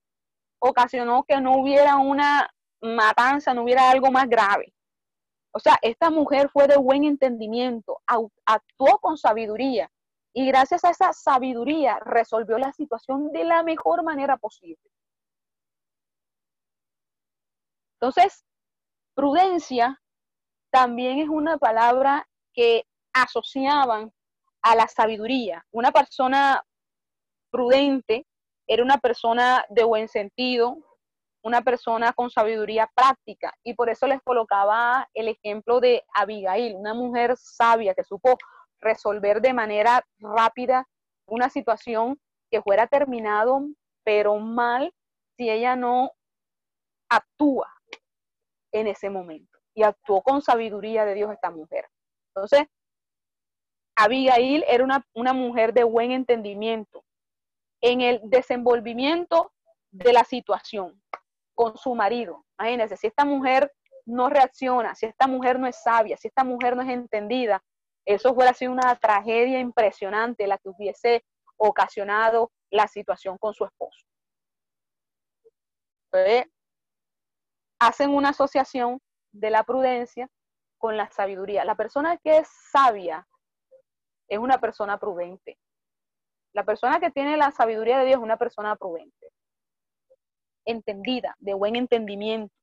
ocasionó 0.59 1.23
que 1.23 1.41
no 1.41 1.57
hubiera 1.57 1.95
una 1.95 2.47
matanza, 2.81 3.53
no 3.53 3.63
hubiera 3.63 3.89
algo 3.89 4.11
más 4.11 4.27
grave. 4.29 4.73
O 5.51 5.59
sea, 5.59 5.79
esta 5.81 6.11
mujer 6.11 6.49
fue 6.51 6.67
de 6.67 6.77
buen 6.77 7.05
entendimiento, 7.05 8.01
actuó 8.45 8.99
con 8.99 9.17
sabiduría 9.17 9.89
y 10.39 10.45
gracias 10.45 10.85
a 10.85 10.91
esa 10.91 11.11
sabiduría 11.11 11.99
resolvió 11.99 12.57
la 12.57 12.71
situación 12.71 13.29
de 13.33 13.43
la 13.43 13.61
mejor 13.61 14.03
manera 14.05 14.37
posible. 14.37 14.89
Entonces, 17.95 18.45
prudencia 19.13 20.01
también 20.71 21.19
es 21.19 21.27
una 21.27 21.57
palabra 21.57 22.25
que 22.53 22.85
asociaban 23.11 24.13
a 24.61 24.75
la 24.77 24.87
sabiduría. 24.87 25.65
Una 25.71 25.91
persona 25.91 26.63
prudente 27.51 28.25
era 28.65 28.81
una 28.81 28.97
persona 28.97 29.65
de 29.67 29.83
buen 29.83 30.07
sentido, 30.07 30.77
una 31.43 31.61
persona 31.63 32.13
con 32.13 32.29
sabiduría 32.29 32.89
práctica. 32.95 33.53
Y 33.61 33.73
por 33.73 33.89
eso 33.89 34.07
les 34.07 34.21
colocaba 34.21 35.05
el 35.13 35.27
ejemplo 35.27 35.81
de 35.81 36.05
Abigail, 36.13 36.77
una 36.77 36.93
mujer 36.93 37.35
sabia 37.35 37.93
que 37.93 38.05
supo 38.05 38.37
resolver 38.81 39.41
de 39.41 39.53
manera 39.53 40.05
rápida 40.19 40.87
una 41.25 41.49
situación 41.49 42.19
que 42.51 42.61
fuera 42.61 42.87
terminado, 42.87 43.67
pero 44.03 44.37
mal, 44.37 44.93
si 45.37 45.49
ella 45.49 45.75
no 45.75 46.11
actúa 47.09 47.71
en 48.71 48.87
ese 48.87 49.09
momento. 49.09 49.57
Y 49.73 49.83
actuó 49.83 50.21
con 50.21 50.41
sabiduría 50.41 51.05
de 51.05 51.13
Dios 51.13 51.31
esta 51.31 51.51
mujer. 51.51 51.87
Entonces, 52.33 52.67
Abigail 53.95 54.63
era 54.67 54.83
una, 54.83 55.05
una 55.13 55.33
mujer 55.33 55.73
de 55.73 55.83
buen 55.83 56.11
entendimiento 56.11 57.03
en 57.81 58.01
el 58.01 58.21
desenvolvimiento 58.23 59.51
de 59.91 60.13
la 60.13 60.23
situación 60.23 61.01
con 61.53 61.77
su 61.77 61.95
marido. 61.95 62.45
Imagínense, 62.57 62.97
si 62.97 63.07
esta 63.07 63.25
mujer 63.25 63.71
no 64.05 64.29
reacciona, 64.29 64.95
si 64.95 65.05
esta 65.05 65.27
mujer 65.27 65.59
no 65.59 65.67
es 65.67 65.81
sabia, 65.81 66.17
si 66.17 66.27
esta 66.27 66.43
mujer 66.43 66.75
no 66.75 66.81
es 66.81 66.89
entendida, 66.89 67.63
eso 68.05 68.31
hubiera 68.31 68.53
sido 68.53 68.71
una 68.71 68.95
tragedia 68.95 69.59
impresionante 69.59 70.47
la 70.47 70.57
que 70.57 70.69
hubiese 70.69 71.25
ocasionado 71.57 72.51
la 72.69 72.87
situación 72.87 73.37
con 73.37 73.53
su 73.53 73.65
esposo. 73.65 74.05
Hacen 77.79 78.09
una 78.09 78.29
asociación 78.29 78.99
de 79.31 79.49
la 79.49 79.63
prudencia 79.63 80.29
con 80.77 80.97
la 80.97 81.09
sabiduría. 81.11 81.65
La 81.65 81.75
persona 81.75 82.17
que 82.17 82.39
es 82.39 82.47
sabia 82.71 83.27
es 84.27 84.39
una 84.39 84.59
persona 84.59 84.97
prudente. 84.97 85.57
La 86.53 86.63
persona 86.63 86.99
que 86.99 87.11
tiene 87.11 87.37
la 87.37 87.51
sabiduría 87.51 87.99
de 87.99 88.05
Dios 88.05 88.17
es 88.17 88.23
una 88.23 88.37
persona 88.37 88.75
prudente, 88.75 89.31
entendida, 90.65 91.35
de 91.39 91.53
buen 91.53 91.75
entendimiento 91.75 92.53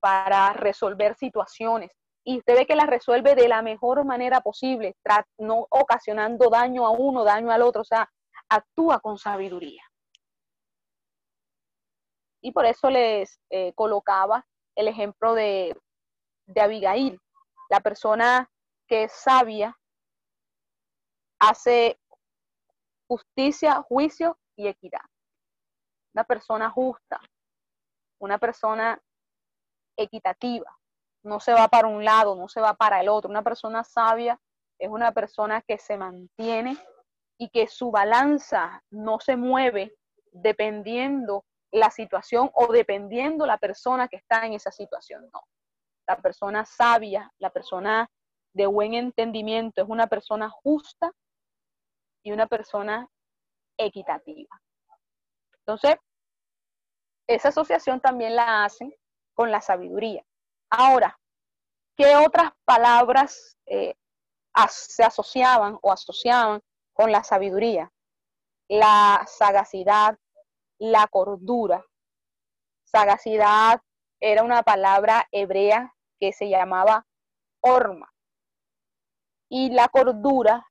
para 0.00 0.52
resolver 0.52 1.14
situaciones, 1.14 1.90
y 2.28 2.38
usted 2.38 2.56
ve 2.56 2.66
que 2.66 2.74
la 2.74 2.86
resuelve 2.86 3.36
de 3.36 3.46
la 3.46 3.62
mejor 3.62 4.04
manera 4.04 4.40
posible, 4.40 4.96
no 5.38 5.68
ocasionando 5.70 6.50
daño 6.50 6.84
a 6.84 6.90
uno, 6.90 7.22
daño 7.22 7.52
al 7.52 7.62
otro, 7.62 7.82
o 7.82 7.84
sea, 7.84 8.10
actúa 8.48 8.98
con 8.98 9.16
sabiduría. 9.16 9.84
Y 12.42 12.50
por 12.50 12.66
eso 12.66 12.90
les 12.90 13.40
eh, 13.48 13.72
colocaba 13.74 14.44
el 14.74 14.88
ejemplo 14.88 15.34
de, 15.34 15.80
de 16.46 16.60
Abigail, 16.60 17.20
la 17.70 17.78
persona 17.78 18.50
que 18.88 19.04
es 19.04 19.12
sabia, 19.12 19.78
hace 21.38 21.96
justicia, 23.06 23.82
juicio 23.82 24.36
y 24.56 24.66
equidad. 24.66 25.04
Una 26.12 26.24
persona 26.24 26.70
justa, 26.70 27.20
una 28.18 28.38
persona 28.38 29.00
equitativa, 29.96 30.76
no 31.26 31.40
se 31.40 31.52
va 31.52 31.66
para 31.68 31.88
un 31.88 32.04
lado, 32.04 32.36
no 32.36 32.48
se 32.48 32.60
va 32.60 32.74
para 32.74 33.00
el 33.00 33.08
otro. 33.08 33.28
Una 33.28 33.42
persona 33.42 33.82
sabia 33.82 34.40
es 34.78 34.88
una 34.88 35.12
persona 35.12 35.60
que 35.62 35.76
se 35.76 35.96
mantiene 35.96 36.76
y 37.36 37.48
que 37.48 37.66
su 37.66 37.90
balanza 37.90 38.82
no 38.90 39.18
se 39.18 39.36
mueve 39.36 39.96
dependiendo 40.32 41.44
la 41.72 41.90
situación 41.90 42.50
o 42.54 42.72
dependiendo 42.72 43.44
la 43.44 43.58
persona 43.58 44.06
que 44.08 44.16
está 44.16 44.46
en 44.46 44.52
esa 44.52 44.70
situación. 44.70 45.28
No. 45.32 45.40
La 46.06 46.16
persona 46.16 46.64
sabia, 46.64 47.30
la 47.38 47.50
persona 47.50 48.08
de 48.54 48.66
buen 48.66 48.94
entendimiento 48.94 49.82
es 49.82 49.88
una 49.88 50.06
persona 50.06 50.48
justa 50.48 51.12
y 52.22 52.30
una 52.30 52.46
persona 52.46 53.08
equitativa. 53.76 54.62
Entonces, 55.58 55.96
esa 57.26 57.48
asociación 57.48 58.00
también 58.00 58.36
la 58.36 58.64
hacen 58.64 58.94
con 59.34 59.50
la 59.50 59.60
sabiduría. 59.60 60.24
Ahora, 60.70 61.18
¿qué 61.96 62.16
otras 62.16 62.52
palabras 62.64 63.56
eh, 63.66 63.94
se 64.68 65.04
asociaban 65.04 65.78
o 65.82 65.92
asociaban 65.92 66.60
con 66.92 67.12
la 67.12 67.22
sabiduría? 67.22 67.92
La 68.68 69.24
sagacidad, 69.26 70.18
la 70.78 71.06
cordura. 71.06 71.84
Sagacidad 72.84 73.80
era 74.20 74.42
una 74.42 74.62
palabra 74.62 75.28
hebrea 75.30 75.94
que 76.18 76.32
se 76.32 76.48
llamaba 76.48 77.06
orma. 77.60 78.12
Y 79.48 79.70
la 79.70 79.88
cordura 79.88 80.66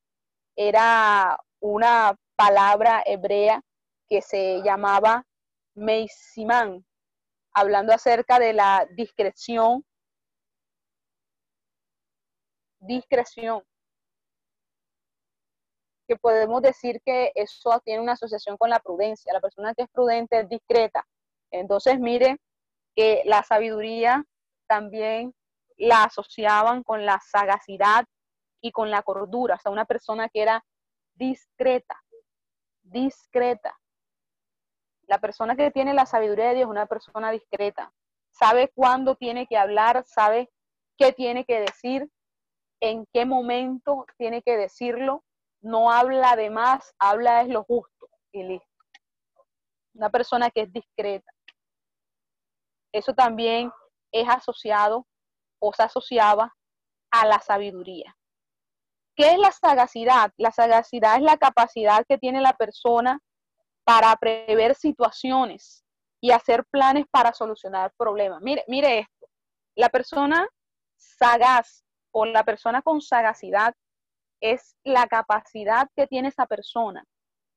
era 0.55 1.39
una 1.59 2.15
palabra 2.35 3.01
hebrea 3.05 3.61
que 4.07 4.21
se 4.21 4.61
llamaba 4.61 5.25
meisimán, 5.73 6.85
hablando 7.55 7.93
acerca 7.93 8.37
de 8.37 8.53
la 8.53 8.85
discreción. 8.91 9.83
Discreción. 12.79 13.63
Que 16.07 16.17
podemos 16.17 16.61
decir 16.61 17.01
que 17.03 17.31
eso 17.33 17.81
tiene 17.83 18.01
una 18.01 18.11
asociación 18.11 18.57
con 18.57 18.69
la 18.69 18.79
prudencia. 18.79 19.33
La 19.33 19.41
persona 19.41 19.73
que 19.73 19.83
es 19.83 19.89
prudente 19.89 20.41
es 20.41 20.49
discreta. 20.49 21.07
Entonces, 21.49 21.99
mire 21.99 22.37
que 22.95 23.23
la 23.25 23.41
sabiduría 23.41 24.23
también 24.67 25.33
la 25.77 26.03
asociaban 26.03 26.83
con 26.83 27.05
la 27.05 27.19
sagacidad 27.19 28.05
y 28.61 28.71
con 28.71 28.91
la 28.91 29.01
cordura. 29.01 29.55
O 29.55 29.59
sea, 29.59 29.71
una 29.71 29.85
persona 29.85 30.29
que 30.29 30.41
era 30.41 30.63
discreta, 31.15 32.01
discreta. 32.83 33.75
La 35.07 35.19
persona 35.19 35.55
que 35.55 35.71
tiene 35.71 35.93
la 35.93 36.05
sabiduría 36.05 36.49
de 36.49 36.55
Dios 36.55 36.65
es 36.65 36.71
una 36.71 36.85
persona 36.87 37.31
discreta. 37.31 37.93
Sabe 38.31 38.71
cuándo 38.73 39.15
tiene 39.15 39.47
que 39.47 39.57
hablar, 39.57 40.03
sabe 40.05 40.51
qué 40.97 41.13
tiene 41.13 41.45
que 41.45 41.59
decir, 41.59 42.09
en 42.81 43.05
qué 43.13 43.25
momento 43.25 44.05
tiene 44.17 44.41
que 44.41 44.57
decirlo. 44.57 45.23
No 45.61 45.91
habla 45.91 46.35
de 46.35 46.49
más, 46.49 46.93
habla 46.99 47.41
es 47.41 47.49
lo 47.49 47.63
justo 47.63 48.09
y 48.31 48.43
listo. 48.43 48.67
Una 49.93 50.09
persona 50.09 50.49
que 50.51 50.61
es 50.61 50.73
discreta. 50.73 51.31
Eso 52.91 53.13
también 53.13 53.71
es 54.11 54.27
asociado 54.27 55.05
o 55.59 55.73
se 55.73 55.83
asociaba 55.83 56.53
a 57.11 57.25
la 57.25 57.39
sabiduría. 57.39 58.15
¿Qué 59.15 59.31
es 59.31 59.39
la 59.39 59.51
sagacidad? 59.51 60.33
La 60.37 60.51
sagacidad 60.51 61.15
es 61.15 61.21
la 61.21 61.37
capacidad 61.37 62.05
que 62.07 62.17
tiene 62.17 62.41
la 62.41 62.53
persona 62.53 63.19
para 63.85 64.15
prever 64.15 64.75
situaciones 64.75 65.85
y 66.21 66.31
hacer 66.31 66.65
planes 66.65 67.05
para 67.11 67.33
solucionar 67.33 67.93
problemas. 67.97 68.41
Mire, 68.41 68.63
mire 68.67 68.99
esto, 68.99 69.27
la 69.75 69.89
persona 69.89 70.47
sagaz 70.97 71.85
o 72.11 72.25
la 72.25 72.43
persona 72.43 72.81
con 72.81 73.01
sagacidad 73.01 73.75
es 74.41 74.75
la 74.83 75.07
capacidad 75.07 75.87
que 75.95 76.07
tiene 76.07 76.29
esa 76.29 76.45
persona 76.45 77.03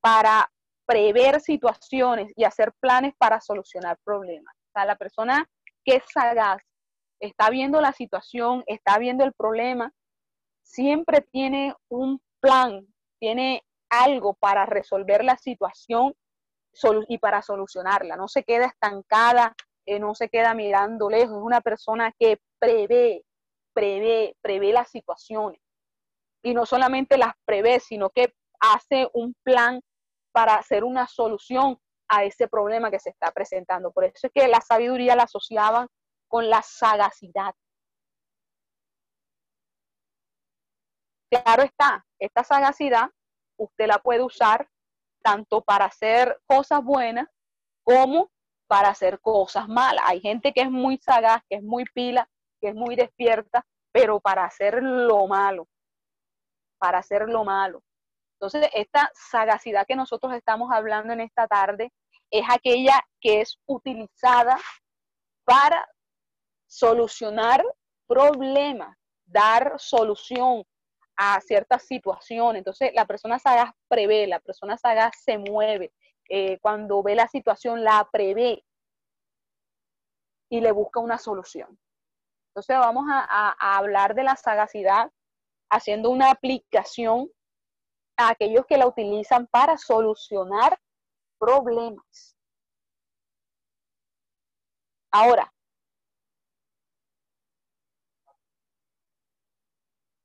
para 0.01 0.51
prever 0.87 1.41
situaciones 1.41 2.33
y 2.37 2.45
hacer 2.45 2.73
planes 2.81 3.15
para 3.19 3.41
solucionar 3.41 3.99
problemas. 4.05 4.55
O 4.55 4.71
sea, 4.75 4.85
la 4.85 4.97
persona 4.97 5.49
que 5.85 5.97
es 5.97 6.05
sagaz 6.13 6.63
está 7.21 7.51
viendo 7.51 7.81
la 7.81 7.93
situación, 7.93 8.65
está 8.67 8.99
viendo 8.99 9.25
el 9.25 9.33
problema, 9.33 9.93
siempre 10.63 11.21
tiene 11.21 11.75
un 11.89 12.21
plan, 12.41 12.87
tiene 13.19 13.65
algo 13.91 14.35
para 14.35 14.67
resolver 14.67 15.25
la 15.25 15.37
situación 15.37 16.15
y 17.09 17.19
para 17.19 17.43
solucionarla. 17.43 18.17
No 18.17 18.29
se 18.29 18.45
queda 18.45 18.67
estancada, 18.67 19.55
eh, 19.87 19.99
no 19.99 20.15
se 20.15 20.29
queda 20.29 20.55
mirando 20.55 21.09
lejos, 21.11 21.37
es 21.37 21.43
una 21.43 21.61
persona 21.61 22.13
que 22.19 22.41
prevé, 22.59 23.25
prevé, 23.73 24.37
prevé 24.41 24.73
las 24.73 24.91
situaciones. 24.91 25.61
Y 26.43 26.55
no 26.55 26.67
solamente 26.67 27.19
las 27.19 27.35
prevé, 27.45 27.81
sino 27.81 28.11
que 28.11 28.33
hace 28.61 29.09
un 29.13 29.35
plan 29.43 29.81
para 30.33 30.55
hacer 30.55 30.85
una 30.85 31.09
solución 31.09 31.79
a 32.09 32.25
ese 32.25 32.49
problema 32.49 32.91
que 32.91 33.01
se 33.01 33.11
está 33.11 33.33
presentando. 33.33 33.91
Por 33.93 34.05
eso 34.05 34.29
es 34.29 34.33
que 34.33 34.49
la 34.49 34.61
sabiduría 34.61 35.17
la 35.17 35.25
asociaban 35.25 35.89
con 36.29 36.49
la 36.49 36.63
sagacidad. 36.63 37.55
Claro 41.31 41.63
está, 41.63 42.07
esta 42.19 42.43
sagacidad 42.45 43.11
usted 43.59 43.87
la 43.87 43.99
puede 43.99 44.23
usar 44.23 44.69
tanto 45.23 45.61
para 45.63 45.87
hacer 45.87 46.41
cosas 46.47 46.83
buenas 46.83 47.29
como 47.83 48.31
para 48.67 48.89
hacer 48.89 49.21
cosas 49.21 49.69
malas. 49.69 50.05
Hay 50.07 50.21
gente 50.21 50.53
que 50.53 50.63
es 50.63 50.71
muy 50.71 50.99
sagaz, 50.99 51.43
que 51.49 51.57
es 51.57 51.63
muy 51.63 51.85
pila, 51.95 52.29
que 52.61 52.69
es 52.69 52.75
muy 52.75 52.97
despierta, 52.97 53.67
pero 53.93 54.21
para 54.21 54.45
hacer 54.45 54.83
lo 54.83 55.27
malo, 55.27 55.69
para 56.79 56.99
hacer 56.99 57.29
lo 57.29 57.45
malo. 57.45 57.83
Entonces, 58.35 58.71
esta 58.73 59.11
sagacidad 59.15 59.87
que 59.87 59.97
nosotros 59.97 60.33
estamos 60.35 60.71
hablando 60.73 61.13
en 61.13 61.21
esta 61.21 61.47
tarde 61.49 61.93
es 62.31 62.45
aquella 62.49 63.03
que 63.21 63.41
es 63.41 63.59
utilizada 63.67 64.59
para 65.45 65.89
solucionar 66.69 67.65
problemas, 68.07 68.97
dar 69.25 69.75
solución 69.79 70.65
a 71.19 71.41
ciertas 71.41 71.83
situaciones. 71.83 72.61
Entonces, 72.61 72.93
la 72.95 73.05
persona 73.05 73.41
sagaz 73.41 73.73
prevé, 73.89 74.29
la 74.29 74.39
persona 74.39 74.79
sagaz 74.79 75.13
se 75.21 75.37
mueve. 75.37 75.93
Eh, 76.29 76.59
cuando 76.61 77.03
ve 77.03 77.17
la 77.17 77.27
situación, 77.27 77.83
la 77.83 78.09
prevé 78.13 78.65
y 80.49 80.61
le 80.61 80.71
busca 80.71 81.01
una 81.01 81.19
solución. 81.19 81.77
Entonces, 82.51 82.79
vamos 82.79 83.05
a, 83.11 83.57
a 83.59 83.79
hablar 83.79 84.15
de 84.15 84.23
la 84.23 84.37
sagacidad 84.37 85.11
haciendo 85.71 86.11
una 86.11 86.31
aplicación 86.31 87.29
a 88.17 88.31
aquellos 88.31 88.65
que 88.67 88.79
la 88.79 88.87
utilizan 88.87 89.49
para 89.49 89.77
solucionar 89.77 90.79
problemas. 91.39 92.37
Ahora, 95.11 95.53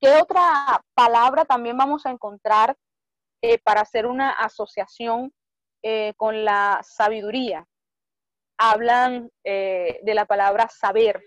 ¿Qué 0.03 0.11
otra 0.21 0.83
palabra 0.93 1.45
también 1.45 1.77
vamos 1.77 2.05
a 2.05 2.11
encontrar 2.11 2.75
eh, 3.41 3.57
para 3.59 3.79
hacer 3.79 4.05
una 4.05 4.31
asociación 4.31 5.33
eh, 5.81 6.13
con 6.17 6.43
la 6.43 6.81
sabiduría? 6.83 7.65
Hablan 8.57 9.31
eh, 9.45 10.01
de 10.03 10.13
la 10.13 10.25
palabra 10.25 10.67
saber. 10.67 11.23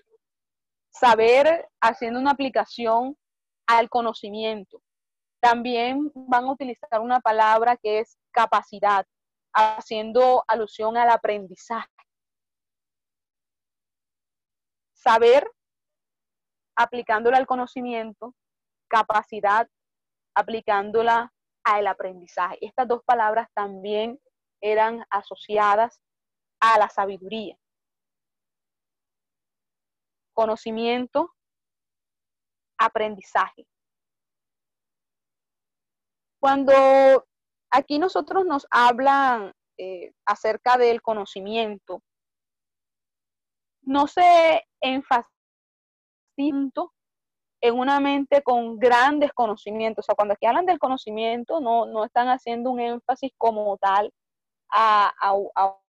Saber 0.91 1.67
haciendo 1.81 2.21
una 2.21 2.33
aplicación 2.33 3.17
al 3.67 3.89
conocimiento. 3.89 4.83
También 5.41 6.13
van 6.15 6.45
a 6.45 6.53
utilizar 6.53 7.01
una 7.01 7.21
palabra 7.21 7.79
que 7.79 8.01
es 8.01 8.19
capacidad, 8.31 9.07
haciendo 9.55 10.45
alusión 10.49 10.99
al 10.99 11.09
aprendizaje. 11.09 11.89
Saber 14.93 15.51
aplicándolo 16.77 17.39
al 17.39 17.47
conocimiento 17.47 18.35
capacidad 18.89 19.69
aplicándola 20.35 21.33
al 21.65 21.87
aprendizaje. 21.87 22.59
Estas 22.61 22.87
dos 22.87 23.03
palabras 23.05 23.49
también 23.55 24.21
eran 24.61 25.05
asociadas 25.11 26.01
a 26.61 26.79
la 26.79 26.89
sabiduría. 26.89 27.57
Conocimiento, 30.35 31.35
aprendizaje. 32.79 33.67
Cuando 36.41 36.73
aquí 37.71 37.99
nosotros 37.99 38.45
nos 38.45 38.67
hablan 38.71 39.53
eh, 39.79 40.13
acerca 40.27 40.77
del 40.77 41.03
conocimiento, 41.03 42.03
no 43.83 44.07
se 44.07 44.65
enfatiza 44.81 45.37
en 47.67 47.79
una 47.79 48.01
mente 48.01 48.43
con 48.43 48.79
grandes 48.79 49.33
conocimientos. 49.33 50.05
O 50.05 50.07
sea, 50.07 50.15
cuando 50.15 50.35
aquí 50.35 50.47
hablan 50.47 50.67
del 50.67 50.79
conocimiento, 50.79 51.61
no, 51.61 51.87
no 51.87 52.05
están 52.05 52.29
haciendo 52.29 52.71
un 52.71 52.81
énfasis 52.81 53.33
como 53.37 53.77
tal 53.79 54.13
a, 54.71 55.13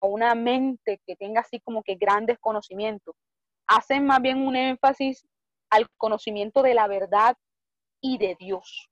una 0.00 0.34
mente 0.36 1.00
que 1.06 1.16
tenga 1.16 1.40
así 1.40 1.60
como 1.60 1.82
que 1.82 1.96
grandes 1.96 2.38
conocimientos. 2.38 3.16
Hacen 3.66 4.06
más 4.06 4.20
bien 4.22 4.46
un 4.46 4.54
énfasis 4.54 5.26
al 5.70 5.88
conocimiento 5.96 6.62
de 6.62 6.74
la 6.74 6.86
verdad 6.86 7.36
y 8.00 8.18
de 8.18 8.36
Dios. 8.38 8.88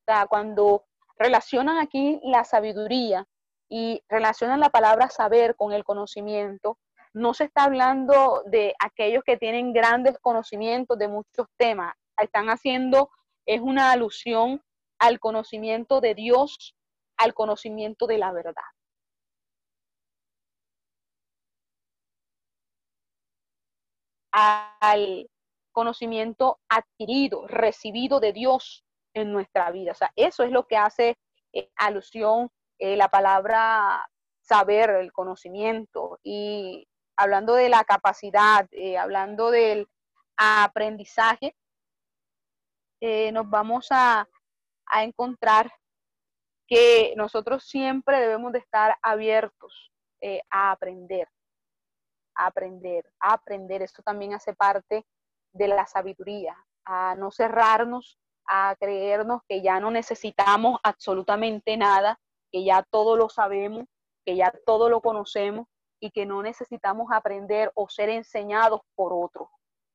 O 0.00 0.12
sea, 0.12 0.26
cuando 0.26 0.84
relacionan 1.16 1.78
aquí 1.78 2.20
la 2.22 2.44
sabiduría 2.44 3.26
y 3.68 4.02
relacionan 4.08 4.60
la 4.60 4.68
palabra 4.68 5.08
saber 5.08 5.56
con 5.56 5.72
el 5.72 5.84
conocimiento, 5.84 6.78
no 7.14 7.34
se 7.34 7.44
está 7.44 7.64
hablando 7.64 8.42
de 8.46 8.74
aquellos 8.78 9.22
que 9.24 9.36
tienen 9.36 9.72
grandes 9.72 10.18
conocimientos 10.18 10.98
de 10.98 11.08
muchos 11.08 11.46
temas. 11.56 11.94
Están 12.18 12.48
haciendo, 12.48 13.10
es 13.46 13.60
una 13.60 13.92
alusión 13.92 14.62
al 14.98 15.18
conocimiento 15.20 16.00
de 16.00 16.14
Dios, 16.14 16.76
al 17.16 17.34
conocimiento 17.34 18.06
de 18.06 18.18
la 18.18 18.32
verdad. 18.32 18.62
Al 24.32 25.28
conocimiento 25.72 26.60
adquirido, 26.68 27.46
recibido 27.48 28.20
de 28.20 28.32
Dios 28.32 28.84
en 29.14 29.32
nuestra 29.32 29.70
vida. 29.70 29.92
O 29.92 29.94
sea, 29.94 30.12
eso 30.16 30.44
es 30.44 30.50
lo 30.50 30.66
que 30.66 30.76
hace 30.76 31.16
eh, 31.52 31.70
alusión 31.76 32.50
eh, 32.78 32.96
la 32.96 33.08
palabra 33.08 34.08
saber, 34.40 34.90
el 34.90 35.12
conocimiento. 35.12 36.18
Y 36.22 36.86
hablando 37.16 37.54
de 37.54 37.68
la 37.68 37.84
capacidad, 37.84 38.66
eh, 38.72 38.98
hablando 38.98 39.50
del 39.50 39.88
aprendizaje, 40.36 41.54
nos 43.32 43.50
vamos 43.50 43.88
a, 43.90 44.28
a 44.86 45.04
encontrar 45.04 45.72
que 46.68 47.14
nosotros 47.16 47.64
siempre 47.64 48.20
debemos 48.20 48.52
de 48.52 48.60
estar 48.60 48.96
abiertos 49.02 49.90
a 50.50 50.70
aprender, 50.70 51.28
a 52.36 52.46
aprender, 52.46 53.04
a 53.20 53.32
aprender. 53.34 53.82
Esto 53.82 54.02
también 54.02 54.34
hace 54.34 54.54
parte 54.54 55.04
de 55.52 55.68
la 55.68 55.86
sabiduría, 55.86 56.56
a 56.84 57.14
no 57.16 57.30
cerrarnos, 57.30 58.18
a 58.48 58.74
creernos 58.78 59.42
que 59.48 59.62
ya 59.62 59.80
no 59.80 59.90
necesitamos 59.90 60.78
absolutamente 60.82 61.76
nada, 61.76 62.18
que 62.50 62.64
ya 62.64 62.82
todo 62.82 63.16
lo 63.16 63.28
sabemos, 63.28 63.86
que 64.24 64.36
ya 64.36 64.52
todo 64.66 64.88
lo 64.88 65.00
conocemos 65.00 65.66
y 66.00 66.10
que 66.10 66.26
no 66.26 66.42
necesitamos 66.42 67.08
aprender 67.12 67.70
o 67.74 67.88
ser 67.88 68.08
enseñados 68.08 68.80
por 68.94 69.12
otros. 69.12 69.48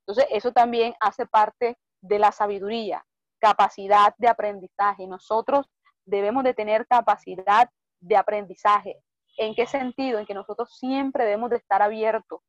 Entonces, 0.05 0.27
eso 0.31 0.51
también 0.51 0.95
hace 0.99 1.25
parte 1.25 1.77
de 2.07 2.19
la 2.19 2.31
sabiduría, 2.31 3.05
capacidad 3.39 4.13
de 4.17 4.27
aprendizaje. 4.27 5.07
Nosotros 5.07 5.69
debemos 6.05 6.43
de 6.43 6.53
tener 6.53 6.87
capacidad 6.87 7.69
de 7.99 8.15
aprendizaje. 8.15 8.97
¿En 9.37 9.53
qué 9.53 9.67
sentido? 9.67 10.19
En 10.19 10.25
que 10.25 10.33
nosotros 10.33 10.77
siempre 10.77 11.25
debemos 11.25 11.49
de 11.49 11.57
estar 11.57 11.81
abiertos 11.81 12.41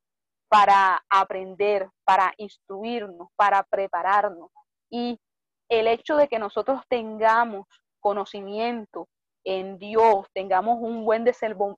para 0.47 1.03
aprender, 1.09 1.89
para 2.03 2.33
instruirnos, 2.37 3.29
para 3.35 3.63
prepararnos. 3.63 4.49
Y 4.89 5.19
el 5.69 5.87
hecho 5.87 6.17
de 6.17 6.27
que 6.27 6.39
nosotros 6.39 6.81
tengamos 6.89 7.67
conocimiento 7.99 9.07
en 9.43 9.77
Dios, 9.77 10.27
tengamos 10.33 10.77
un 10.81 11.05
buen 11.05 11.25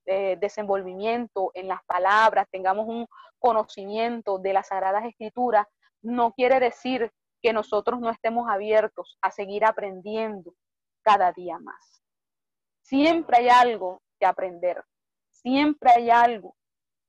eh, 0.05 0.37
desenvolvimiento 0.39 1.51
en 1.53 1.67
las 1.67 1.83
palabras, 1.85 2.47
tengamos 2.51 2.87
un 2.87 3.05
conocimiento 3.39 4.39
de 4.39 4.53
las 4.53 4.67
Sagradas 4.67 5.05
Escrituras, 5.05 5.67
no 6.01 6.31
quiere 6.31 6.59
decir 6.59 7.11
que 7.41 7.53
nosotros 7.53 7.99
no 7.99 8.09
estemos 8.09 8.49
abiertos 8.49 9.17
a 9.21 9.31
seguir 9.31 9.65
aprendiendo 9.65 10.53
cada 11.03 11.31
día 11.31 11.57
más. 11.59 12.03
Siempre 12.81 13.37
hay 13.37 13.49
algo 13.49 14.01
que 14.19 14.25
aprender, 14.25 14.83
siempre 15.29 15.91
hay 15.91 16.09
algo 16.09 16.55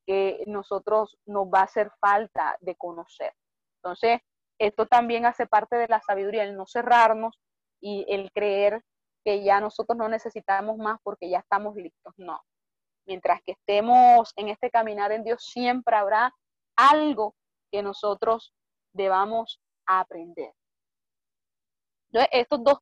que 0.07 0.43
nosotros 0.47 1.17
nos 1.27 1.47
va 1.47 1.61
a 1.61 1.65
hacer 1.65 1.91
falta 2.01 2.57
de 2.61 2.75
conocer. 2.77 3.33
Entonces, 3.77 4.21
esto 4.59 4.87
también 4.87 5.27
hace 5.27 5.47
parte 5.47 5.77
de 5.77 5.89
la 5.89 6.01
sabiduría, 6.01 6.45
el 6.45 6.57
no 6.57 6.67
cerrarnos 6.67 7.39
y 7.81 8.05
el 8.09 8.31
creer 8.33 8.83
que 9.25 9.43
ya 9.43 9.61
nosotros 9.61 9.97
no 9.97 10.09
necesitamos 10.09 10.79
más 10.79 10.99
porque 11.03 11.29
ya 11.29 11.39
estamos 11.39 11.75
listos. 11.77 12.15
No. 12.17 12.41
Mientras 13.07 13.41
que 13.43 13.53
estemos 13.53 14.33
en 14.37 14.49
este 14.49 14.71
caminar 14.71 15.13
en 15.13 15.25
Dios, 15.25 15.45
siempre 15.45 15.97
habrá 15.97 16.33
algo 16.77 17.35
que 17.71 17.83
nosotros 17.83 18.55
debamos 18.93 19.61
aprender. 20.01 20.53
Entonces, 22.13 22.29
estos 22.33 22.63
dos, 22.63 22.79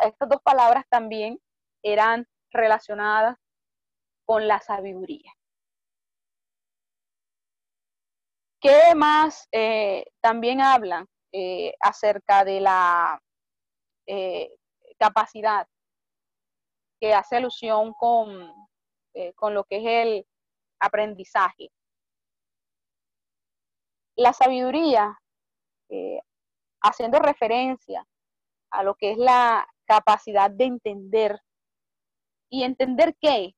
estas 0.00 0.28
dos 0.28 0.40
palabras 0.42 0.84
también 0.88 1.38
eran 1.82 2.26
relacionadas 2.50 3.36
con 4.26 4.46
la 4.46 4.60
sabiduría. 4.60 5.32
¿Qué 8.60 8.94
más 8.94 9.48
eh, 9.52 10.04
también 10.20 10.60
hablan 10.60 11.06
eh, 11.32 11.74
acerca 11.80 12.44
de 12.44 12.60
la 12.60 13.20
eh, 14.06 14.50
capacidad 14.98 15.66
que 17.00 17.14
hace 17.14 17.36
alusión 17.36 17.94
con, 17.94 18.52
con 19.34 19.54
lo 19.54 19.64
que 19.64 19.78
es 19.78 20.06
el 20.06 20.26
aprendizaje? 20.78 21.70
La 24.16 24.34
sabiduría, 24.34 25.18
haciendo 26.82 27.18
referencia 27.18 28.06
a 28.70 28.82
lo 28.82 28.94
que 28.94 29.12
es 29.12 29.18
la 29.18 29.66
capacidad 29.86 30.50
de 30.50 30.64
entender. 30.64 31.40
¿Y 32.50 32.64
entender 32.64 33.16
qué? 33.20 33.54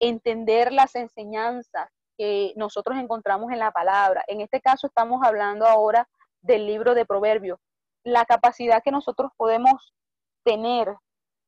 Entender 0.00 0.72
las 0.72 0.94
enseñanzas 0.94 1.88
que 2.16 2.52
nosotros 2.56 2.98
encontramos 2.98 3.52
en 3.52 3.58
la 3.58 3.70
palabra. 3.70 4.24
En 4.26 4.40
este 4.40 4.60
caso 4.60 4.86
estamos 4.86 5.22
hablando 5.24 5.66
ahora 5.66 6.08
del 6.40 6.66
libro 6.66 6.94
de 6.94 7.06
Proverbios. 7.06 7.58
La 8.04 8.24
capacidad 8.24 8.82
que 8.82 8.90
nosotros 8.90 9.30
podemos 9.36 9.94
tener 10.44 10.94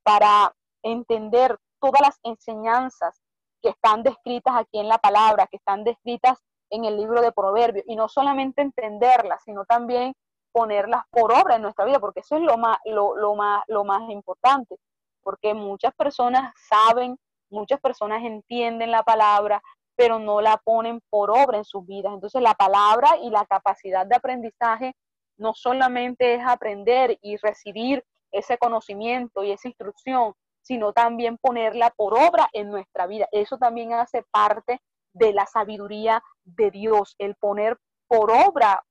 para 0.03 0.55
entender 0.83 1.59
todas 1.81 2.01
las 2.01 2.19
enseñanzas 2.23 3.21
que 3.63 3.71
están 3.71 4.03
descritas 4.03 4.55
aquí 4.57 4.79
en 4.79 4.89
la 4.89 4.99
palabra, 4.99 5.47
que 5.47 5.57
están 5.57 5.85
descritas 5.85 6.39
en 6.71 6.85
el 6.85 6.97
libro 6.97 7.21
de 7.21 7.33
Proverbios, 7.33 7.85
y 7.87 7.97
no 7.97 8.09
solamente 8.09 8.63
entenderlas, 8.63 9.43
sino 9.45 9.65
también 9.65 10.15
ponerlas 10.53 11.05
por 11.11 11.32
obra 11.32 11.57
en 11.57 11.62
nuestra 11.62 11.84
vida, 11.84 12.01
porque 12.01 12.20
eso 12.20 12.36
es 12.36 12.42
lo 12.42 12.57
más, 12.57 12.78
lo, 12.84 13.16
lo 13.16 13.34
más, 13.34 13.62
lo 13.68 13.84
más 13.84 14.09
importante, 14.11 14.76
porque 15.22 15.55
muchas 15.55 15.94
personas 15.94 16.53
saben, 16.68 17.18
muchas 17.51 17.80
personas 17.80 18.22
entienden 18.24 18.90
la 18.90 19.03
palabra, 19.03 19.62
pero 19.96 20.18
no 20.18 20.40
la 20.40 20.57
ponen 20.57 21.01
por 21.11 21.30
obra 21.30 21.59
en 21.59 21.64
sus 21.64 21.86
vidas. 21.86 22.12
Entonces 22.14 22.40
la 22.40 22.55
palabra 22.55 23.18
y 23.22 23.30
la 23.30 23.44
capacidad 23.44 24.07
de 24.07 24.16
aprendizaje 24.16 24.94
no 25.36 25.55
solamente 25.55 26.34
es 26.34 26.42
aprender 26.46 27.18
y 27.22 27.36
recibir 27.36 28.05
ese 28.32 28.59
conocimiento 28.59 29.42
y 29.42 29.51
esa 29.51 29.68
instrucción, 29.68 30.34
sino 30.62 30.92
también 30.92 31.38
ponerla 31.38 31.90
por 31.96 32.14
obra 32.14 32.48
en 32.53 32.70
nuestra 32.70 33.07
vida. 33.07 33.26
Eso 33.32 33.59
también 33.59 33.92
hace 33.92 34.22
parte 34.30 34.80
de 35.12 35.32
la 35.32 35.46
sabiduría 35.46 36.22
de 36.44 36.70
Dios, 36.70 37.14
el 37.18 37.34
poner 37.36 37.78
por 38.07 38.30
obra 38.30 38.84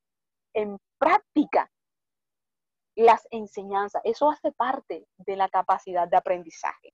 en 0.54 0.78
práctica 1.00 1.72
las 2.96 3.28
enseñanzas. 3.32 4.02
Eso 4.06 4.30
hace 4.30 4.52
parte 4.52 5.08
de 5.18 5.36
la 5.36 5.50
capacidad 5.50 6.08
de 6.08 6.18
aprendizaje. 6.18 6.94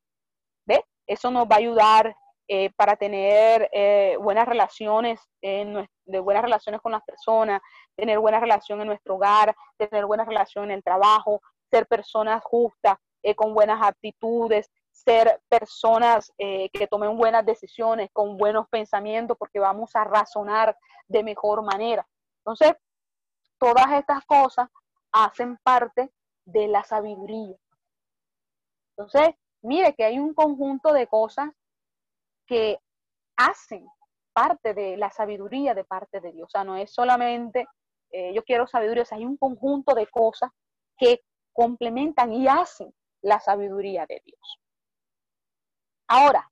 ¿Ve? 0.66 0.84
Eso 1.08 1.32
nos 1.32 1.46
va 1.46 1.56
a 1.56 1.60
ayudar 1.60 2.16
eh, 2.48 2.70
para 2.76 2.96
tener 2.96 3.70
eh, 3.72 4.18
buenas 4.22 4.48
relaciones, 4.48 5.20
de 5.42 6.20
buenas 6.20 6.44
relaciones 6.44 6.80
con 6.80 6.92
las 6.92 7.02
personas, 7.04 7.60
tener 7.96 8.20
buena 8.20 8.40
relación 8.40 8.82
en 8.82 8.88
nuestro 8.88 9.16
hogar, 9.16 9.56
tener 9.78 10.06
buena 10.06 10.26
relación 10.26 10.66
en 10.66 10.72
el 10.72 10.84
trabajo, 10.84 11.42
ser 11.72 11.88
personas 11.88 12.44
justas, 12.44 12.98
eh, 13.24 13.34
con 13.34 13.56
buenas 13.56 13.82
actitudes, 13.82 14.70
ser 14.92 15.42
personas 15.50 16.32
que 16.38 16.88
tomen 16.90 17.18
buenas 17.18 17.46
decisiones, 17.46 18.10
con 18.14 18.38
buenos 18.38 18.68
pensamientos, 18.70 19.36
porque 19.38 19.60
vamos 19.60 19.96
a 19.96 20.04
razonar 20.06 20.78
de 21.08 21.22
mejor 21.22 21.64
manera. 21.64 22.08
Entonces, 22.40 22.76
todas 23.60 23.92
estas 23.94 24.26
cosas 24.26 24.70
hacen 25.12 25.58
parte 25.64 26.12
de 26.46 26.68
la 26.68 26.84
sabiduría. 26.84 27.56
Entonces, 28.98 29.36
mire 29.62 29.94
que 29.96 30.04
hay 30.04 30.20
un 30.20 30.34
conjunto 30.34 30.94
de 30.94 31.08
cosas 31.08 31.50
que 32.46 32.80
hacen 33.38 33.88
parte 34.34 34.74
de 34.74 34.98
la 34.98 35.12
sabiduría 35.12 35.74
de 35.74 35.84
parte 35.84 36.22
de 36.22 36.32
Dios. 36.32 36.48
O 36.48 36.52
sea, 36.52 36.64
no 36.64 36.76
es 36.76 36.94
solamente 36.94 37.68
eh, 38.18 38.34
yo 38.34 38.44
quiero 38.46 38.66
sabiduría, 38.66 39.04
o 39.04 39.06
sea, 39.06 39.18
hay 39.18 39.26
un 39.26 39.36
conjunto 39.36 39.94
de 39.94 40.08
cosas 40.08 40.50
que 40.98 41.22
complementan 41.52 42.32
y 42.32 42.48
hacen 42.48 42.94
la 43.22 43.42
sabiduría 43.42 44.06
de 44.06 44.22
Dios. 44.24 44.60
Ahora, 46.08 46.50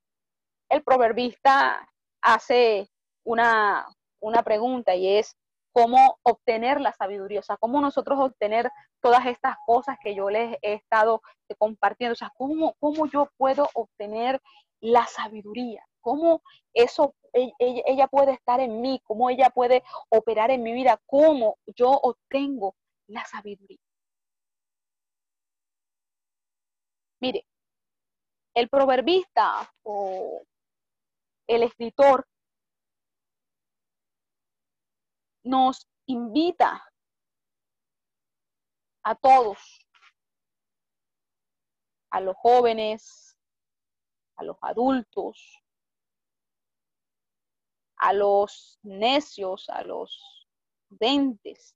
el 0.68 0.82
proverbista 0.82 1.88
hace 2.20 2.90
una, 3.24 3.86
una 4.20 4.42
pregunta 4.42 4.94
y 4.94 5.16
es 5.16 5.38
cómo 5.74 6.20
obtener 6.22 6.80
la 6.80 6.92
sabiduría, 6.92 7.40
o 7.40 7.42
sea, 7.42 7.56
cómo 7.56 7.80
nosotros 7.80 8.18
obtener 8.20 8.70
todas 9.02 9.26
estas 9.26 9.56
cosas 9.66 9.98
que 10.00 10.14
yo 10.14 10.30
les 10.30 10.56
he 10.62 10.74
estado 10.74 11.20
compartiendo, 11.58 12.12
o 12.12 12.16
sea, 12.16 12.32
cómo, 12.36 12.76
cómo 12.78 13.06
yo 13.06 13.28
puedo 13.36 13.68
obtener 13.74 14.40
la 14.80 15.04
sabiduría, 15.06 15.84
cómo 16.00 16.42
eso, 16.72 17.16
ella, 17.32 17.82
ella 17.86 18.06
puede 18.06 18.32
estar 18.32 18.60
en 18.60 18.80
mí, 18.80 19.00
cómo 19.04 19.30
ella 19.30 19.50
puede 19.50 19.82
operar 20.10 20.52
en 20.52 20.62
mi 20.62 20.72
vida, 20.72 21.00
cómo 21.06 21.58
yo 21.66 21.90
obtengo 21.90 22.76
la 23.08 23.24
sabiduría. 23.24 23.78
Mire, 27.20 27.44
el 28.54 28.68
proverbista 28.68 29.72
o 29.82 30.42
el 31.48 31.64
escritor 31.64 32.28
nos 35.44 35.88
invita 36.06 36.82
a 39.04 39.14
todos, 39.14 39.58
a 42.10 42.20
los 42.20 42.36
jóvenes, 42.36 43.36
a 44.36 44.44
los 44.44 44.56
adultos, 44.62 45.62
a 47.96 48.12
los 48.12 48.78
necios, 48.82 49.68
a 49.68 49.82
los 49.82 50.48
dentes, 50.88 51.74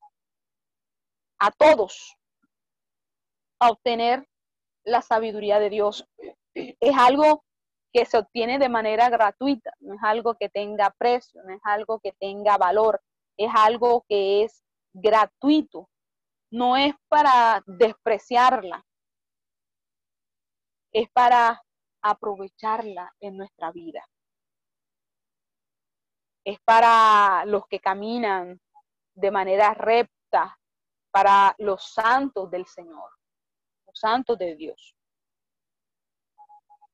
a 1.38 1.50
todos, 1.50 2.16
a 3.60 3.70
obtener 3.70 4.28
la 4.84 5.02
sabiduría 5.02 5.58
de 5.58 5.70
Dios. 5.70 6.08
Es 6.54 6.96
algo 6.96 7.44
que 7.92 8.04
se 8.04 8.18
obtiene 8.18 8.58
de 8.58 8.68
manera 8.68 9.08
gratuita, 9.08 9.72
no 9.80 9.94
es 9.94 10.00
algo 10.02 10.34
que 10.34 10.48
tenga 10.48 10.94
precio, 10.98 11.42
no 11.44 11.54
es 11.54 11.60
algo 11.64 12.00
que 12.00 12.12
tenga 12.12 12.56
valor, 12.56 13.00
es 13.38 13.50
algo 13.54 14.04
que 14.08 14.42
es 14.42 14.64
gratuito, 14.92 15.88
no 16.50 16.76
es 16.76 16.94
para 17.08 17.62
despreciarla, 17.66 18.84
es 20.92 21.08
para 21.10 21.62
aprovecharla 22.02 23.14
en 23.20 23.36
nuestra 23.36 23.70
vida. 23.70 24.04
Es 26.44 26.58
para 26.64 27.44
los 27.44 27.66
que 27.68 27.78
caminan 27.78 28.60
de 29.14 29.30
manera 29.30 29.72
recta, 29.74 30.58
para 31.10 31.54
los 31.58 31.92
santos 31.92 32.50
del 32.50 32.66
Señor, 32.66 33.10
los 33.86 33.98
santos 33.98 34.36
de 34.38 34.56
Dios. 34.56 34.96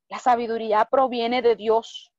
La 0.08 0.18
sabiduría 0.18 0.84
proviene 0.84 1.40
de 1.40 1.56
Dios, 1.56 2.12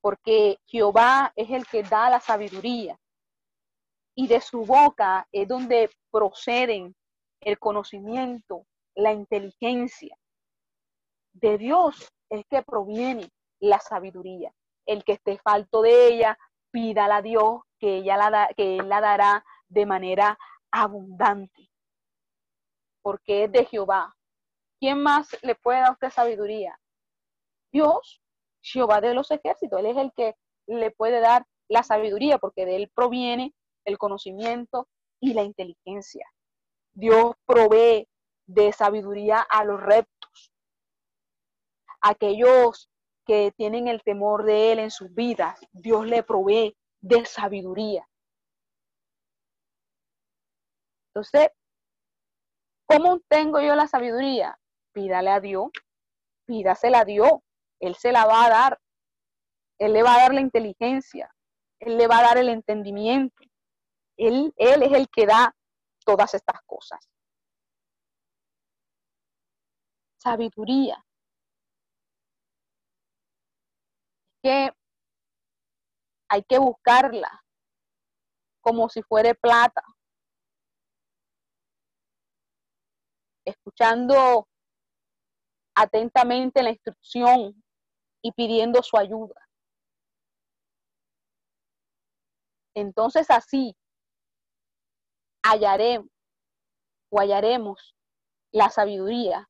porque 0.00 0.58
Jehová 0.66 1.32
es 1.36 1.50
el 1.50 1.66
que 1.66 1.82
da 1.84 2.10
la 2.10 2.20
sabiduría 2.20 2.98
y 4.14 4.26
de 4.26 4.40
su 4.40 4.64
boca 4.64 5.26
es 5.32 5.48
donde 5.48 5.90
proceden 6.10 6.94
el 7.40 7.58
conocimiento, 7.58 8.66
la 8.94 9.12
inteligencia. 9.12 10.16
De 11.32 11.58
Dios 11.58 12.12
es 12.28 12.44
que 12.48 12.62
proviene 12.62 13.30
la 13.60 13.78
sabiduría. 13.80 14.52
El 14.86 15.04
que 15.04 15.12
esté 15.12 15.38
falto 15.38 15.82
de 15.82 16.08
ella, 16.08 16.38
pídala 16.70 17.16
a 17.16 17.22
Dios 17.22 17.60
que, 17.78 17.98
ella 17.98 18.16
la 18.30 18.50
que 18.56 18.76
Él 18.78 18.88
la 18.88 19.00
dará 19.00 19.44
de 19.68 19.86
manera 19.86 20.38
abundante. 20.70 21.70
Porque 23.02 23.44
es 23.44 23.52
de 23.52 23.64
Jehová. 23.64 24.14
¿Quién 24.78 25.02
más 25.02 25.36
le 25.42 25.54
puede 25.54 25.80
dar 25.80 25.90
a 25.90 25.92
usted 25.92 26.10
sabiduría? 26.10 26.78
Dios, 27.72 28.20
Jehová 28.60 29.00
de 29.00 29.14
los 29.14 29.30
ejércitos. 29.30 29.78
Él 29.78 29.86
es 29.86 29.96
el 29.96 30.12
que 30.12 30.34
le 30.66 30.90
puede 30.90 31.20
dar 31.20 31.46
la 31.68 31.82
sabiduría 31.82 32.38
porque 32.38 32.66
de 32.66 32.76
Él 32.76 32.90
proviene 32.94 33.54
el 33.84 33.98
conocimiento 33.98 34.88
y 35.20 35.34
la 35.34 35.42
inteligencia. 35.42 36.26
Dios 36.94 37.34
provee 37.46 38.08
de 38.46 38.72
sabiduría 38.72 39.40
a 39.40 39.64
los 39.64 39.80
rectos, 39.80 40.52
aquellos 42.00 42.90
que 43.24 43.52
tienen 43.56 43.88
el 43.88 44.02
temor 44.02 44.44
de 44.44 44.72
Él 44.72 44.78
en 44.80 44.90
sus 44.90 45.14
vidas. 45.14 45.58
Dios 45.72 46.06
le 46.06 46.22
provee 46.22 46.76
de 47.00 47.24
sabiduría. 47.24 48.06
Entonces, 51.08 51.48
¿cómo 52.86 53.20
tengo 53.28 53.60
yo 53.60 53.74
la 53.74 53.86
sabiduría? 53.86 54.58
Pídale 54.92 55.30
a 55.30 55.40
Dios, 55.40 55.70
pídasela 56.46 57.00
a 57.00 57.04
Dios. 57.04 57.32
Él 57.80 57.94
se 57.96 58.12
la 58.12 58.24
va 58.24 58.46
a 58.46 58.50
dar. 58.50 58.80
Él 59.78 59.92
le 59.92 60.02
va 60.02 60.14
a 60.14 60.18
dar 60.18 60.34
la 60.34 60.40
inteligencia. 60.40 61.34
Él 61.80 61.96
le 61.96 62.06
va 62.06 62.18
a 62.18 62.22
dar 62.22 62.38
el 62.38 62.48
entendimiento. 62.48 63.42
Él, 64.16 64.52
él 64.56 64.82
es 64.82 64.92
el 64.92 65.08
que 65.08 65.26
da 65.26 65.54
todas 66.04 66.34
estas 66.34 66.60
cosas. 66.62 67.08
Sabiduría. 70.18 71.04
Que 74.42 74.70
hay 76.28 76.42
que 76.44 76.58
buscarla 76.58 77.42
como 78.60 78.88
si 78.88 79.02
fuera 79.02 79.34
plata. 79.34 79.82
Escuchando 83.44 84.48
atentamente 85.74 86.62
la 86.62 86.70
instrucción 86.70 87.62
y 88.22 88.32
pidiendo 88.32 88.82
su 88.82 88.96
ayuda. 88.96 89.34
Entonces 92.74 93.28
así 93.30 93.76
hallaremos 95.42 96.08
o 97.10 97.20
hallaremos 97.20 97.94
la 98.52 98.70
sabiduría, 98.70 99.48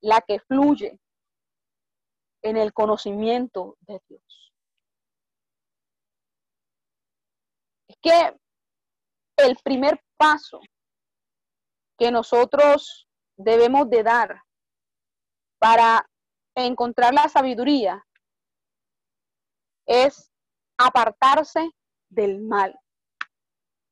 la 0.00 0.20
que 0.20 0.40
fluye 0.40 0.98
en 2.42 2.56
el 2.56 2.72
conocimiento 2.72 3.76
de 3.80 4.00
Dios. 4.08 4.52
Es 7.88 7.96
que 8.00 8.36
el 9.36 9.56
primer 9.62 10.02
paso 10.16 10.60
que 11.98 12.10
nosotros 12.10 13.08
debemos 13.36 13.88
de 13.90 14.02
dar 14.02 14.42
para 15.58 16.08
encontrar 16.54 17.12
la 17.12 17.28
sabiduría 17.28 18.06
es 19.86 20.32
apartarse 20.78 21.70
del 22.08 22.40
mal. 22.40 22.78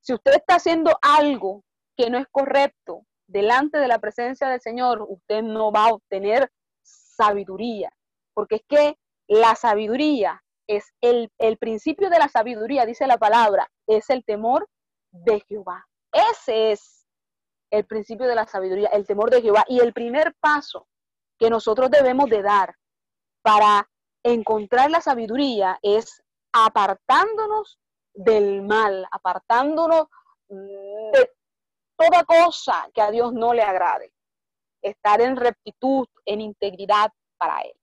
Si 0.09 0.15
usted 0.15 0.37
está 0.37 0.55
haciendo 0.55 0.99
algo 1.03 1.65
que 1.95 2.09
no 2.09 2.17
es 2.17 2.27
correcto 2.33 3.05
delante 3.27 3.77
de 3.77 3.89
la 3.89 3.99
presencia 3.99 4.49
del 4.49 4.63
Señor, 4.63 5.05
usted 5.07 5.43
no 5.43 5.71
va 5.71 5.85
a 5.85 5.93
obtener 5.93 6.51
sabiduría, 6.83 7.93
porque 8.33 8.55
es 8.55 8.63
que 8.67 8.99
la 9.27 9.55
sabiduría 9.55 10.43
es 10.67 10.95
el, 11.03 11.31
el 11.37 11.59
principio 11.59 12.09
de 12.09 12.19
la 12.19 12.29
sabiduría, 12.29 12.87
dice 12.87 13.07
la 13.07 13.19
palabra, 13.19 13.71
es 13.87 14.09
el 14.09 14.25
temor 14.25 14.67
de 15.13 15.43
Jehová. 15.47 15.87
Ese 16.11 16.73
es 16.73 17.07
el 17.71 17.85
principio 17.85 18.27
de 18.27 18.35
la 18.35 18.47
sabiduría, 18.47 18.89
el 18.89 19.07
temor 19.07 19.29
de 19.29 19.43
Jehová. 19.43 19.67
Y 19.69 19.81
el 19.81 19.93
primer 19.93 20.35
paso 20.41 20.89
que 21.39 21.51
nosotros 21.51 21.91
debemos 21.91 22.31
de 22.31 22.41
dar 22.41 22.75
para 23.43 23.91
encontrar 24.23 24.91
la 24.91 25.03
sabiduría 25.03 25.79
es 25.83 26.23
apartándonos 26.55 27.79
del 28.19 28.63
mal, 28.63 29.07
apartándonos 29.13 30.09
de 30.49 31.31
toda 31.97 32.25
cosa 32.25 32.89
que 32.93 33.01
a 33.01 33.13
Dios 33.13 33.33
no 33.33 33.55
le 33.55 33.63
agrade. 33.63 34.13
Estar 34.83 35.21
en 35.21 35.37
rectitud, 35.37 36.07
en 36.25 36.41
integridad 36.41 37.13
para 37.37 37.61
Él. 37.61 37.75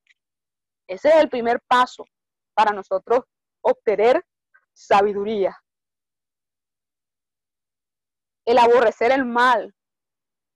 Ese 0.87 1.09
es 1.09 1.15
el 1.15 1.29
primer 1.29 1.61
paso 1.61 2.05
para 2.53 2.71
nosotros 2.71 3.21
obtener 3.61 4.25
sabiduría. 4.73 5.57
El 8.45 8.57
aborrecer 8.57 9.11
el 9.11 9.25
mal, 9.25 9.73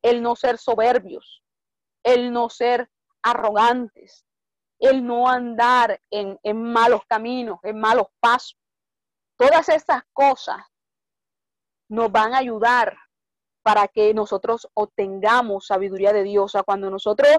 el 0.03 0.21
no 0.21 0.35
ser 0.35 0.57
soberbios, 0.57 1.41
el 2.03 2.33
no 2.33 2.49
ser 2.49 2.89
arrogantes, 3.23 4.25
el 4.77 5.05
no 5.05 5.29
andar 5.29 6.01
en, 6.09 6.37
en 6.43 6.63
malos 6.63 7.01
caminos, 7.07 7.59
en 7.63 7.79
malos 7.79 8.07
pasos, 8.19 8.59
Todas 9.39 9.69
estas 9.69 10.03
cosas 10.11 10.57
nos 11.87 12.11
van 12.11 12.33
a 12.33 12.39
ayudar 12.39 12.97
para 13.63 13.87
que 13.87 14.13
nosotros 14.13 14.67
obtengamos 14.73 15.67
sabiduría 15.67 16.11
de 16.11 16.23
Dios. 16.23 16.43
O 16.43 16.49
sea, 16.49 16.63
cuando 16.63 16.89
nosotros 16.89 17.37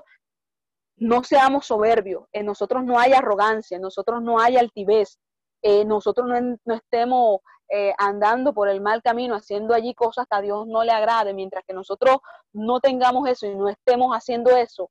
no 0.96 1.22
seamos 1.24 1.66
soberbios, 1.66 2.24
en 2.32 2.46
nosotros 2.46 2.84
no 2.84 2.98
hay 2.98 3.12
arrogancia, 3.12 3.76
en 3.76 3.82
nosotros 3.82 4.22
no 4.22 4.40
hay 4.40 4.56
altivez, 4.56 5.18
eh, 5.60 5.84
nosotros 5.84 6.26
no, 6.64 6.74
estemos 6.74 7.40
eh, 7.68 7.92
andando 7.98 8.54
por 8.54 8.70
el 8.70 8.80
mal 8.80 9.02
camino, 9.02 9.34
haciendo 9.34 9.74
allí 9.74 9.94
cosas 9.94 10.26
que 10.26 10.36
a 10.38 10.40
Dios 10.40 10.66
no 10.66 10.82
le 10.84 10.92
agrade, 10.92 11.34
mientras 11.34 11.64
que 11.66 11.74
nosotros 11.74 12.16
no 12.54 12.80
tengamos 12.80 13.28
eso 13.28 13.46
y 13.46 13.54
no 13.54 13.68
estemos 13.68 14.16
haciendo 14.16 14.56
eso, 14.56 14.90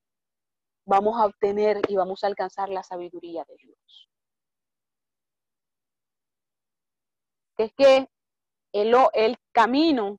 vamos 0.86 1.20
a 1.20 1.26
obtener 1.26 1.82
y 1.88 1.96
vamos 1.96 2.24
a 2.24 2.28
alcanzar 2.28 2.70
la 2.70 2.84
sabiduría 2.84 3.44
de 3.48 3.56
Dios. 3.58 4.09
Es 7.64 7.74
que 7.74 8.08
el, 8.74 8.96
el 9.14 9.38
camino 9.52 10.18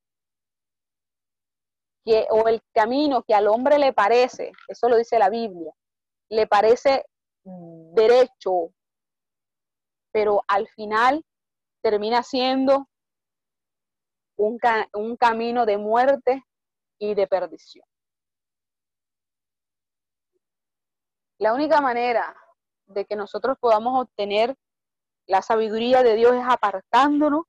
que, 2.04 2.26
o 2.30 2.48
el 2.48 2.62
camino 2.72 3.22
que 3.22 3.34
al 3.34 3.48
hombre 3.48 3.78
le 3.78 3.92
parece, 3.92 4.52
eso 4.68 4.88
lo 4.88 4.96
dice 4.96 5.18
la 5.18 5.30
Biblia, 5.30 5.72
le 6.30 6.46
parece 6.46 7.04
derecho 7.44 8.72
pero 10.12 10.42
al 10.48 10.68
final 10.68 11.24
termina 11.82 12.22
siendo 12.22 12.88
un, 14.36 14.58
un 14.94 15.16
camino 15.16 15.66
de 15.66 15.78
muerte 15.78 16.42
y 16.98 17.14
de 17.14 17.26
perdición. 17.26 17.86
La 21.38 21.54
única 21.54 21.80
manera 21.80 22.36
de 22.86 23.04
que 23.06 23.16
nosotros 23.16 23.56
podamos 23.58 24.02
obtener 24.02 24.54
la 25.30 25.42
sabiduría 25.42 26.02
de 26.02 26.16
Dios 26.16 26.34
es 26.34 26.44
apartándonos 26.44 27.44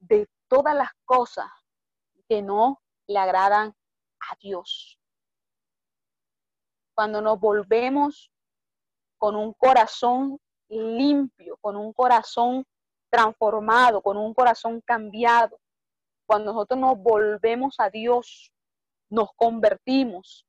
de 0.00 0.28
todas 0.48 0.74
las 0.74 0.90
cosas 1.04 1.48
que 2.28 2.42
no 2.42 2.82
le 3.06 3.16
agradan 3.16 3.68
a 4.18 4.36
Dios. 4.40 4.98
Cuando 6.92 7.20
nos 7.20 7.38
volvemos 7.38 8.32
con 9.18 9.36
un 9.36 9.52
corazón 9.52 10.40
limpio, 10.68 11.58
con 11.60 11.76
un 11.76 11.92
corazón 11.92 12.66
transformado, 13.08 14.02
con 14.02 14.16
un 14.16 14.34
corazón 14.34 14.80
cambiado, 14.80 15.60
cuando 16.26 16.52
nosotros 16.52 16.80
nos 16.80 16.98
volvemos 16.98 17.76
a 17.78 17.88
Dios, 17.88 18.52
nos 19.10 19.28
convertimos 19.36 20.44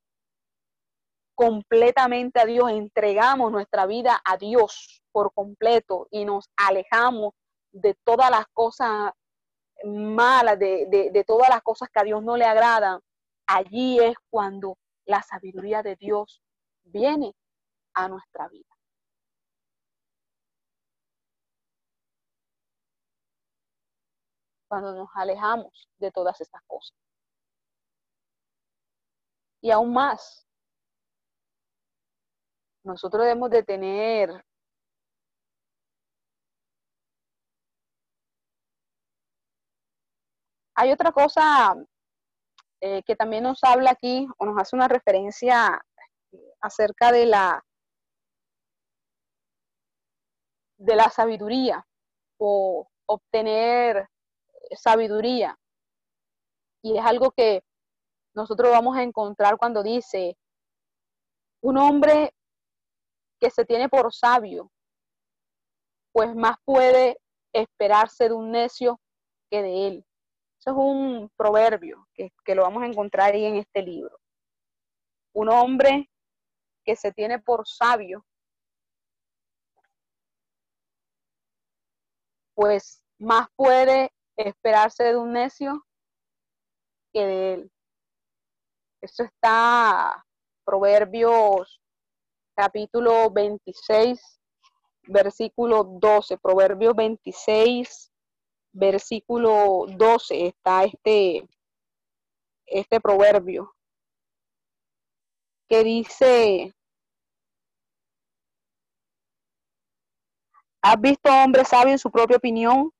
completamente 1.35 2.39
a 2.39 2.45
Dios, 2.45 2.71
entregamos 2.71 3.51
nuestra 3.51 3.85
vida 3.85 4.19
a 4.25 4.37
Dios 4.37 5.04
por 5.15 5.33
completo 5.33 6.09
y 6.11 6.25
nos 6.25 6.49
alejamos 6.57 7.33
de 7.71 7.93
todas 8.03 8.29
las 8.29 8.47
cosas 8.47 9.13
malas, 9.85 10.59
de, 10.59 11.09
de, 11.09 11.23
todas 11.23 11.47
las 11.47 11.61
cosas 11.61 11.87
que 11.89 12.01
a 12.01 12.03
Dios 12.03 12.21
no 12.21 12.35
le 12.35 12.43
agradan, 12.43 12.99
allí 13.47 13.97
es 13.97 14.17
cuando 14.29 14.77
la 15.05 15.23
sabiduría 15.23 15.81
de 15.83 15.95
Dios 15.95 16.41
viene 16.83 17.33
a 17.93 18.09
nuestra 18.09 18.49
vida. 18.49 18.75
Cuando 24.67 24.93
nos 24.95 25.09
alejamos 25.13 25.87
de 25.97 26.11
todas 26.11 26.41
esas 26.41 26.61
cosas. 26.67 26.97
Y 29.61 29.71
aún 29.71 29.93
más, 29.93 30.45
nosotros 32.83 33.23
debemos 33.23 33.49
de 33.49 33.63
tener 33.63 34.43
Hay 40.75 40.91
otra 40.91 41.11
cosa 41.11 41.75
eh, 42.81 43.01
que 43.03 43.15
también 43.15 43.43
nos 43.43 43.63
habla 43.63 43.91
aquí 43.91 44.27
o 44.37 44.45
nos 44.45 44.57
hace 44.59 44.75
una 44.75 44.87
referencia 44.87 45.81
acerca 46.59 47.11
de 47.11 47.25
la 47.25 47.63
de 50.77 50.95
la 50.95 51.09
sabiduría 51.09 51.85
o 52.37 52.87
obtener 53.07 54.09
sabiduría. 54.75 55.57
Y 56.83 56.97
es 56.97 57.05
algo 57.05 57.31
que 57.31 57.63
nosotros 58.33 58.71
vamos 58.71 58.97
a 58.97 59.03
encontrar 59.03 59.57
cuando 59.57 59.81
dice, 59.81 60.37
un 61.61 61.77
hombre 61.77 62.33
que 63.39 63.49
se 63.49 63.65
tiene 63.65 63.89
por 63.89 64.13
sabio, 64.13 64.71
pues 66.11 66.35
más 66.35 66.57
puede 66.63 67.17
esperarse 67.53 68.29
de 68.29 68.35
un 68.35 68.51
necio 68.51 68.99
que 69.49 69.61
de 69.61 69.87
él. 69.87 70.05
Eso 70.65 70.71
es 70.71 70.77
un 70.77 71.29
proverbio 71.37 72.07
que, 72.15 72.33
que 72.43 72.55
lo 72.55 72.63
vamos 72.63 72.81
a 72.81 72.87
encontrar 72.87 73.33
ahí 73.33 73.45
en 73.45 73.57
este 73.57 73.83
libro. 73.83 74.17
Un 75.33 75.49
hombre 75.49 76.09
que 76.83 76.95
se 76.95 77.11
tiene 77.11 77.37
por 77.37 77.67
sabio, 77.67 78.25
pues 82.55 83.03
más 83.19 83.47
puede 83.55 84.11
esperarse 84.37 85.03
de 85.03 85.17
un 85.17 85.33
necio 85.33 85.85
que 87.13 87.25
de 87.25 87.53
él. 87.53 87.71
Eso 89.01 89.23
está 89.23 90.25
Proverbios 90.63 91.79
capítulo 92.55 93.29
26, 93.29 94.41
versículo 95.03 95.83
12, 95.83 96.39
Proverbios 96.39 96.95
26, 96.95 98.11
versículo 98.75 99.85
12 99.87 100.47
está 100.47 100.83
este, 100.83 101.47
este 102.65 102.99
proverbio 102.99 103.73
que 105.67 105.83
dice, 105.83 106.75
¿has 110.83 111.01
visto 111.01 111.29
hombre 111.31 111.65
sabio 111.65 111.93
en 111.93 111.99
su 111.99 112.11
propia 112.11 112.37
opinión? 112.37 112.91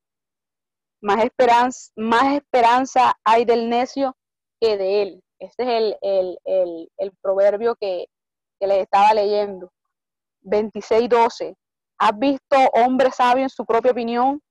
Más 1.02 1.24
esperanza, 1.24 1.92
más 1.96 2.36
esperanza 2.36 3.14
hay 3.24 3.46
del 3.46 3.70
necio 3.70 4.16
que 4.60 4.78
de 4.78 5.02
él. 5.04 5.24
Este 5.38 5.64
es 5.64 5.96
el, 6.02 6.40
el, 6.98 7.12
proverbio 7.22 7.76
que, 7.76 8.08
que 8.60 8.68
les 8.68 8.80
estaba 8.84 9.14
leyendo. 9.14 9.72
26.12. 10.44 11.54
¿Has 12.00 12.18
visto 12.18 12.56
hombre 12.74 13.12
sabio 13.12 13.44
en 13.44 13.50
su 13.50 13.66
propia 13.66 13.92
opinión? 13.92 14.42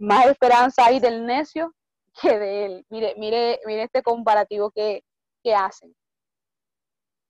Más 0.00 0.26
esperanza 0.26 0.86
hay 0.86 0.98
del 0.98 1.26
necio 1.26 1.74
que 2.20 2.38
de 2.38 2.64
él. 2.64 2.86
Mire, 2.88 3.14
mire, 3.18 3.60
mire 3.66 3.84
este 3.84 4.02
comparativo 4.02 4.70
que, 4.70 5.04
que 5.42 5.54
hacen. 5.54 5.94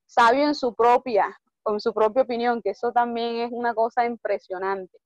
Sabio 0.06 0.44
en 0.44 0.54
su 0.54 0.74
propia, 0.74 1.38
con 1.62 1.80
su 1.80 1.92
propia 1.92 2.22
opinión, 2.22 2.62
que 2.62 2.70
eso 2.70 2.92
también 2.92 3.36
es 3.36 3.50
una 3.52 3.74
cosa 3.74 4.04
impresionante. 4.06 4.96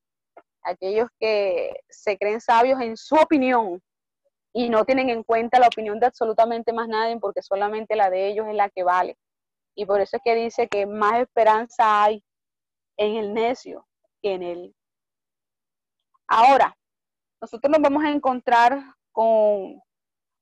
Aquellos 0.62 1.08
que 1.18 1.74
se 1.88 2.16
creen 2.16 2.40
sabios 2.40 2.80
en 2.80 2.96
su 2.96 3.16
opinión 3.16 3.82
y 4.52 4.68
no 4.68 4.84
tienen 4.84 5.10
en 5.10 5.22
cuenta 5.22 5.58
la 5.58 5.66
opinión 5.66 5.98
de 5.98 6.06
absolutamente 6.06 6.72
más 6.72 6.88
nadie 6.88 7.18
porque 7.18 7.42
solamente 7.42 7.96
la 7.96 8.08
de 8.08 8.28
ellos 8.28 8.46
es 8.48 8.54
la 8.54 8.70
que 8.70 8.84
vale. 8.84 9.18
Y 9.74 9.86
por 9.86 10.00
eso 10.00 10.16
es 10.16 10.22
que 10.24 10.34
dice 10.34 10.68
que 10.68 10.86
más 10.86 11.20
esperanza 11.20 12.04
hay 12.04 12.22
en 12.96 13.16
el 13.16 13.34
necio 13.34 13.86
que 14.22 14.34
en 14.34 14.42
él. 14.42 14.74
Ahora, 16.28 16.76
nosotros 17.44 17.70
nos 17.70 17.82
vamos 17.82 18.02
a 18.02 18.10
encontrar 18.10 18.82
con 19.12 19.78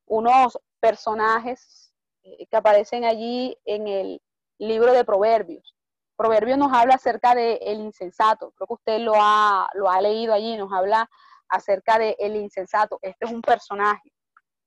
unos 0.06 0.56
personajes 0.78 1.92
eh, 2.22 2.46
que 2.46 2.56
aparecen 2.56 3.04
allí 3.04 3.58
en 3.64 3.88
el 3.88 4.22
libro 4.58 4.92
de 4.92 5.04
Proverbios. 5.04 5.74
Proverbios 6.14 6.58
nos 6.58 6.72
habla 6.72 6.94
acerca 6.94 7.34
del 7.34 7.58
el 7.60 7.80
insensato. 7.80 8.52
Creo 8.52 8.68
que 8.68 8.74
usted 8.74 9.00
lo 9.00 9.14
ha, 9.16 9.68
leído 10.00 10.32
allí, 10.32 10.56
nos 10.56 10.72
habla 10.72 11.10
acerca 11.48 11.98
del 11.98 12.14
el 12.20 12.36
insensato. 12.36 13.00
Este 13.02 13.26
es 13.26 13.32
un 13.32 13.42
personaje, 13.42 14.12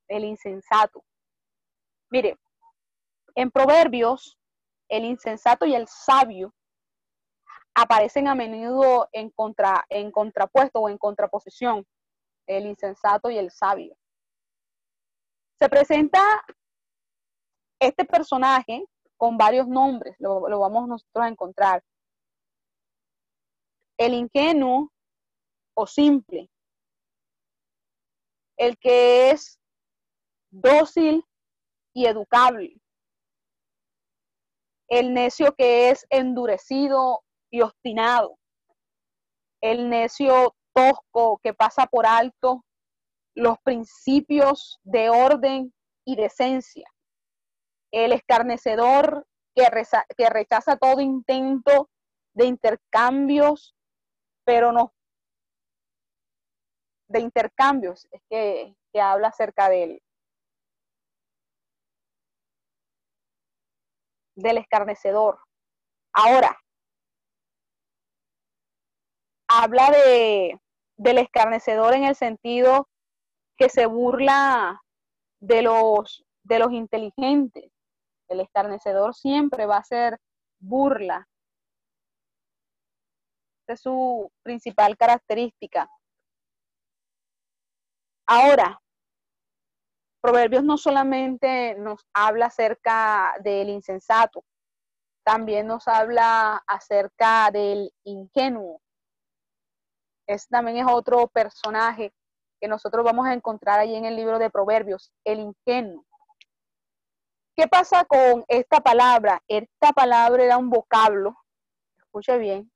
el 0.10 0.26
insensato. 0.26 1.06
Mire, 2.10 2.38
en 3.36 3.50
Proverbios, 3.50 4.38
el 4.90 5.06
insensato 5.06 5.66
y 5.66 5.74
el 5.74 5.88
sabio 5.88 6.54
aparecen 7.76 8.28
a 8.28 8.36
menudo 8.36 9.08
en, 9.14 9.30
contra, 9.30 9.86
en 9.88 10.12
contrapuesto 10.12 10.82
o 10.82 10.90
en 10.90 10.98
contraposición 10.98 11.88
el 12.48 12.66
insensato 12.68 13.30
y 13.30 13.38
el 13.38 13.52
sabio. 13.52 13.96
Se 15.60 15.70
presenta 15.70 16.44
este 17.80 18.06
personaje 18.06 18.86
con 19.18 19.38
varios 19.38 19.68
nombres, 19.68 20.16
lo, 20.20 20.42
vamos 20.42 20.88
nosotros 20.88 21.26
a 21.26 21.30
encontrar. 21.30 21.84
El 23.98 24.14
ingenuo 24.14 24.92
o 25.74 25.88
simple, 25.88 26.50
el 28.58 28.78
que 28.78 29.32
es 29.32 29.60
dócil 30.52 31.24
y 31.94 32.06
educable, 32.06 32.78
el 34.90 35.14
necio 35.14 35.56
que 35.56 35.90
es 35.90 36.06
endurecido 36.10 37.24
y 37.50 37.62
obstinado, 37.62 38.38
el 39.62 39.90
necio 39.90 40.54
tosco 40.76 41.40
que 41.42 41.54
pasa 41.54 41.88
por 41.88 42.06
alto 42.06 42.66
los 43.34 43.58
principios 43.60 44.80
de 44.84 45.10
orden 45.10 45.74
y 46.06 46.16
decencia. 46.16 46.88
El 47.92 48.12
escarnecedor 48.12 49.26
que, 49.56 49.68
que 50.18 50.30
rechaza 50.30 50.78
todo 50.78 51.00
intento 51.02 51.90
de 52.34 52.46
intercambios, 52.46 53.74
pero 54.44 54.72
no 54.72 54.94
de 57.08 57.20
intercambios, 57.20 58.08
es 58.12 58.22
que, 58.30 58.76
que 58.92 59.02
habla 59.02 59.30
acerca 59.30 59.70
de 59.70 59.84
él. 59.84 60.02
Del 64.36 64.58
escarnecedor. 64.58 65.40
Ahora, 66.14 66.58
habla 69.48 69.92
de, 69.92 70.60
del 70.98 71.18
escarnecedor 71.18 71.94
en 71.94 72.06
el 72.06 72.16
sentido 72.16 72.88
que 73.58 73.70
se 73.70 73.86
burla 73.86 74.82
de 75.40 75.62
los, 75.62 76.26
de 76.44 76.60
los 76.60 76.72
inteligentes. 76.72 77.72
El 78.28 78.40
escarnecedor 78.40 79.14
siempre 79.14 79.66
va 79.66 79.78
a 79.78 79.84
ser 79.84 80.20
burla 80.60 81.28
Esa 83.64 83.74
es 83.74 83.82
su 83.82 84.32
principal 84.44 84.98
característica. 84.98 85.90
Ahora, 88.28 88.80
Proverbios 90.22 90.64
no 90.64 90.78
solamente 90.78 91.76
nos 91.76 92.04
habla 92.12 92.48
acerca 92.48 93.36
del 93.44 93.70
insensato, 93.70 94.44
también 95.24 95.68
nos 95.68 95.88
habla 95.88 96.64
acerca 96.66 97.52
del 97.52 97.92
ingenuo. 98.04 98.82
Este 100.28 100.50
también 100.50 100.78
es 100.78 100.86
otro 100.88 101.28
personaje 101.28 102.14
que 102.60 102.68
nosotros 102.68 103.04
vamos 103.04 103.28
a 103.28 103.34
encontrar 103.34 103.80
ahí 103.80 103.96
en 103.96 104.06
el 104.06 104.16
libro 104.16 104.40
de 104.40 104.50
Proverbios, 104.50 105.12
el 105.24 105.40
ingenuo. 105.40 106.06
¿Qué 107.56 107.68
pasa 107.68 108.04
con 108.06 108.44
esta 108.48 108.82
palabra? 108.82 109.42
Esta 109.48 109.94
palabra 109.94 110.44
era 110.44 110.58
un 110.58 110.70
vocablo, 110.70 111.38
escuche 111.98 112.38
bien, 112.38 112.72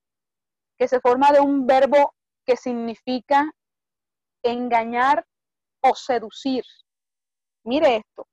que 0.78 0.88
se 0.88 1.02
forma 1.02 1.32
de 1.32 1.42
un 1.42 1.66
verbo 1.66 2.14
que 2.46 2.56
significa 2.56 3.52
engañar 4.44 5.26
o 5.82 5.96
seducir. 5.96 6.64
Mire 7.64 7.98
esto. 7.98 8.28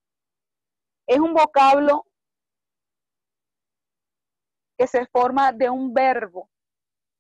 Es 1.09 1.19
un 1.19 1.35
vocablo 1.35 2.05
que 4.79 4.87
se 4.87 5.07
forma 5.07 5.53
de 5.53 5.71
un 5.71 5.93
verbo 5.93 6.49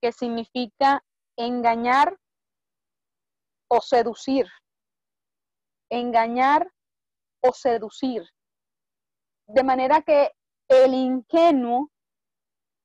que 0.00 0.12
significa 0.12 1.02
engañar 1.36 2.16
o 3.68 3.80
seducir. 3.80 4.46
Engañar 5.90 6.70
o 7.40 7.52
seducir. 7.52 8.24
De 9.46 9.62
manera 9.62 10.02
que 10.02 10.32
el 10.68 10.94
ingenuo 10.94 11.90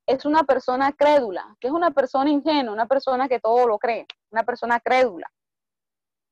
es 0.06 0.26
una 0.26 0.44
persona 0.44 0.92
crédula. 0.92 1.56
que 1.60 1.68
es 1.68 1.74
una 1.74 1.92
persona 1.92 2.30
ingenua? 2.30 2.74
Una 2.74 2.88
persona 2.88 3.28
que 3.28 3.40
todo 3.40 3.68
lo 3.68 3.80
cree, 3.80 4.06
una 4.30 4.44
persona 4.44 4.80
crédula. 4.80 5.32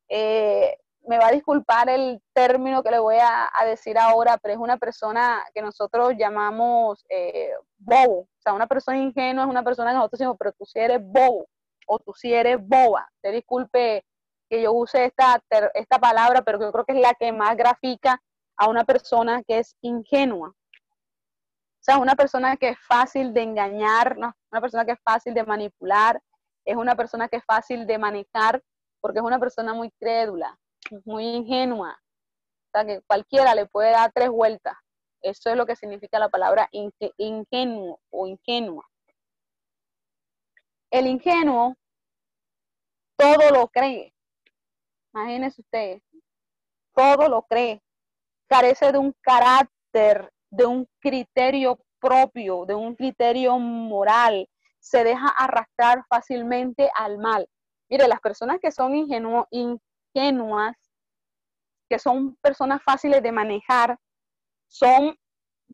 Eh, 0.09 0.77
me 1.07 1.17
va 1.17 1.27
a 1.27 1.31
disculpar 1.31 1.89
el 1.89 2.21
término 2.33 2.83
que 2.83 2.91
le 2.91 2.99
voy 2.99 3.15
a, 3.21 3.49
decir 3.65 3.97
ahora, 3.97 4.37
pero 4.37 4.53
es 4.53 4.59
una 4.59 4.77
persona 4.77 5.43
que 5.53 5.61
nosotros 5.61 6.13
llamamos 6.17 7.05
eh, 7.09 7.51
bobo. 7.77 8.21
O 8.21 8.41
sea, 8.41 8.53
una 8.53 8.67
persona 8.67 8.97
ingenua 8.97 9.45
es 9.45 9.49
una 9.49 9.63
persona 9.63 9.91
que 9.91 9.95
nosotros 9.95 10.19
decimos, 10.19 10.35
pero 10.37 10.51
tú 10.51 10.65
eres 10.75 10.99
bobo 11.01 11.47
o 11.89 11.99
tú 11.99 12.13
sí 12.13 12.33
eres 12.33 12.57
boba. 12.61 13.09
Te 13.21 13.31
disculpe 13.31 14.05
que 14.47 14.61
yo 14.61 14.73
use 14.73 15.05
esta, 15.05 15.41
esta 15.73 15.99
palabra, 15.99 16.43
pero 16.43 16.59
yo 16.59 16.71
creo 16.71 16.85
que 16.85 16.93
es 16.93 16.99
la 16.99 17.13
que 17.15 17.31
más 17.31 17.57
grafica 17.57 18.21
a 18.57 18.69
una 18.69 18.83
persona 18.83 19.41
que 19.43 19.59
es 19.59 19.75
ingenua. 19.81 20.49
O 20.49 21.81
sea, 21.81 21.97
una 21.97 22.15
persona 22.15 22.57
que 22.57 22.69
es 22.69 22.79
fácil 22.87 23.33
de 23.33 23.41
engañar, 23.41 24.17
una 24.17 24.61
persona 24.61 24.85
que 24.85 24.91
es 24.91 24.99
fácil 25.03 25.33
de 25.33 25.43
manipular, 25.43 26.21
es 26.63 26.75
una 26.75 26.95
persona 26.95 27.27
que 27.27 27.37
es 27.37 27.45
fácil 27.45 27.87
de 27.87 27.97
manejar, 27.97 28.61
porque 29.01 29.19
es 29.19 29.25
una 29.25 29.39
persona 29.39 29.73
muy 29.73 29.89
crédula, 29.91 30.59
muy 31.05 31.25
ingenua. 31.25 31.99
O 32.67 32.69
sea, 32.71 32.85
que 32.85 33.01
cualquiera 33.07 33.55
le 33.55 33.65
puede 33.65 33.91
dar 33.91 34.11
tres 34.13 34.29
vueltas. 34.29 34.75
Eso 35.21 35.49
es 35.49 35.55
lo 35.55 35.65
que 35.65 35.75
significa 35.75 36.19
la 36.19 36.29
palabra 36.29 36.69
ingenuo 37.17 37.99
o 38.11 38.27
ingenua. 38.27 38.85
El 40.91 41.07
ingenuo 41.07 41.75
todo 43.17 43.51
lo 43.51 43.67
cree. 43.67 44.13
Imagínense 45.13 45.61
ustedes, 45.61 46.01
todo 46.93 47.27
lo 47.27 47.43
cree. 47.43 47.81
Carece 48.47 48.91
de 48.91 48.97
un 48.97 49.13
carácter, 49.21 50.31
de 50.49 50.65
un 50.65 50.87
criterio 50.99 51.79
propio, 51.99 52.65
de 52.65 52.75
un 52.75 52.95
criterio 52.95 53.59
moral. 53.59 54.47
Se 54.79 55.03
deja 55.03 55.27
arrastrar 55.27 56.05
fácilmente 56.07 56.89
al 56.95 57.17
mal. 57.17 57.47
Mire, 57.89 58.07
las 58.07 58.21
personas 58.21 58.59
que 58.61 58.71
son 58.71 58.95
ingenuas, 58.95 60.75
que 61.89 61.99
son 61.99 62.35
personas 62.37 62.81
fáciles 62.83 63.21
de 63.21 63.31
manejar, 63.31 63.97
son 64.67 65.17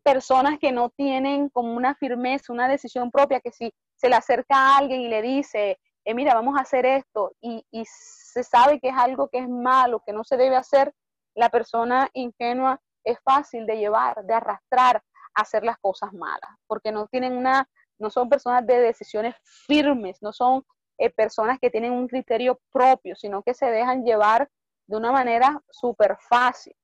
personas 0.05 0.59
que 0.59 0.71
no 0.71 0.91
tienen 0.91 1.49
como 1.49 1.73
una 1.73 1.95
firmeza, 1.95 2.53
una 2.53 2.67
decisión 2.67 3.09
propia, 3.09 3.39
que 3.39 3.51
si 3.51 3.73
se 3.95 4.07
le 4.07 4.15
acerca 4.15 4.55
a 4.55 4.77
alguien 4.77 5.01
y 5.01 5.07
le 5.07 5.23
dice, 5.23 5.79
eh, 6.05 6.13
mira, 6.13 6.35
vamos 6.35 6.59
a 6.59 6.61
hacer 6.61 6.85
esto, 6.85 7.31
y, 7.41 7.65
y 7.71 7.83
se 7.87 8.43
sabe 8.43 8.79
que 8.79 8.89
es 8.89 8.95
algo 8.95 9.27
que 9.29 9.39
es 9.39 9.49
malo, 9.49 10.03
que 10.05 10.13
no 10.13 10.23
se 10.23 10.37
debe 10.37 10.55
hacer, 10.55 10.93
la 11.33 11.49
persona 11.49 12.07
ingenua 12.13 12.79
es 13.03 13.17
fácil 13.23 13.65
de 13.65 13.77
llevar, 13.77 14.23
de 14.23 14.35
arrastrar 14.35 15.01
a 15.33 15.41
hacer 15.41 15.63
las 15.63 15.79
cosas 15.79 16.13
malas, 16.13 16.51
porque 16.67 16.91
no 16.91 17.07
tienen 17.07 17.35
una, 17.35 17.67
no 17.97 18.11
son 18.11 18.29
personas 18.29 18.65
de 18.67 18.77
decisiones 18.77 19.33
firmes, 19.65 20.21
no 20.21 20.31
son 20.31 20.63
eh, 20.99 21.09
personas 21.09 21.57
que 21.59 21.71
tienen 21.71 21.93
un 21.93 22.07
criterio 22.07 22.59
propio, 22.71 23.15
sino 23.15 23.41
que 23.41 23.55
se 23.55 23.65
dejan 23.65 24.05
llevar 24.05 24.47
de 24.87 24.97
una 24.97 25.11
manera 25.11 25.59
súper 25.71 26.15
fácil. 26.29 26.75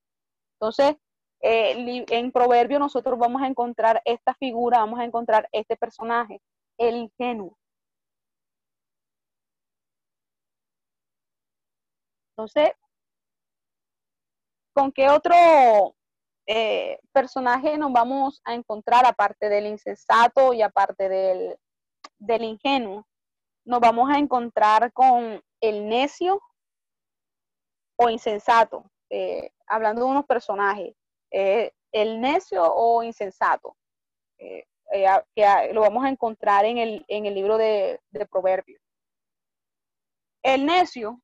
Entonces, 0.58 0.96
eh, 1.42 2.04
en 2.08 2.32
Proverbio 2.32 2.78
nosotros 2.78 3.18
vamos 3.18 3.42
a 3.42 3.48
encontrar 3.48 4.00
esta 4.04 4.34
figura, 4.34 4.78
vamos 4.78 5.00
a 5.00 5.04
encontrar 5.04 5.48
este 5.52 5.76
personaje, 5.76 6.40
el 6.78 6.96
ingenuo. 6.96 7.58
Entonces, 12.30 12.72
¿con 14.72 14.92
qué 14.92 15.08
otro 15.10 15.34
eh, 16.46 16.98
personaje 17.12 17.76
nos 17.76 17.92
vamos 17.92 18.40
a 18.44 18.54
encontrar 18.54 19.04
aparte 19.04 19.48
del 19.48 19.66
insensato 19.66 20.52
y 20.52 20.62
aparte 20.62 21.08
del, 21.08 21.56
del 22.18 22.44
ingenuo? 22.44 23.06
Nos 23.64 23.80
vamos 23.80 24.10
a 24.10 24.18
encontrar 24.18 24.92
con 24.92 25.42
el 25.60 25.88
necio 25.88 26.40
o 27.96 28.08
insensato, 28.08 28.90
eh, 29.10 29.50
hablando 29.66 30.04
de 30.04 30.10
unos 30.10 30.26
personajes, 30.26 30.94
eh, 31.32 31.72
el 31.92 32.20
necio 32.20 32.62
o 32.62 33.02
insensato, 33.02 33.76
que 34.38 34.66
lo 35.72 35.80
vamos 35.80 36.04
a 36.04 36.08
encontrar 36.08 36.64
en 36.64 36.78
el, 36.78 37.04
en 37.08 37.26
el 37.26 37.34
libro 37.34 37.56
de, 37.58 38.00
de 38.10 38.26
Proverbios. 38.26 38.80
El 40.42 40.66
necio 40.66 41.20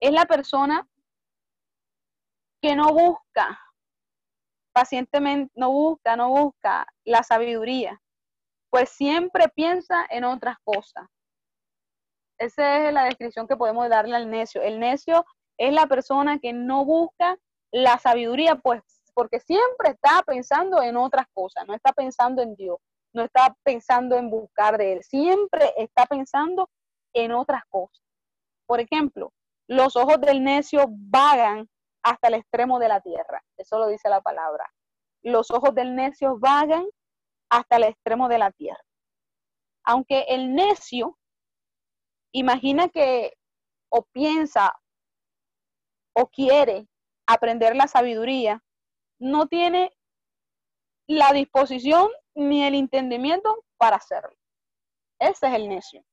es 0.00 0.12
la 0.12 0.24
persona 0.24 0.88
que 2.62 2.74
no 2.74 2.92
busca 2.92 3.58
pacientemente, 4.72 5.52
no 5.56 5.70
busca, 5.72 6.16
no 6.16 6.30
busca 6.30 6.86
la 7.04 7.22
sabiduría, 7.22 8.00
pues 8.70 8.90
siempre 8.90 9.48
piensa 9.48 10.06
en 10.10 10.24
otras 10.24 10.56
cosas. 10.62 11.08
Esa 12.38 12.86
es 12.86 12.94
la 12.94 13.04
descripción 13.04 13.48
que 13.48 13.56
podemos 13.56 13.88
darle 13.88 14.14
al 14.14 14.30
necio. 14.30 14.62
El 14.62 14.78
necio 14.78 15.24
es 15.58 15.72
la 15.72 15.86
persona 15.86 16.38
que 16.38 16.52
no 16.52 16.84
busca 16.84 17.36
la 17.72 17.98
sabiduría, 17.98 18.56
pues 18.56 18.82
porque 19.14 19.40
siempre 19.40 19.90
está 19.90 20.22
pensando 20.24 20.80
en 20.80 20.96
otras 20.96 21.26
cosas, 21.34 21.66
no 21.66 21.74
está 21.74 21.92
pensando 21.92 22.40
en 22.40 22.54
Dios, 22.54 22.78
no 23.12 23.24
está 23.24 23.56
pensando 23.64 24.16
en 24.16 24.30
buscar 24.30 24.78
de 24.78 24.92
Él, 24.92 25.02
siempre 25.02 25.72
está 25.76 26.06
pensando 26.06 26.70
en 27.12 27.32
otras 27.32 27.62
cosas. 27.68 28.00
Por 28.66 28.80
ejemplo, 28.80 29.32
los 29.66 29.96
ojos 29.96 30.20
del 30.20 30.44
necio 30.44 30.86
vagan 30.88 31.68
hasta 32.02 32.28
el 32.28 32.34
extremo 32.34 32.78
de 32.78 32.88
la 32.88 33.00
tierra. 33.00 33.42
Eso 33.56 33.78
lo 33.78 33.88
dice 33.88 34.08
la 34.08 34.20
palabra. 34.20 34.64
Los 35.22 35.50
ojos 35.50 35.74
del 35.74 35.94
necio 35.96 36.38
vagan 36.38 36.86
hasta 37.50 37.76
el 37.76 37.84
extremo 37.84 38.28
de 38.28 38.38
la 38.38 38.52
tierra. 38.52 38.84
Aunque 39.84 40.26
el 40.28 40.54
necio 40.54 41.18
imagina 42.32 42.88
que 42.88 43.34
o 43.90 44.04
piensa 44.12 44.74
o 46.14 46.28
quiere 46.28 46.86
aprender 47.28 47.76
la 47.76 47.86
sabiduría, 47.86 48.64
no 49.20 49.46
tiene 49.48 49.92
la 51.06 51.30
disposición 51.32 52.08
ni 52.34 52.64
el 52.64 52.74
entendimiento 52.74 53.64
para 53.76 53.96
hacerlo. 53.96 54.34
Ese 55.20 55.46
es 55.46 55.54
el 55.54 55.68
necio. 55.68 56.04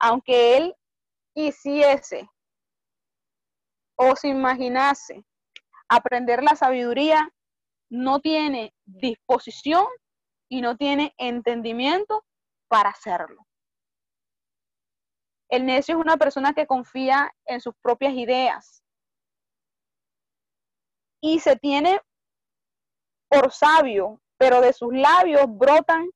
Aunque 0.00 0.56
él 0.56 0.74
quisiese 1.32 2.28
o 3.96 4.16
se 4.16 4.28
imaginase 4.28 5.24
aprender 5.88 6.42
la 6.42 6.56
sabiduría, 6.56 7.32
no 7.88 8.20
tiene 8.20 8.74
disposición 8.84 9.86
y 10.48 10.60
no 10.60 10.76
tiene 10.76 11.14
entendimiento 11.18 12.24
para 12.68 12.90
hacerlo. 12.90 13.46
El 15.48 15.66
necio 15.66 15.96
es 15.96 16.00
una 16.00 16.16
persona 16.16 16.52
que 16.52 16.66
confía 16.66 17.32
en 17.46 17.60
sus 17.60 17.74
propias 17.80 18.14
ideas 18.14 18.82
y 21.20 21.40
se 21.40 21.56
tiene 21.56 22.00
por 23.28 23.52
sabio, 23.52 24.20
pero 24.36 24.60
de 24.60 24.72
sus 24.72 24.94
labios 24.94 25.46
brotan 25.48 26.08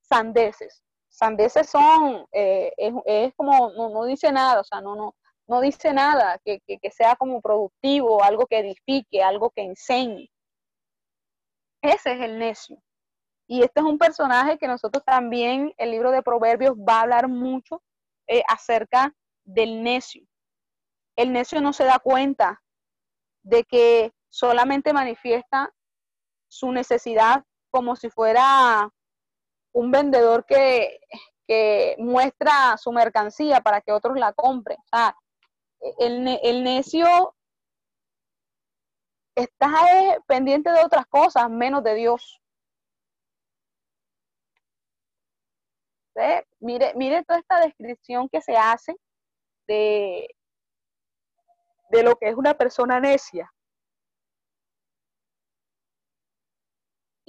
sandeces 0.00 0.82
sandeces 1.20 1.68
son, 1.68 2.26
eh, 2.32 2.72
es, 3.04 3.34
como, 3.34 3.70
no, 3.72 4.04
dice 4.04 4.32
nada, 4.32 4.60
o 4.60 4.64
sea, 4.64 4.80
no, 4.80 4.96
no, 4.96 5.14
no 5.46 5.60
dice 5.60 5.92
nada 5.92 6.40
que, 6.44 6.60
sea 6.90 7.14
como 7.16 7.42
productivo, 7.42 8.22
algo 8.22 8.46
que 8.46 8.58
edifique, 8.58 9.22
algo 9.22 9.50
que 9.50 9.62
enseñe. 9.62 10.30
Ese 11.82 12.12
es 12.12 12.20
el 12.20 12.38
necio. 12.38 12.78
Y 13.46 13.62
este 13.62 13.80
es 13.80 13.86
un 13.86 13.98
personaje 13.98 14.56
que 14.56 14.66
nosotros 14.68 15.04
también, 15.04 15.74
el 15.76 15.90
libro 15.90 16.10
de 16.10 16.22
Proverbios 16.22 16.74
va 16.76 17.00
a 17.00 17.02
hablar 17.02 17.28
mucho 17.28 17.82
eh, 18.26 18.42
acerca 18.48 19.14
del 19.44 19.82
necio. 19.82 20.24
El 21.16 21.32
necio 21.32 21.60
no 21.60 21.72
se 21.74 21.84
da 21.84 21.98
cuenta 21.98 22.62
de 23.42 23.64
que 23.64 24.12
solamente 24.30 24.92
manifiesta 24.92 25.72
su 26.48 26.72
necesidad 26.72 27.44
como 27.70 27.96
si 27.96 28.08
fuera 28.10 28.90
un 29.72 29.90
vendedor 29.90 30.44
que, 30.46 30.98
que 31.46 31.96
muestra 31.98 32.76
su 32.76 32.92
mercancía 32.92 33.60
para 33.60 33.80
que 33.80 33.92
otros 33.92 34.16
la 34.18 34.32
compren. 34.32 34.78
O 34.78 34.96
sea, 34.96 35.16
el, 35.98 36.38
el 36.42 36.64
necio 36.64 37.34
está 39.34 39.70
pendiente 40.26 40.70
de 40.70 40.84
otras 40.84 41.06
cosas 41.06 41.48
menos 41.50 41.82
de 41.82 41.94
Dios. 41.94 42.40
Mire, 46.58 46.92
mire 46.96 47.24
toda 47.24 47.38
esta 47.38 47.60
descripción 47.60 48.28
que 48.28 48.42
se 48.42 48.56
hace 48.56 48.94
de, 49.66 50.28
de 51.90 52.02
lo 52.02 52.16
que 52.16 52.28
es 52.28 52.34
una 52.34 52.54
persona 52.54 53.00
necia. 53.00 53.50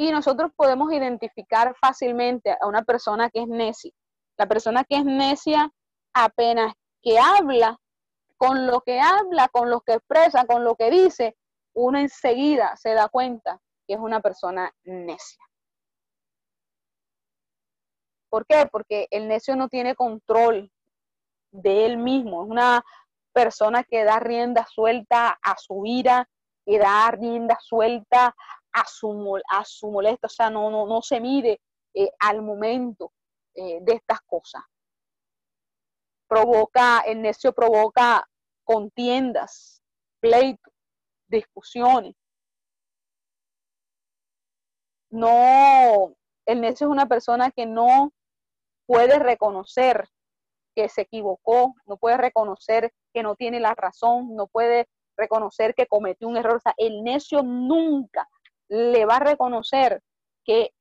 Y 0.02 0.10
nosotros 0.10 0.50
podemos 0.56 0.92
identificar 0.92 1.76
fácilmente 1.80 2.58
a 2.60 2.66
una 2.66 2.82
persona 2.82 3.30
que 3.30 3.42
es 3.42 3.48
necia. 3.48 3.92
La 4.36 4.48
persona 4.48 4.84
que 4.84 4.96
es 4.96 5.06
necia 5.06 5.72
apenas 6.12 6.74
que 7.04 7.20
habla, 7.20 7.78
con 8.36 8.66
lo 8.66 8.82
que 8.82 9.00
habla, 9.00 9.48
con 9.50 9.70
lo 9.70 9.82
que 9.82 9.94
expresa, 9.94 10.48
con 10.48 10.64
lo 10.64 10.76
que 10.76 10.90
dice, 10.90 11.38
uno 11.76 12.00
enseguida 12.00 12.76
se 12.78 12.96
da 12.96 13.10
cuenta 13.10 13.60
que 13.86 13.94
es 13.94 14.00
una 14.00 14.22
persona 14.22 14.74
necia. 14.86 15.46
¿Por 18.32 18.48
qué? 18.48 18.68
Porque 18.72 19.06
el 19.12 19.28
necio 19.28 19.56
no 19.56 19.70
tiene 19.70 19.94
control 19.94 20.72
de 21.52 21.86
él 21.86 21.98
mismo. 21.98 22.44
Es 22.44 22.50
una 22.50 22.84
persona 23.34 23.84
que 23.84 24.04
da 24.04 24.18
rienda 24.18 24.66
suelta 24.66 25.38
a 25.44 25.58
su 25.60 25.86
ira, 25.86 26.28
que 26.66 26.80
da 26.80 27.12
rienda 27.12 27.60
suelta 27.62 28.36
a 28.74 28.86
su, 28.88 29.42
a 29.50 29.66
su 29.66 29.92
molestia. 29.92 30.28
O 30.28 30.30
sea, 30.30 30.50
no, 30.50 30.70
no, 30.70 30.86
no 30.86 31.02
se 31.02 31.20
mide 31.20 31.62
eh, 31.94 32.10
al 32.20 32.42
momento 32.42 33.12
eh, 33.56 33.80
de 33.82 33.94
estas 33.94 34.22
cosas. 34.22 34.64
Provoca, 36.28 37.00
el 37.02 37.22
necio 37.22 37.54
provoca 37.54 38.26
contiendas, 38.64 39.82
pleitos, 40.20 40.74
discusiones. 41.28 42.16
No, 45.10 46.16
el 46.46 46.62
necio 46.62 46.88
es 46.88 46.92
una 46.92 47.08
persona 47.08 47.52
que 47.52 47.66
no 47.66 48.14
puede 48.86 49.20
reconocer 49.20 50.08
que 50.74 50.88
se 50.88 51.02
equivocó, 51.02 51.76
no 51.86 51.98
puede 51.98 52.16
reconocer 52.16 52.94
que 53.14 53.24
no 53.24 53.36
tiene 53.36 53.60
la 53.60 53.76
razón, 53.76 54.36
no 54.36 54.48
puede 54.48 54.88
reconocer 55.18 55.76
que 55.76 55.88
cometió 55.88 56.30
un 56.30 56.38
error. 56.38 56.58
O 56.58 56.60
sea, 56.62 56.74
el 56.78 57.04
necio 57.04 57.44
nunca 57.44 58.28
le 58.72 59.06
va 59.06 59.18
a 59.18 59.20
reconocer 59.20 60.02
que 60.46 60.72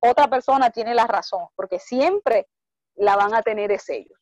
otra 0.00 0.28
persona 0.28 0.70
tiene 0.70 0.94
la 0.94 1.06
razón, 1.06 1.48
porque 1.56 1.80
siempre 1.80 2.46
la 2.94 3.16
van 3.16 3.34
a 3.34 3.42
tener 3.42 3.72
ellos. 3.72 4.18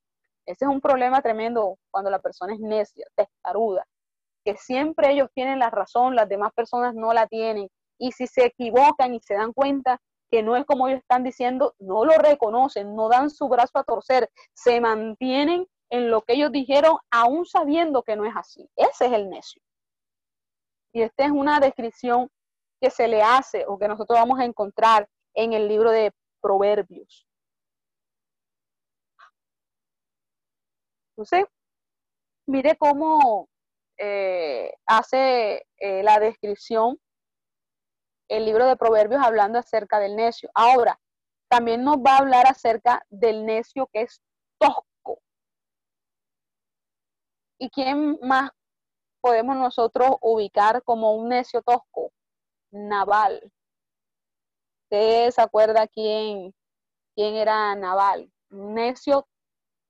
Ese 0.47 0.65
es 0.65 0.71
un 0.71 0.81
problema 0.81 1.21
tremendo 1.21 1.79
cuando 1.91 2.11
la 2.11 2.21
persona 2.21 2.55
es 2.55 2.61
necia, 2.61 3.07
testaruda, 3.15 3.87
que 4.45 4.57
siempre 4.57 5.13
ellos 5.13 5.29
tienen 5.35 5.59
la 5.59 5.69
razón, 5.69 6.17
las 6.17 6.29
demás 6.29 6.53
personas 6.55 6.95
no 6.95 7.13
la 7.13 7.27
tienen. 7.27 7.69
Y 7.99 8.13
si 8.13 8.27
se 8.27 8.47
equivocan 8.47 9.15
y 9.15 9.21
se 9.21 9.35
dan 9.35 9.53
cuenta 9.53 10.01
que 10.31 10.43
no 10.43 10.57
es 10.57 10.65
como 10.65 10.89
ellos 10.89 11.01
están 11.01 11.23
diciendo, 11.23 11.75
no 11.79 12.07
lo 12.07 12.15
reconocen, 12.15 12.97
no 12.97 13.11
dan 13.11 13.29
su 13.29 13.47
brazo 13.49 13.79
a 13.79 13.85
torcer, 13.85 14.31
se 14.55 14.81
mantienen 14.81 15.69
en 15.91 16.11
lo 16.11 16.23
que 16.23 16.33
ellos 16.33 16.51
dijeron, 16.51 16.97
aún 17.11 17.45
sabiendo 17.45 18.03
que 18.03 18.17
no 18.17 18.25
es 18.25 18.35
así. 18.35 18.67
Ese 18.75 19.07
es 19.07 19.13
el 19.13 19.29
necio. 19.29 19.61
Y 20.95 21.03
esta 21.03 21.27
es 21.27 21.31
una 21.31 21.61
descripción 21.61 22.31
que 22.83 22.91
se 22.91 23.07
le 23.07 23.23
hace 23.23 23.65
o 23.69 23.79
que 23.79 23.87
nosotros 23.87 24.19
vamos 24.19 24.41
a 24.41 24.45
encontrar 24.45 25.09
en 25.35 25.53
el 25.53 25.69
libro 25.69 25.93
de 25.93 26.13
Proverbios. 26.41 27.27
Entonces, 31.13 31.47
mire 32.47 32.77
cómo 32.77 33.49
eh, 33.99 34.75
hace 34.87 35.65
eh, 35.77 36.03
la 36.03 36.19
descripción 36.19 36.99
el 38.29 38.47
libro 38.47 38.67
de 38.67 38.77
Proverbios 38.77 39.23
hablando 39.25 39.61
acerca 39.61 40.01
del 40.01 40.17
necio. 40.17 40.51
Ahora, 40.55 40.99
también 41.49 41.85
nos 41.85 41.99
va 41.99 42.17
a 42.17 42.19
hablar 42.19 42.47
acerca 42.49 43.05
del 43.11 43.47
necio 43.47 43.89
que 43.93 44.03
es 44.03 44.23
tosco. 44.59 45.21
¿Y 47.59 47.71
quién 47.71 48.19
más 48.23 48.51
podemos 49.21 49.57
nosotros 49.57 50.17
ubicar 50.21 50.83
como 50.83 51.15
un 51.15 51.29
necio 51.29 51.63
tosco? 51.63 52.11
Naval. 52.73 53.53
¿Usted 54.85 55.31
se 55.31 55.41
acuerda 55.41 55.87
quién, 55.87 56.55
quién 57.15 57.35
era 57.37 57.75
Naval? 57.75 58.31
Necio 58.51 59.27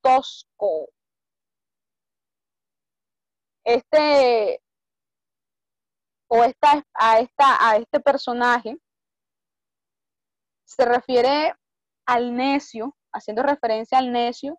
tosco. 0.02 0.88
Este 3.64 4.60
o 6.28 6.42
esta, 6.44 6.82
a, 6.94 7.20
esta, 7.20 7.68
a 7.68 7.76
este 7.76 8.00
personaje 8.00 8.78
se 10.64 10.84
refiere 10.86 11.54
al 12.06 12.34
necio, 12.34 12.96
haciendo 13.12 13.42
referencia 13.42 13.98
al 13.98 14.10
necio, 14.10 14.58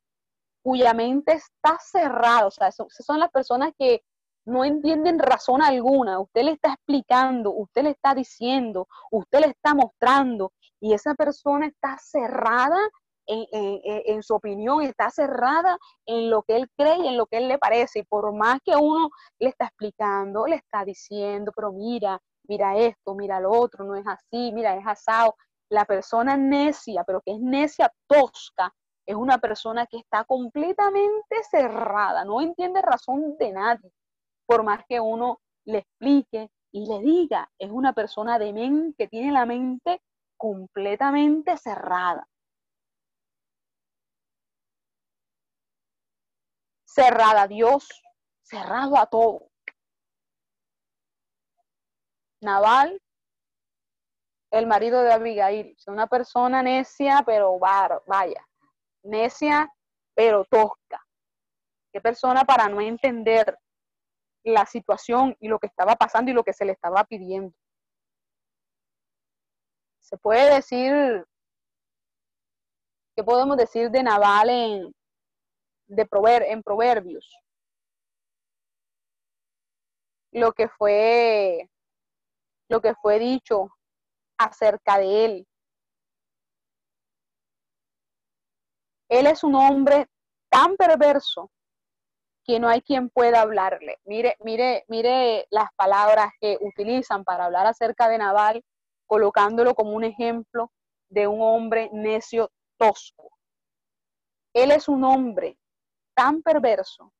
cuya 0.63 0.93
mente 0.93 1.33
está 1.33 1.79
cerrada. 1.79 2.45
O 2.45 2.51
sea, 2.51 2.71
son 2.71 3.19
las 3.19 3.31
personas 3.31 3.73
que 3.77 4.03
no 4.45 4.65
entienden 4.65 5.19
razón 5.19 5.61
alguna. 5.61 6.19
Usted 6.19 6.43
le 6.43 6.51
está 6.51 6.73
explicando, 6.73 7.51
usted 7.51 7.83
le 7.83 7.91
está 7.91 8.13
diciendo, 8.13 8.87
usted 9.11 9.39
le 9.39 9.47
está 9.47 9.73
mostrando, 9.73 10.51
y 10.79 10.93
esa 10.93 11.15
persona 11.15 11.67
está 11.67 11.97
cerrada 11.97 12.77
en, 13.25 14.21
su 14.21 14.35
opinión, 14.35 14.81
está 14.81 15.09
cerrada 15.09 15.77
en 16.05 16.29
lo 16.29 16.43
que 16.43 16.57
él 16.57 16.69
cree 16.75 16.97
y 16.97 17.07
en 17.07 17.17
lo 17.17 17.25
que 17.25 17.37
él 17.37 17.47
le 17.47 17.57
parece. 17.57 17.99
Y 17.99 18.03
por 18.03 18.33
más 18.33 18.59
que 18.65 18.75
uno 18.75 19.09
le 19.39 19.49
está 19.49 19.65
explicando, 19.65 20.45
le 20.45 20.57
está 20.57 20.83
diciendo, 20.83 21.51
pero 21.55 21.71
mira, 21.71 22.19
mira 22.47 22.77
esto, 22.77 23.15
mira 23.15 23.39
lo 23.39 23.51
otro, 23.51 23.85
no 23.85 23.95
es 23.95 24.05
así, 24.05 24.51
mira, 24.51 24.75
es 24.75 24.85
asado. 24.85 25.35
La 25.69 25.85
persona 25.85 26.35
necia, 26.35 27.03
pero 27.05 27.21
que 27.21 27.31
es 27.31 27.39
necia 27.39 27.91
tosca, 28.07 28.73
es 29.05 29.15
una 29.15 29.37
persona 29.37 29.85
que 29.87 29.97
está 29.97 30.23
completamente 30.25 31.43
cerrada, 31.49 32.23
no 32.25 32.41
entiende 32.41 32.81
razón 32.81 33.37
de 33.37 33.51
nadie, 33.51 33.91
por 34.53 34.63
más 34.63 34.85
que 34.87 34.99
uno 34.99 35.41
le 35.65 35.79
explique 35.79 36.51
y 36.71 36.85
le 36.85 36.99
diga, 36.99 37.51
es 37.57 37.71
una 37.71 37.93
persona 37.93 38.37
de 38.37 38.53
mente 38.53 38.95
que 38.95 39.07
tiene 39.07 39.31
la 39.31 39.47
mente 39.47 39.99
completamente 40.37 41.57
cerrada. 41.57 42.27
cerrada 46.85 47.41
a 47.41 47.47
Dios, 47.47 47.87
cerrado 48.43 48.95
a 48.99 49.07
todo. 49.07 49.49
Naval, 52.41 53.01
el 54.51 54.67
marido 54.67 55.01
de 55.01 55.13
Abigail, 55.13 55.75
es 55.75 55.87
una 55.87 56.05
persona 56.05 56.61
necia, 56.61 57.23
pero 57.25 57.57
vaya, 57.57 58.47
necia, 59.01 59.73
pero 60.13 60.45
tosca. 60.45 61.03
Qué 61.91 61.99
persona 61.99 62.43
para 62.43 62.69
no 62.69 62.79
entender 62.79 63.57
la 64.43 64.65
situación 64.65 65.35
y 65.39 65.47
lo 65.47 65.59
que 65.59 65.67
estaba 65.67 65.95
pasando 65.95 66.31
y 66.31 66.33
lo 66.33 66.43
que 66.43 66.53
se 66.53 66.65
le 66.65 66.73
estaba 66.73 67.03
pidiendo. 67.05 67.53
Se 69.99 70.17
puede 70.17 70.53
decir, 70.53 71.25
¿qué 73.15 73.23
podemos 73.23 73.57
decir 73.57 73.89
de 73.89 74.03
Naval 74.03 74.49
en, 74.49 74.93
de 75.87 76.05
prover 76.05 76.43
en 76.43 76.63
Proverbios. 76.63 77.37
Lo 80.31 80.51
que 80.53 80.67
fue 80.67 81.69
lo 82.69 82.81
que 82.81 82.95
fue 82.95 83.19
dicho 83.19 83.69
acerca 84.37 84.97
de 84.97 85.25
él. 85.25 85.47
Él 89.09 89.27
es 89.27 89.43
un 89.43 89.53
hombre 89.53 90.07
tan 90.49 90.75
perverso 90.75 91.51
que 92.45 92.59
no 92.59 92.67
hay 92.69 92.81
quien 92.81 93.09
pueda 93.09 93.41
hablarle. 93.41 93.99
Mire, 94.05 94.37
mire, 94.41 94.85
mire 94.87 95.47
las 95.51 95.69
palabras 95.75 96.31
que 96.41 96.57
utilizan 96.61 97.23
para 97.23 97.45
hablar 97.45 97.67
acerca 97.67 98.09
de 98.09 98.17
Naval, 98.17 98.63
colocándolo 99.07 99.75
como 99.75 99.91
un 99.91 100.03
ejemplo 100.03 100.71
de 101.09 101.27
un 101.27 101.41
hombre 101.41 101.89
necio 101.93 102.51
tosco. 102.77 103.31
Él 104.53 104.71
es 104.71 104.87
un 104.87 105.03
hombre 105.03 105.57
tan 106.15 106.41
perverso 106.41 107.13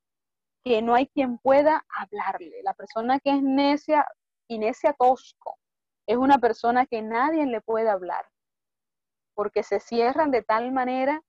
que 0.64 0.82
no 0.82 0.96
hay 0.96 1.08
quien 1.08 1.38
pueda 1.40 1.86
hablarle. 1.90 2.62
La 2.64 2.74
persona 2.74 3.20
que 3.20 3.32
es 3.32 3.42
necia 3.44 4.08
y 4.48 4.60
necia 4.60 4.94
tosco 4.94 5.58
es 6.08 6.18
una 6.18 6.38
persona 6.40 6.86
que 6.86 7.02
nadie 7.02 7.46
le 7.46 7.62
puede 7.62 7.90
hablar. 7.90 8.26
porque 9.36 9.64
se 9.64 9.80
cierran 9.80 10.32
de 10.32 10.44
tal 10.44 10.72
manera 10.72 11.22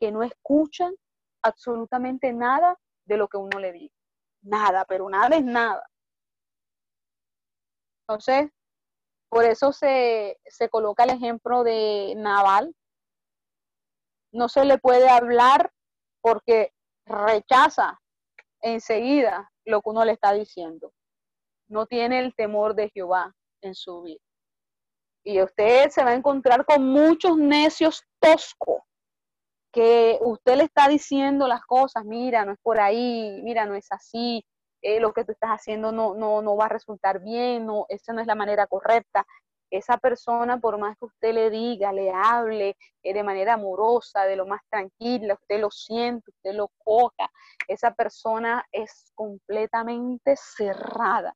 que 0.00 0.10
no 0.12 0.22
escuchan 0.22 0.94
absolutamente 1.42 2.32
nada 2.32 2.78
de 3.04 3.16
lo 3.16 3.28
que 3.28 3.36
uno 3.36 3.58
le 3.58 3.72
dice. 3.72 3.94
Nada, 4.42 4.84
pero 4.84 5.08
nada 5.08 5.36
es 5.36 5.44
nada. 5.44 5.88
Entonces, 8.02 8.50
por 9.28 9.44
eso 9.44 9.72
se, 9.72 10.38
se 10.46 10.68
coloca 10.68 11.04
el 11.04 11.10
ejemplo 11.10 11.64
de 11.64 12.14
Naval. 12.16 12.74
No 14.32 14.48
se 14.48 14.64
le 14.64 14.78
puede 14.78 15.08
hablar 15.08 15.72
porque 16.20 16.72
rechaza 17.06 18.00
enseguida 18.60 19.50
lo 19.64 19.80
que 19.80 19.90
uno 19.90 20.04
le 20.04 20.12
está 20.12 20.32
diciendo. 20.32 20.92
No 21.68 21.86
tiene 21.86 22.18
el 22.18 22.34
temor 22.34 22.74
de 22.74 22.90
Jehová 22.90 23.34
en 23.62 23.74
su 23.74 24.02
vida. 24.02 24.20
Y 25.24 25.40
usted 25.40 25.90
se 25.90 26.02
va 26.02 26.10
a 26.10 26.14
encontrar 26.14 26.64
con 26.64 26.84
muchos 26.84 27.36
necios 27.38 28.02
toscos 28.20 28.82
que 29.72 30.18
usted 30.20 30.56
le 30.56 30.64
está 30.64 30.88
diciendo 30.88 31.48
las 31.48 31.62
cosas, 31.62 32.04
mira, 32.04 32.44
no 32.44 32.52
es 32.52 32.58
por 32.62 32.78
ahí, 32.80 33.40
mira, 33.42 33.64
no 33.66 33.74
es 33.74 33.90
así, 33.90 34.44
eh, 34.82 35.00
lo 35.00 35.12
que 35.12 35.24
tú 35.24 35.32
estás 35.32 35.50
haciendo 35.50 35.92
no, 35.92 36.14
no, 36.14 36.42
no 36.42 36.56
va 36.56 36.66
a 36.66 36.68
resultar 36.68 37.20
bien, 37.20 37.66
no, 37.66 37.86
esa 37.88 38.12
no 38.12 38.20
es 38.20 38.26
la 38.26 38.34
manera 38.34 38.66
correcta. 38.66 39.26
Esa 39.70 39.96
persona, 39.96 40.60
por 40.60 40.78
más 40.78 40.98
que 40.98 41.06
usted 41.06 41.32
le 41.32 41.48
diga, 41.48 41.92
le 41.92 42.10
hable 42.12 42.76
eh, 43.02 43.14
de 43.14 43.22
manera 43.22 43.54
amorosa, 43.54 44.24
de 44.24 44.36
lo 44.36 44.46
más 44.46 44.60
tranquila, 44.68 45.34
usted 45.34 45.60
lo 45.60 45.70
siente, 45.70 46.30
usted 46.30 46.52
lo 46.54 46.70
coja, 46.84 47.30
esa 47.68 47.94
persona 47.94 48.64
es 48.72 49.12
completamente 49.14 50.34
cerrada. 50.36 51.34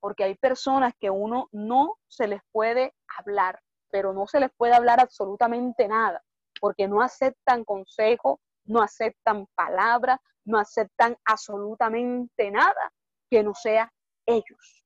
Porque 0.00 0.24
hay 0.24 0.34
personas 0.36 0.92
que 1.00 1.10
uno 1.10 1.48
no 1.52 1.96
se 2.08 2.28
les 2.28 2.42
puede 2.52 2.94
hablar, 3.18 3.60
pero 3.90 4.12
no 4.12 4.26
se 4.26 4.40
les 4.40 4.50
puede 4.56 4.74
hablar 4.74 5.00
absolutamente 5.00 5.88
nada 5.88 6.22
porque 6.60 6.88
no 6.88 7.02
aceptan 7.02 7.64
consejo, 7.64 8.40
no 8.64 8.82
aceptan 8.82 9.46
palabras, 9.54 10.18
no 10.44 10.58
aceptan 10.58 11.16
absolutamente 11.24 12.50
nada 12.50 12.92
que 13.30 13.42
no 13.42 13.54
sea 13.54 13.92
ellos. 14.26 14.84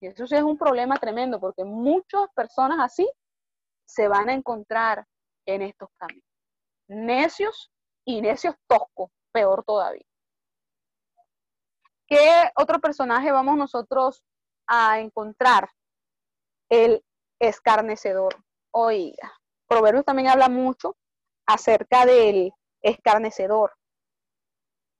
Y 0.00 0.08
eso 0.08 0.26
sí 0.26 0.34
es 0.34 0.42
un 0.42 0.58
problema 0.58 0.96
tremendo, 0.98 1.38
porque 1.38 1.64
muchas 1.64 2.28
personas 2.34 2.78
así 2.80 3.08
se 3.86 4.08
van 4.08 4.28
a 4.28 4.34
encontrar 4.34 5.06
en 5.46 5.62
estos 5.62 5.90
caminos. 5.96 6.28
Necios 6.88 7.70
y 8.04 8.20
necios 8.20 8.56
toscos, 8.66 9.10
peor 9.32 9.64
todavía. 9.64 10.04
¿Qué 12.06 12.50
otro 12.56 12.80
personaje 12.80 13.30
vamos 13.30 13.56
nosotros 13.56 14.24
a 14.66 14.98
encontrar? 14.98 15.70
El 16.68 17.04
escarnecedor. 17.38 18.34
Oiga, 18.72 19.32
Proverbios 19.72 20.04
también 20.04 20.28
habla 20.28 20.50
mucho 20.50 20.98
acerca 21.46 22.04
del 22.04 22.52
escarnecedor. 22.82 23.72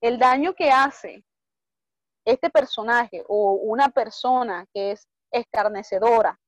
El 0.01 0.19
daño 0.19 0.55
que 0.55 0.71
hace 0.71 1.27
este 2.25 2.49
personaje 2.49 3.23
o 3.29 3.53
una 3.53 3.91
persona 3.91 4.67
que 4.73 4.93
es 4.93 5.07
escarnecedora 5.31 6.41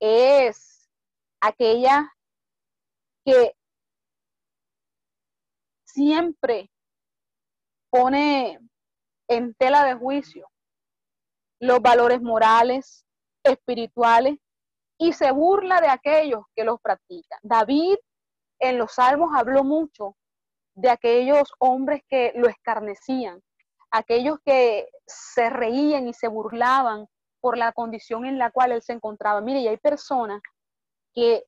es 0.00 0.88
aquella 1.42 2.10
que 3.26 3.54
siempre 5.84 6.70
pone 7.90 8.58
en 9.28 9.52
tela 9.56 9.84
de 9.84 9.96
juicio 9.96 10.50
los 11.60 11.78
valores 11.80 12.22
morales, 12.22 13.04
espirituales 13.44 14.38
y 14.98 15.12
se 15.12 15.30
burla 15.32 15.80
de 15.80 15.88
aquellos 15.88 16.44
que 16.54 16.64
los 16.64 16.80
practican. 16.80 17.38
David 17.42 17.96
en 18.58 18.78
los 18.78 18.92
salmos 18.92 19.30
habló 19.34 19.64
mucho 19.64 20.16
de 20.74 20.90
aquellos 20.90 21.52
hombres 21.58 22.02
que 22.08 22.32
lo 22.36 22.48
escarnecían, 22.48 23.40
aquellos 23.90 24.38
que 24.44 24.88
se 25.06 25.50
reían 25.50 26.08
y 26.08 26.14
se 26.14 26.28
burlaban 26.28 27.06
por 27.40 27.58
la 27.58 27.72
condición 27.72 28.24
en 28.24 28.38
la 28.38 28.50
cual 28.50 28.72
él 28.72 28.82
se 28.82 28.92
encontraba. 28.92 29.40
Mire, 29.40 29.60
y 29.60 29.68
hay 29.68 29.76
personas 29.76 30.40
que 31.12 31.44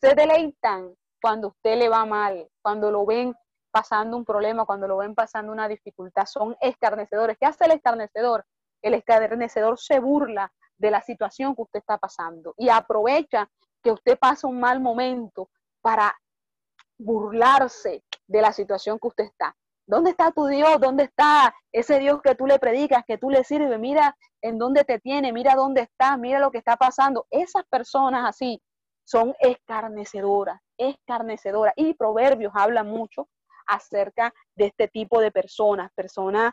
se 0.00 0.14
deleitan 0.14 0.94
cuando 1.20 1.48
usted 1.48 1.78
le 1.78 1.88
va 1.88 2.04
mal, 2.04 2.48
cuando 2.62 2.90
lo 2.90 3.06
ven 3.06 3.34
pasando 3.70 4.16
un 4.16 4.24
problema, 4.24 4.66
cuando 4.66 4.86
lo 4.86 4.98
ven 4.98 5.14
pasando 5.14 5.50
una 5.50 5.66
dificultad, 5.66 6.26
son 6.26 6.56
escarnecedores. 6.60 7.36
¿Qué 7.38 7.46
hace 7.46 7.64
el 7.64 7.72
escarnecedor? 7.72 8.44
El 8.82 8.94
escarnecedor 8.94 9.80
se 9.80 9.98
burla 9.98 10.52
de 10.78 10.90
la 10.90 11.02
situación 11.02 11.54
que 11.54 11.62
usted 11.62 11.80
está 11.80 11.98
pasando 11.98 12.54
y 12.58 12.68
aprovecha 12.68 13.48
que 13.82 13.92
usted 13.92 14.18
pasa 14.18 14.46
un 14.46 14.60
mal 14.60 14.80
momento 14.80 15.50
para 15.80 16.16
burlarse 16.98 18.02
de 18.26 18.40
la 18.40 18.52
situación 18.52 18.98
que 18.98 19.08
usted 19.08 19.24
está. 19.24 19.54
¿Dónde 19.86 20.10
está 20.10 20.30
tu 20.30 20.46
Dios? 20.46 20.80
¿Dónde 20.80 21.04
está 21.04 21.54
ese 21.70 21.98
Dios 21.98 22.22
que 22.22 22.34
tú 22.34 22.46
le 22.46 22.58
predicas, 22.58 23.04
que 23.06 23.18
tú 23.18 23.28
le 23.28 23.44
sirves? 23.44 23.78
Mira 23.78 24.16
en 24.40 24.58
dónde 24.58 24.84
te 24.84 24.98
tiene, 24.98 25.32
mira 25.32 25.54
dónde 25.54 25.82
está, 25.82 26.16
mira 26.16 26.38
lo 26.38 26.50
que 26.50 26.58
está 26.58 26.76
pasando. 26.76 27.26
Esas 27.30 27.64
personas 27.66 28.26
así 28.26 28.62
son 29.04 29.34
escarnecedoras, 29.40 30.60
escarnecedoras. 30.78 31.74
Y 31.76 31.94
Proverbios 31.94 32.52
habla 32.54 32.82
mucho 32.82 33.28
acerca 33.66 34.32
de 34.54 34.66
este 34.66 34.88
tipo 34.88 35.20
de 35.20 35.30
personas, 35.30 35.90
personas 35.94 36.52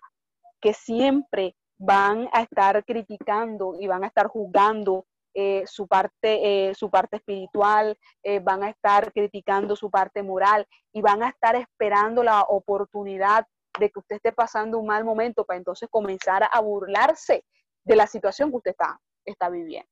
que 0.60 0.74
siempre 0.74 1.56
van 1.82 2.30
a 2.32 2.44
estar 2.44 2.86
criticando 2.86 3.74
y 3.80 3.88
van 3.88 4.04
a 4.04 4.08
estar 4.08 4.28
juzgando 4.28 5.08
eh, 5.34 5.64
su, 5.66 5.88
parte, 5.88 6.70
eh, 6.70 6.76
su 6.76 6.92
parte 6.92 7.18
espiritual, 7.18 7.98
eh, 8.22 8.40
van 8.40 8.64
a 8.64 8.70
estar 8.70 9.12
criticando 9.12 9.76
su 9.76 9.90
parte 9.90 10.22
moral 10.22 10.68
y 10.94 11.02
van 11.02 11.24
a 11.24 11.30
estar 11.30 11.56
esperando 11.56 12.22
la 12.22 12.42
oportunidad 12.42 13.48
de 13.80 13.90
que 13.90 14.00
usted 14.00 14.18
esté 14.18 14.32
pasando 14.32 14.78
un 14.78 14.86
mal 14.86 15.04
momento 15.04 15.44
para 15.44 15.58
entonces 15.58 15.90
comenzar 15.90 16.48
a 16.52 16.60
burlarse 16.60 17.46
de 17.84 17.96
la 17.96 18.06
situación 18.06 18.52
que 18.52 18.58
usted 18.58 18.72
está, 18.72 19.00
está 19.26 19.50
viviendo. 19.50 19.90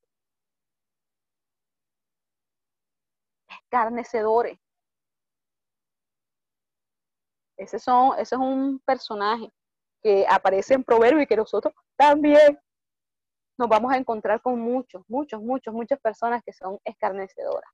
Escarnecedores. 3.63 4.59
Ese, 7.57 7.79
son, 7.79 8.13
ese 8.19 8.35
es 8.35 8.41
un 8.41 8.79
personaje 8.85 9.51
que 10.01 10.25
aparece 10.29 10.73
en 10.73 10.83
Proverbio 10.83 11.21
y 11.21 11.27
que 11.27 11.35
nosotros 11.35 11.73
también 11.95 12.59
nos 13.57 13.67
vamos 13.67 13.91
a 13.91 13.97
encontrar 13.97 14.41
con 14.41 14.59
muchos, 14.59 15.03
muchos, 15.07 15.41
muchos, 15.41 15.73
muchas 15.73 15.99
personas 15.99 16.41
que 16.43 16.53
son 16.53 16.79
escarnecedoras, 16.85 17.69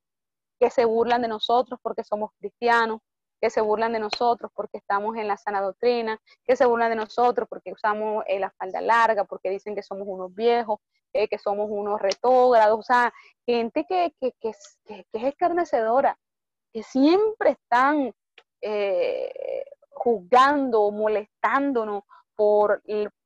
que 0.60 0.70
se 0.72 0.84
burlan 0.86 1.22
de 1.22 1.28
nosotros 1.28 1.80
porque 1.84 2.04
somos 2.04 2.32
cristianos, 2.40 3.02
que 3.40 3.50
se 3.52 3.62
burlan 3.62 3.94
de 3.94 4.00
nosotros 4.00 4.52
porque 4.56 4.80
estamos 4.80 5.16
en 5.18 5.28
la 5.28 5.38
sana 5.38 5.62
doctrina, 5.62 6.20
que 6.44 6.56
se 6.56 6.66
burlan 6.66 6.90
de 6.90 6.96
nosotros 6.96 7.48
porque 7.48 7.72
usamos 7.72 8.24
eh, 8.28 8.40
la 8.40 8.50
falda 8.52 8.82
larga, 8.82 9.26
porque 9.26 9.52
dicen 9.52 9.76
que 9.76 9.84
somos 9.84 10.08
unos 10.08 10.34
viejos, 10.34 10.80
eh, 11.14 11.28
que 11.28 11.38
somos 11.38 11.68
unos 11.70 12.02
retógrados, 12.02 12.80
o 12.80 12.84
sea, 12.84 13.14
gente 13.46 13.86
que, 13.88 14.14
que, 14.20 14.32
que, 14.42 14.52
que 14.86 15.06
es 15.14 15.24
escarnecedora, 15.24 16.18
que 16.74 16.82
siempre 16.82 17.52
están 17.52 18.12
eh, 18.62 19.66
juzgando, 19.92 20.92
molestándonos 20.92 22.04
por, 22.36 22.82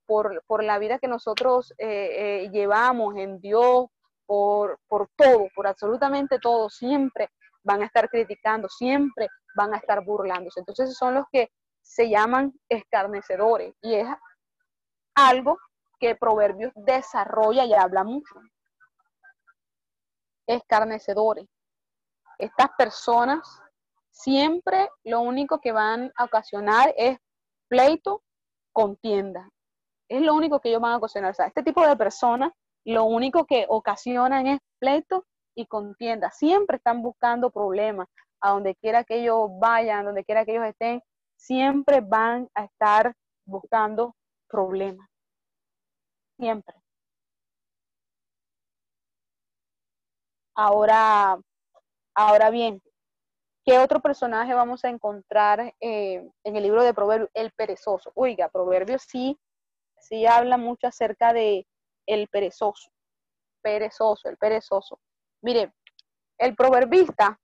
por, 0.06 0.64
la 0.64 0.80
vida 0.80 1.00
que 1.00 1.08
nosotros 1.08 1.74
eh, 1.78 2.44
eh, 2.46 2.50
llevamos 2.52 3.16
en 3.16 3.40
Dios, 3.40 3.88
por, 4.26 4.80
por 4.88 5.10
todo, 5.16 5.48
por 5.56 5.68
absolutamente 5.68 6.40
todo, 6.40 6.70
siempre 6.70 7.30
van 7.64 7.82
a 7.82 7.86
estar 7.86 8.10
criticando, 8.10 8.70
siempre 8.70 9.28
van 9.56 9.74
a 9.74 9.78
estar 9.78 10.04
burlándose. 10.04 10.60
Entonces 10.60 10.96
son 10.96 11.16
los 11.16 11.26
que 11.32 11.50
se 11.82 12.10
llaman 12.10 12.54
escarnecedores 12.70 13.74
y 13.82 13.96
es 13.96 14.08
algo 15.16 15.58
que 16.00 16.16
Proverbios 16.16 16.72
desarrolla 16.76 17.66
y 17.66 17.74
habla 17.74 18.04
mucho. 18.04 18.36
Escarnecedores. 20.48 21.46
Estas 22.38 22.70
personas 22.78 23.62
siempre 24.12 24.90
lo 25.04 25.22
único 25.22 25.60
que 25.60 25.72
van 25.72 26.12
a 26.16 26.26
ocasionar 26.26 26.94
es 26.98 27.18
pleito, 27.68 28.24
contienda. 28.74 29.50
Es 30.10 30.22
lo 30.22 30.34
único 30.34 30.60
que 30.60 30.70
ellos 30.70 30.82
van 30.82 30.94
a 30.94 30.98
ocasionar. 30.98 31.32
O 31.32 31.34
sea, 31.34 31.48
este 31.48 31.64
tipo 31.64 31.86
de 31.86 31.96
personas 31.96 32.52
lo 32.86 33.06
único 33.06 33.46
que 33.46 33.66
ocasionan 33.70 34.48
es 34.48 34.60
pleito 34.80 35.26
y 35.56 35.68
contienda. 35.68 36.32
Siempre 36.32 36.78
están 36.78 37.02
buscando 37.02 37.52
problemas. 37.52 38.08
A 38.42 38.52
donde 38.52 38.76
quiera 38.76 39.04
que 39.04 39.22
ellos 39.22 39.50
vayan, 39.60 40.06
donde 40.06 40.24
quiera 40.24 40.46
que 40.46 40.54
ellos 40.54 40.66
estén, 40.66 41.02
siempre 41.36 42.00
van 42.02 42.48
a 42.56 42.64
estar 42.64 43.14
buscando 43.46 44.16
problemas. 44.48 45.08
Siempre. 46.38 46.76
Ahora, 50.56 51.38
ahora 52.16 52.50
bien, 52.50 52.82
¿Qué 53.70 53.78
otro 53.78 54.00
personaje 54.00 54.56
vamos 54.56 54.84
a 54.84 54.90
encontrar 54.90 55.76
eh, 55.80 56.28
en 56.44 56.56
el 56.56 56.64
libro 56.64 56.82
de 56.82 56.92
Proverbios? 56.92 57.30
El 57.36 57.52
perezoso. 57.52 58.12
Oiga, 58.16 58.50
Proverbios 58.50 59.04
sí, 59.04 59.40
sí 60.00 60.26
habla 60.26 60.58
mucho 60.58 60.88
acerca 60.88 61.34
de 61.34 61.68
el 62.08 62.28
perezoso. 62.30 62.90
perezoso, 63.62 64.28
el 64.28 64.38
perezoso. 64.38 65.00
Mire, 65.44 65.72
el 66.40 66.56
proverbista 66.56 67.40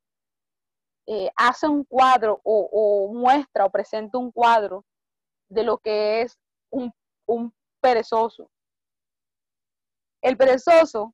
eh, 1.06 1.30
hace 1.36 1.68
un 1.68 1.84
cuadro 1.84 2.42
o, 2.44 3.14
muestra 3.14 3.66
o 3.66 3.70
presenta 3.70 4.18
un 4.18 4.32
cuadro 4.32 4.84
de 5.48 5.64
lo 5.64 5.78
que 5.78 6.24
es 6.24 6.40
un, 6.72 6.92
un 7.28 7.54
perezoso. 7.80 8.50
El 10.24 10.38
perezoso 10.38 11.14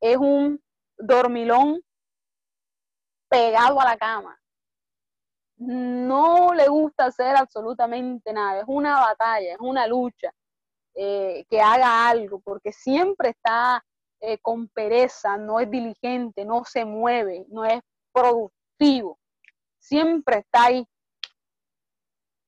es 0.00 0.16
un 0.16 0.62
dormilón 0.98 1.82
pegado 3.28 3.80
a 3.80 3.84
la 3.84 3.96
cama. 3.96 4.38
No 5.58 6.52
le 6.54 6.68
gusta 6.68 7.06
hacer 7.06 7.36
absolutamente 7.36 8.32
nada. 8.32 8.60
Es 8.60 8.64
una 8.66 9.00
batalla, 9.00 9.54
es 9.54 9.60
una 9.60 9.86
lucha. 9.86 10.32
Eh, 10.98 11.44
que 11.50 11.60
haga 11.60 12.08
algo, 12.08 12.40
porque 12.40 12.72
siempre 12.72 13.28
está 13.28 13.84
eh, 14.18 14.38
con 14.38 14.66
pereza, 14.68 15.36
no 15.36 15.60
es 15.60 15.70
diligente, 15.70 16.46
no 16.46 16.64
se 16.64 16.86
mueve, 16.86 17.44
no 17.50 17.66
es 17.66 17.82
productivo. 18.14 19.18
Siempre 19.78 20.38
está 20.38 20.64
ahí 20.64 20.88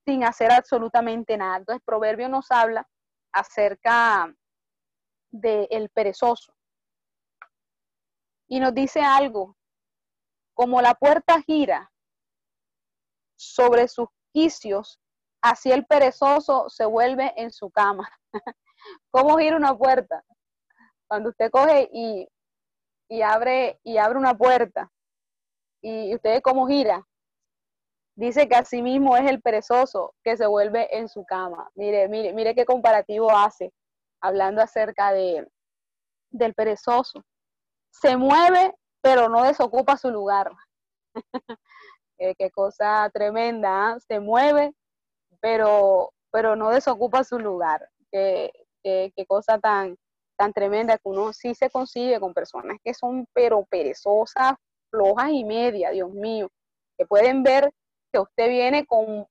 sin 0.06 0.24
hacer 0.24 0.50
absolutamente 0.50 1.36
nada. 1.36 1.58
Entonces, 1.58 1.82
Proverbio 1.84 2.30
nos 2.30 2.50
habla 2.50 2.88
acerca 3.32 4.34
del 5.30 5.90
perezoso. 5.90 6.54
Y 8.48 8.60
nos 8.60 8.72
dice 8.72 9.02
algo, 9.02 9.57
como 10.58 10.82
la 10.82 10.94
puerta 10.94 11.40
gira 11.42 11.88
sobre 13.36 13.86
sus 13.86 14.08
quicios, 14.32 14.98
así 15.40 15.70
el 15.70 15.86
perezoso 15.86 16.68
se 16.68 16.84
vuelve 16.84 17.32
en 17.36 17.52
su 17.52 17.70
cama. 17.70 18.10
¿Cómo 19.12 19.38
gira 19.38 19.56
una 19.56 19.78
puerta? 19.78 20.24
Cuando 21.06 21.30
usted 21.30 21.48
coge 21.52 21.88
y, 21.92 23.22
abre, 23.22 23.78
y 23.84 23.98
abre 23.98 24.18
una 24.18 24.36
puerta 24.36 24.90
y 25.80 26.12
usted 26.16 26.42
cómo 26.42 26.66
gira, 26.66 27.06
dice 28.16 28.48
que 28.48 28.56
así 28.56 28.82
mismo 28.82 29.16
es 29.16 29.30
el 29.30 29.40
perezoso 29.40 30.16
que 30.24 30.36
se 30.36 30.48
vuelve 30.48 30.88
en 30.98 31.08
su 31.08 31.24
cama. 31.24 31.70
Mire, 31.76 32.08
mire, 32.08 32.32
mire 32.32 32.56
qué 32.56 32.64
comparativo 32.64 33.30
hace 33.30 33.72
hablando 34.20 34.60
acerca 34.60 35.12
de, 35.12 35.46
del 36.30 36.52
perezoso. 36.54 37.24
Se 37.92 38.16
mueve, 38.16 38.74
pero 39.00 39.28
no 39.28 39.44
desocupa 39.44 39.96
su 39.96 40.10
lugar. 40.10 40.52
qué 42.18 42.50
cosa 42.50 43.10
tremenda, 43.12 43.90
¿ah? 43.90 44.00
se 44.00 44.20
mueve, 44.20 44.72
pero, 45.40 46.12
pero 46.30 46.56
no 46.56 46.70
desocupa 46.70 47.24
su 47.24 47.38
lugar. 47.38 47.88
Qué, 48.10 48.50
qué, 48.82 49.26
cosa 49.26 49.58
tan, 49.58 49.96
tan 50.36 50.52
tremenda 50.52 50.96
que 50.96 51.08
uno 51.08 51.32
sí 51.32 51.54
se 51.54 51.70
consigue 51.70 52.18
con 52.20 52.32
personas 52.32 52.78
que 52.82 52.94
son 52.94 53.26
pero 53.32 53.64
perezosas, 53.66 54.54
flojas 54.90 55.30
y 55.30 55.44
media, 55.44 55.90
Dios 55.90 56.10
mío, 56.10 56.48
que 56.96 57.06
pueden 57.06 57.42
ver 57.42 57.70
que 58.12 58.20
usted 58.20 58.48
viene 58.48 58.86
con 58.86 59.26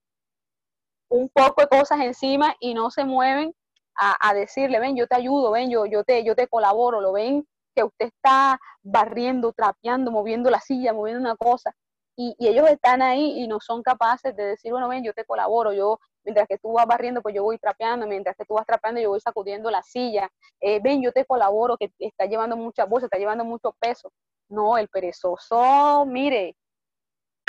un 1.09 1.29
poco 1.29 1.61
de 1.61 1.67
cosas 1.67 2.01
encima 2.01 2.55
y 2.59 2.73
no 2.73 2.91
se 2.91 3.03
mueven 3.05 3.53
a, 3.99 4.33
decirle, 4.35 4.79
ven, 4.79 4.95
yo 4.95 5.07
te 5.07 5.15
ayudo, 5.15 5.49
ven, 5.49 5.71
yo, 5.71 5.87
yo, 5.87 6.03
te, 6.03 6.23
yo 6.23 6.35
te 6.35 6.47
colaboro, 6.47 7.01
lo 7.01 7.13
ven 7.13 7.47
que 7.77 7.83
usted 7.83 8.07
está 8.07 8.59
barriendo, 8.81 9.53
trapeando, 9.53 10.11
moviendo 10.11 10.49
la 10.49 10.59
silla, 10.59 10.93
moviendo 10.93 11.21
una 11.21 11.35
cosa, 11.35 11.75
y, 12.15 12.35
ellos 12.39 12.67
están 12.69 13.03
ahí 13.03 13.43
y 13.43 13.47
no 13.47 13.59
son 13.59 13.83
capaces 13.83 14.35
de 14.35 14.43
decir, 14.43 14.71
bueno, 14.71 14.87
ven, 14.87 15.03
yo 15.03 15.13
te 15.13 15.23
colaboro, 15.23 15.71
yo, 15.71 15.99
mientras 16.23 16.47
que 16.47 16.57
tú 16.57 16.73
vas 16.73 16.87
barriendo, 16.87 17.21
pues 17.21 17.35
yo 17.35 17.43
voy 17.43 17.59
trapeando, 17.59 18.07
mientras 18.07 18.35
que 18.35 18.45
tú 18.45 18.55
vas 18.55 18.65
trapeando, 18.65 18.99
yo 18.99 19.09
voy 19.09 19.19
sacudiendo 19.19 19.69
la 19.69 19.83
silla, 19.83 20.27
eh, 20.59 20.79
ven, 20.81 21.03
yo 21.03 21.11
te 21.11 21.25
colaboro, 21.25 21.77
que 21.77 21.91
está 21.99 22.25
llevando 22.25 22.57
mucha 22.57 22.85
voz, 22.85 23.03
está 23.03 23.19
llevando 23.19 23.45
mucho 23.45 23.71
peso. 23.79 24.11
No, 24.49 24.77
el 24.79 24.87
perezoso, 24.87 26.05
mire, 26.07 26.55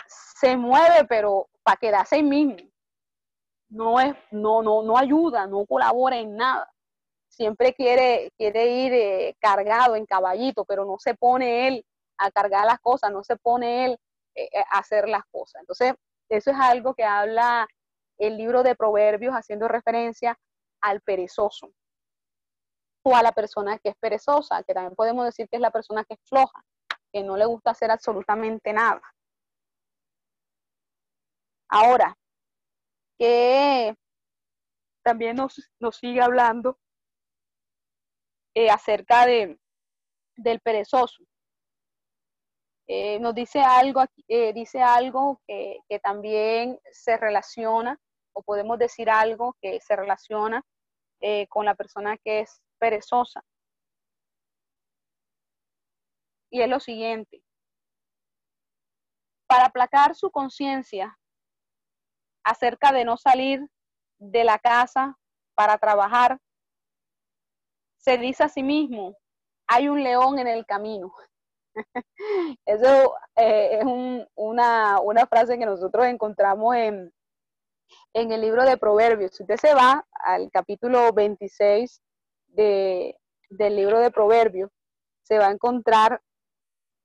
se 0.06 0.56
mueve, 0.56 1.06
pero 1.08 1.48
para 1.62 1.78
quedarse 1.78 2.16
ahí 2.16 2.22
mismo. 2.22 2.56
No 3.70 3.98
es, 4.00 4.14
no, 4.30 4.62
no, 4.62 4.82
no 4.82 4.98
ayuda, 4.98 5.46
no 5.46 5.64
colabora 5.64 6.18
en 6.18 6.36
nada. 6.36 6.70
Siempre 7.38 7.72
quiere, 7.72 8.32
quiere 8.36 8.66
ir 8.66 8.92
eh, 8.92 9.36
cargado 9.40 9.94
en 9.94 10.06
caballito, 10.06 10.64
pero 10.64 10.84
no 10.84 10.98
se 10.98 11.14
pone 11.14 11.68
él 11.68 11.86
a 12.18 12.32
cargar 12.32 12.66
las 12.66 12.80
cosas, 12.80 13.12
no 13.12 13.22
se 13.22 13.36
pone 13.36 13.84
él 13.84 13.98
eh, 14.34 14.48
eh, 14.52 14.64
hacer 14.72 15.08
las 15.08 15.22
cosas. 15.30 15.60
Entonces, 15.60 15.94
eso 16.28 16.50
es 16.50 16.56
algo 16.58 16.94
que 16.94 17.04
habla 17.04 17.68
el 18.18 18.36
libro 18.36 18.64
de 18.64 18.74
Proverbios 18.74 19.34
haciendo 19.34 19.68
referencia 19.68 20.36
al 20.80 21.00
perezoso 21.00 21.70
o 23.04 23.14
a 23.14 23.22
la 23.22 23.30
persona 23.30 23.78
que 23.78 23.90
es 23.90 23.96
perezosa, 24.00 24.64
que 24.64 24.74
también 24.74 24.96
podemos 24.96 25.24
decir 25.24 25.48
que 25.48 25.58
es 25.58 25.62
la 25.62 25.70
persona 25.70 26.02
que 26.02 26.14
es 26.14 26.20
floja, 26.28 26.60
que 27.12 27.22
no 27.22 27.36
le 27.36 27.46
gusta 27.46 27.70
hacer 27.70 27.92
absolutamente 27.92 28.72
nada. 28.72 29.00
Ahora, 31.68 32.16
que 33.16 33.94
también 35.04 35.36
nos, 35.36 35.70
sigue 35.92 36.20
hablando 36.20 36.80
eh, 38.54 38.70
acerca 38.70 39.26
de, 39.26 39.58
del 40.36 40.60
perezoso. 40.60 41.24
Eh, 42.86 43.18
nos 43.20 43.34
dice 43.34 43.60
algo, 43.60 44.04
eh, 44.28 44.52
dice 44.54 44.80
algo 44.80 45.40
que, 45.46 45.80
también 46.02 46.78
se 46.90 47.16
relaciona, 47.16 47.98
o 48.32 48.42
podemos 48.42 48.78
decir 48.78 49.10
algo 49.10 49.56
que 49.60 49.80
se 49.80 49.96
relaciona 49.96 50.62
con 51.48 51.64
la 51.64 51.74
persona 51.74 52.16
que 52.18 52.40
es 52.40 52.62
perezosa. 52.78 53.42
Y 56.50 56.62
es 56.62 56.68
lo 56.68 56.78
siguiente. 56.78 57.42
Para 59.48 59.66
aplacar 59.66 60.14
su 60.14 60.30
conciencia 60.30 61.18
acerca 62.44 62.92
de 62.92 63.04
no 63.04 63.16
salir 63.16 63.68
de 64.18 64.44
la 64.44 64.58
casa 64.58 65.18
para 65.54 65.76
trabajar, 65.78 66.38
se 67.98 68.18
dice 68.18 68.44
a 68.44 68.48
sí 68.48 68.62
mismo, 68.62 69.16
hay 69.66 69.88
un 69.88 70.02
león 70.02 70.38
en 70.38 70.48
el 70.48 70.64
camino. 70.64 71.12
Eso 72.66 73.14
eh, 73.36 73.78
es 73.80 73.84
una, 74.34 74.98
frase 75.28 75.58
que 75.58 75.66
nosotros 75.66 76.06
encontramos 76.06 76.74
en, 76.76 77.12
en 78.14 78.32
el 78.32 78.40
libro 78.40 78.64
de 78.64 78.76
Proverbios. 78.76 79.36
Si 79.36 79.42
usted 79.42 79.56
se 79.56 79.74
va 79.74 80.06
al 80.12 80.50
capítulo 80.50 81.12
26 81.12 82.00
de, 82.48 83.16
del 83.50 83.76
libro 83.76 84.00
de 84.00 84.10
Proverbios, 84.10 84.70
se 85.22 85.38
va 85.38 85.48
a 85.48 85.52
encontrar, 85.52 86.20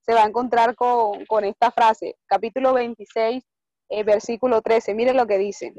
se 0.01 0.13
va 0.13 0.23
a 0.23 0.27
encontrar 0.27 0.75
con, 0.75 1.43
esta 1.43 1.71
frase, 1.71 2.15
capítulo 2.25 2.73
26, 2.73 3.43
eh, 3.89 4.03
versículo 4.03 4.61
13. 4.61 4.93
Mire 4.93 5.13
lo 5.13 5.27
que 5.27 5.37
dice. 5.37 5.73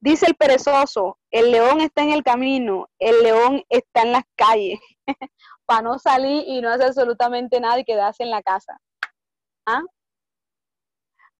Dice 0.00 0.26
el 0.26 0.36
perezoso, 0.36 1.18
el 1.30 1.50
león 1.50 1.80
está 1.80 2.02
en 2.02 2.10
el 2.10 2.22
camino, 2.22 2.88
el 2.98 3.22
león 3.22 3.64
está 3.68 4.02
en 4.02 4.12
las 4.12 4.24
calles. 4.36 4.78
para 5.66 5.82
no 5.82 5.98
salir 5.98 6.44
y 6.46 6.60
no 6.60 6.70
hacer 6.70 6.86
absolutamente 6.86 7.60
nada 7.60 7.78
y 7.80 7.84
quedarse 7.84 8.22
en 8.22 8.30
la 8.30 8.42
casa. 8.42 8.80
¿Ah? 9.66 9.82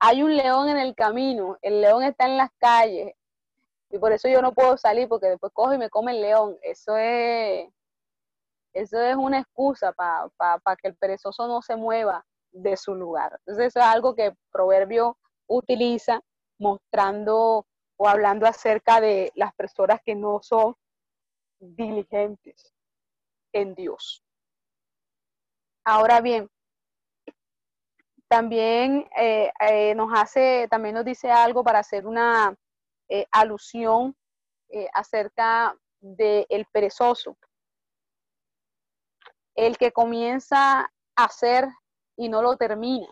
Hay 0.01 0.23
un 0.23 0.37
león 0.37 0.69
en 0.69 0.77
el 0.77 0.95
camino, 0.95 1.57
el 1.63 1.81
león 1.81 2.03
está 2.03 2.27
en 2.27 2.37
las 2.37 2.51
calles 2.59 3.15
y 3.89 3.99
por 3.99 4.13
eso 4.13 4.29
yo 4.29 4.43
no 4.43 4.53
puedo 4.53 4.77
salir 4.77 5.09
porque 5.09 5.29
después 5.29 5.53
cojo 5.55 5.73
y 5.73 5.79
me 5.79 5.89
come 5.89 6.13
el 6.13 6.21
león. 6.21 6.59
Eso 6.61 6.97
es, 6.97 7.69
eso 8.75 9.01
es 9.01 9.17
una 9.17 9.39
excusa 9.39 9.93
para 9.93 10.77
que 10.77 10.89
el 10.89 10.97
perezoso 10.97 11.47
no 11.47 11.63
se 11.63 11.77
mueva 11.77 12.27
de 12.51 12.77
su 12.77 12.95
lugar. 12.95 13.33
Entonces 13.39 13.69
eso 13.69 13.79
es 13.79 13.87
algo 13.87 14.15
que 14.15 14.35
Proverbio 14.53 15.17
utiliza 15.47 16.21
mostrando 16.59 17.67
o 17.97 18.09
hablando 18.09 18.47
acerca 18.47 19.01
de 19.01 19.33
las 19.35 19.55
personas 19.55 20.01
que 20.05 20.15
no 20.15 20.41
son 20.43 20.75
diligentes 21.59 22.75
en 23.53 23.75
Dios. 23.75 24.23
Ahora 25.85 26.21
bien, 26.21 26.51
también 28.29 29.09
eh, 29.17 29.53
eh, 29.61 29.95
nos 29.95 30.11
hace, 30.13 30.67
también 30.69 30.97
nos 30.97 31.05
dice 31.05 31.31
algo 31.31 31.63
para 31.63 31.79
hacer 31.79 32.07
una 32.07 32.55
eh, 33.09 33.27
alusión 33.31 34.17
acerca 34.93 35.77
del 36.01 36.67
perezoso. 36.73 37.39
El 39.55 39.79
que 39.79 39.93
comienza 39.93 40.81
a 40.81 40.91
hacer 41.25 41.69
y 42.17 42.29
no 42.29 42.43
lo 42.43 42.57
termina. 42.57 43.09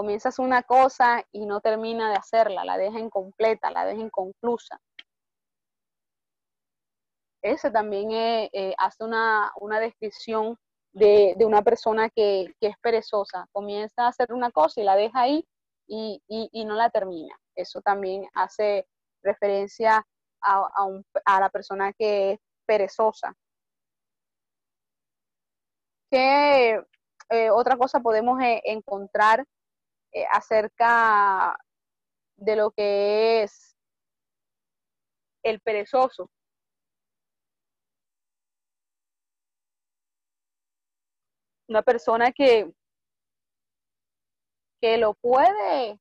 Comienzas 0.00 0.38
una 0.38 0.62
cosa 0.62 1.22
y 1.30 1.44
no 1.44 1.60
termina 1.60 2.08
de 2.08 2.16
hacerla, 2.16 2.64
la 2.64 2.78
deja 2.78 2.98
incompleta, 2.98 3.70
la 3.70 3.84
deja 3.84 4.00
inconclusa 4.00 4.80
ese 7.42 7.70
también 7.70 8.10
eh, 8.12 8.50
eh, 8.52 8.74
hace 8.78 9.04
una, 9.04 9.52
descripción 9.80 10.58
de, 10.92 11.36
una 11.40 11.62
persona 11.62 12.10
que, 12.10 12.54
es 12.60 12.76
perezosa. 12.80 13.46
Comienza 13.52 14.04
a 14.04 14.08
hacer 14.08 14.32
una 14.32 14.50
cosa 14.50 14.80
y 14.80 14.84
la 14.84 14.96
deja 14.96 15.22
ahí 15.22 15.46
y, 15.86 16.64
no 16.64 16.74
la 16.74 16.90
termina. 16.90 17.34
Eso 17.54 17.80
también 17.80 18.26
hace 18.34 18.86
referencia 19.22 20.06
a, 20.42 20.68
a, 21.24 21.40
la 21.40 21.50
persona 21.50 21.92
que 21.92 22.32
es 22.32 22.40
perezosa. 22.66 23.34
¿Qué 26.10 26.82
eh, 27.30 27.50
otra 27.50 27.76
cosa 27.76 28.00
podemos 28.00 28.40
encontrar 28.64 29.44
eh, 30.12 30.24
acerca 30.30 31.56
de 32.36 32.56
lo 32.56 32.70
que 32.70 33.42
es 33.42 33.76
el 35.42 35.60
perezoso? 35.60 36.30
Una 41.68 41.82
persona 41.82 42.32
que, 42.32 42.72
que 44.80 44.98
lo 44.98 45.14
puede 45.14 46.00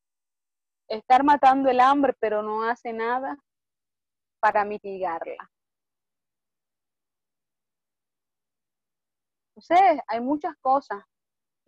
estar 0.87 1.23
matando 1.23 1.69
el 1.69 1.79
hambre, 1.79 2.13
pero 2.19 2.41
no 2.41 2.63
hace 2.63 2.93
nada 2.93 3.37
para 4.39 4.65
mitigarla. 4.65 5.51
Entonces, 9.55 10.01
hay 10.07 10.21
muchas 10.21 10.55
cosas 10.61 11.03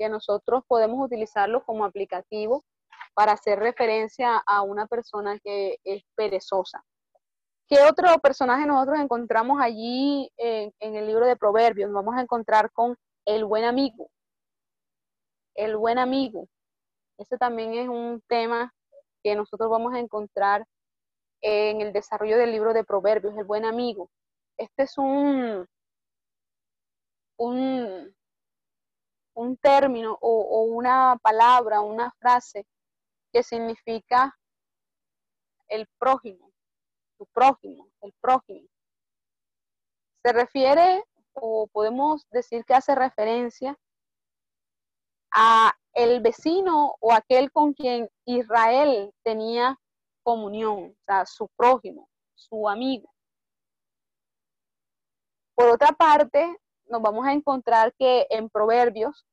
que 0.02 0.10
nosotros 0.10 0.64
podemos 0.68 1.06
utilizarlo 1.06 1.64
como 1.64 1.86
aplicativo 1.86 2.66
para 3.14 3.34
hacer 3.34 3.60
referencia 3.60 4.42
a 4.48 4.64
una 4.64 4.88
persona 4.88 5.38
que 5.44 5.78
es 5.84 6.02
perezosa. 6.16 6.84
¿Qué 7.68 7.78
otro 7.88 8.08
personaje 8.18 8.66
nosotros 8.66 9.00
encontramos 9.00 9.62
allí 9.62 10.28
en, 10.38 10.74
el 10.80 11.06
libro 11.06 11.28
de 11.28 11.36
Proverbios? 11.36 11.92
Vamos 11.92 12.16
a 12.16 12.22
encontrar 12.22 12.72
con 12.72 12.98
el 13.26 13.46
buen 13.46 13.64
amigo. 13.64 14.10
El 15.54 15.78
buen 15.78 16.00
amigo. 16.00 16.48
Ese 17.20 17.38
también 17.38 17.76
es 17.76 17.88
un 17.88 18.24
tema 18.28 18.74
que 19.24 19.36
nosotros 19.36 19.70
vamos 19.70 19.94
a 19.94 20.00
encontrar 20.00 20.66
en 21.42 21.82
el 21.82 21.94
desarrollo 21.94 22.40
del 22.40 22.52
libro 22.52 22.74
de 22.74 22.84
Proverbios, 22.84 23.38
el 23.38 23.44
buen 23.44 23.66
amigo. 23.66 24.10
Este 24.58 24.84
es 24.84 24.98
un, 24.98 25.68
un, 27.38 28.16
un 29.34 29.58
término 29.58 30.18
o, 30.22 30.64
una 30.64 31.18
palabra, 31.22 31.82
una 31.82 32.12
frase 32.20 32.66
que 33.32 33.44
significa 33.44 34.38
el 35.68 35.88
prójimo, 35.98 36.52
tu 37.18 37.26
prójimo, 37.28 37.88
el 38.02 38.14
prójimo. 38.20 38.68
Se 40.24 40.34
refiere 40.34 41.04
o 41.34 41.68
podemos 41.68 42.28
decir 42.30 42.66
que 42.66 42.74
hace 42.74 42.94
referencia 42.94 43.78
a 45.32 45.74
el 45.94 46.22
vecino 46.22 46.96
o 47.00 47.14
aquel 47.14 47.52
con 47.52 47.74
quien 47.74 48.10
Israel 48.26 49.14
tenía 49.24 49.78
comunión, 50.24 50.92
o 50.92 51.04
sea, 51.06 51.26
su 51.26 51.48
prójimo, 51.56 52.10
su 52.36 52.68
amigo. 52.68 53.10
Por 55.56 55.70
otra 55.70 55.92
parte, 55.92 56.58
nos 56.92 57.02
vamos 57.02 57.26
a 57.26 57.34
encontrar 57.34 57.94
que 57.98 58.28
en 58.30 58.50
Proverbios 58.50 59.26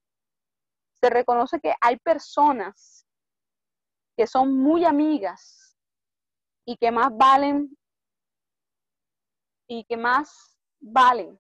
se 1.01 1.11
reconoce 1.11 1.61
que 1.61 1.75
hay 1.81 1.97
personas 1.99 3.07
que 4.17 4.27
son 4.27 4.57
muy 4.57 4.85
amigas 4.85 5.77
y 6.65 6.77
que 6.77 6.91
más 6.91 7.09
valen 7.17 7.77
y 9.69 9.85
que 9.85 9.97
más 9.97 10.59
valen 10.81 11.39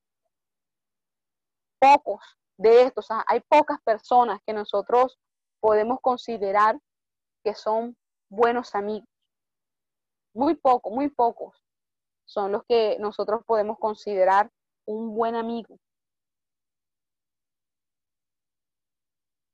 pocos 1.80 2.22
de 2.56 2.82
estos. 2.82 3.08
Hay 3.26 3.40
pocas 3.40 3.80
personas 3.82 4.40
que 4.46 4.52
nosotros 4.52 5.18
podemos 5.60 5.98
considerar 6.00 6.78
que 7.44 7.54
son 7.54 7.96
buenos 8.28 8.74
amigos. 8.74 9.08
Muy 10.34 10.54
pocos, 10.54 10.92
muy 10.92 11.08
pocos 11.08 11.56
son 12.26 12.52
los 12.52 12.62
que 12.64 12.98
nosotros 13.00 13.42
podemos 13.46 13.78
considerar 13.78 14.50
un 14.86 15.14
buen 15.14 15.34
amigo. 15.34 15.78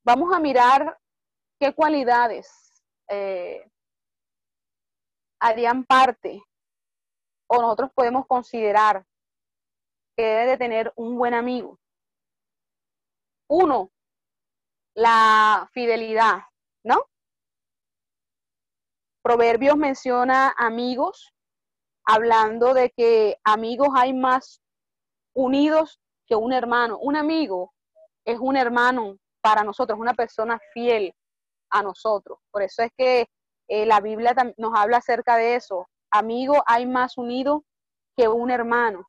Vamos 0.06 0.34
a 0.34 0.38
mirar 0.38 0.98
qué 1.58 1.72
cualidades 1.72 2.84
eh, 3.08 3.66
harían 5.40 5.84
parte 5.84 6.42
o 7.46 7.62
nosotros 7.62 7.90
podemos 7.94 8.26
considerar 8.26 9.06
que 10.14 10.22
debe 10.22 10.46
de 10.46 10.58
tener 10.58 10.92
un 10.96 11.16
buen 11.16 11.32
amigo. 11.32 11.80
Uno, 13.48 13.92
la 14.94 15.70
fidelidad, 15.72 16.42
¿no? 16.84 17.06
Proverbios 19.22 19.78
menciona 19.78 20.54
amigos, 20.58 21.32
hablando 22.04 22.74
de 22.74 22.90
que 22.90 23.38
amigos 23.42 23.88
hay 23.94 24.12
más 24.12 24.60
unidos 25.34 25.98
que 26.26 26.36
un 26.36 26.52
hermano. 26.52 26.98
Un 26.98 27.16
amigo 27.16 27.72
es 28.26 28.38
un 28.38 28.56
hermano 28.58 29.18
para 29.44 29.62
nosotros, 29.62 29.98
una 29.98 30.14
persona 30.14 30.58
fiel 30.72 31.14
a 31.68 31.82
nosotros. 31.82 32.38
Por 32.50 32.62
eso 32.62 32.82
es 32.82 32.90
que 32.96 33.26
eh, 33.68 33.84
la 33.84 34.00
Biblia 34.00 34.34
nos 34.56 34.72
habla 34.74 34.96
acerca 34.96 35.36
de 35.36 35.56
eso. 35.56 35.86
Amigo 36.10 36.64
hay 36.66 36.86
más 36.86 37.18
unido 37.18 37.62
que 38.16 38.26
un 38.26 38.50
hermano. 38.50 39.06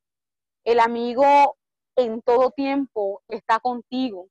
El 0.62 0.78
amigo 0.80 1.56
en 1.96 2.20
todo 2.20 2.50
tiempo 2.50 3.22
está 3.28 3.60
contigo, 3.60 4.28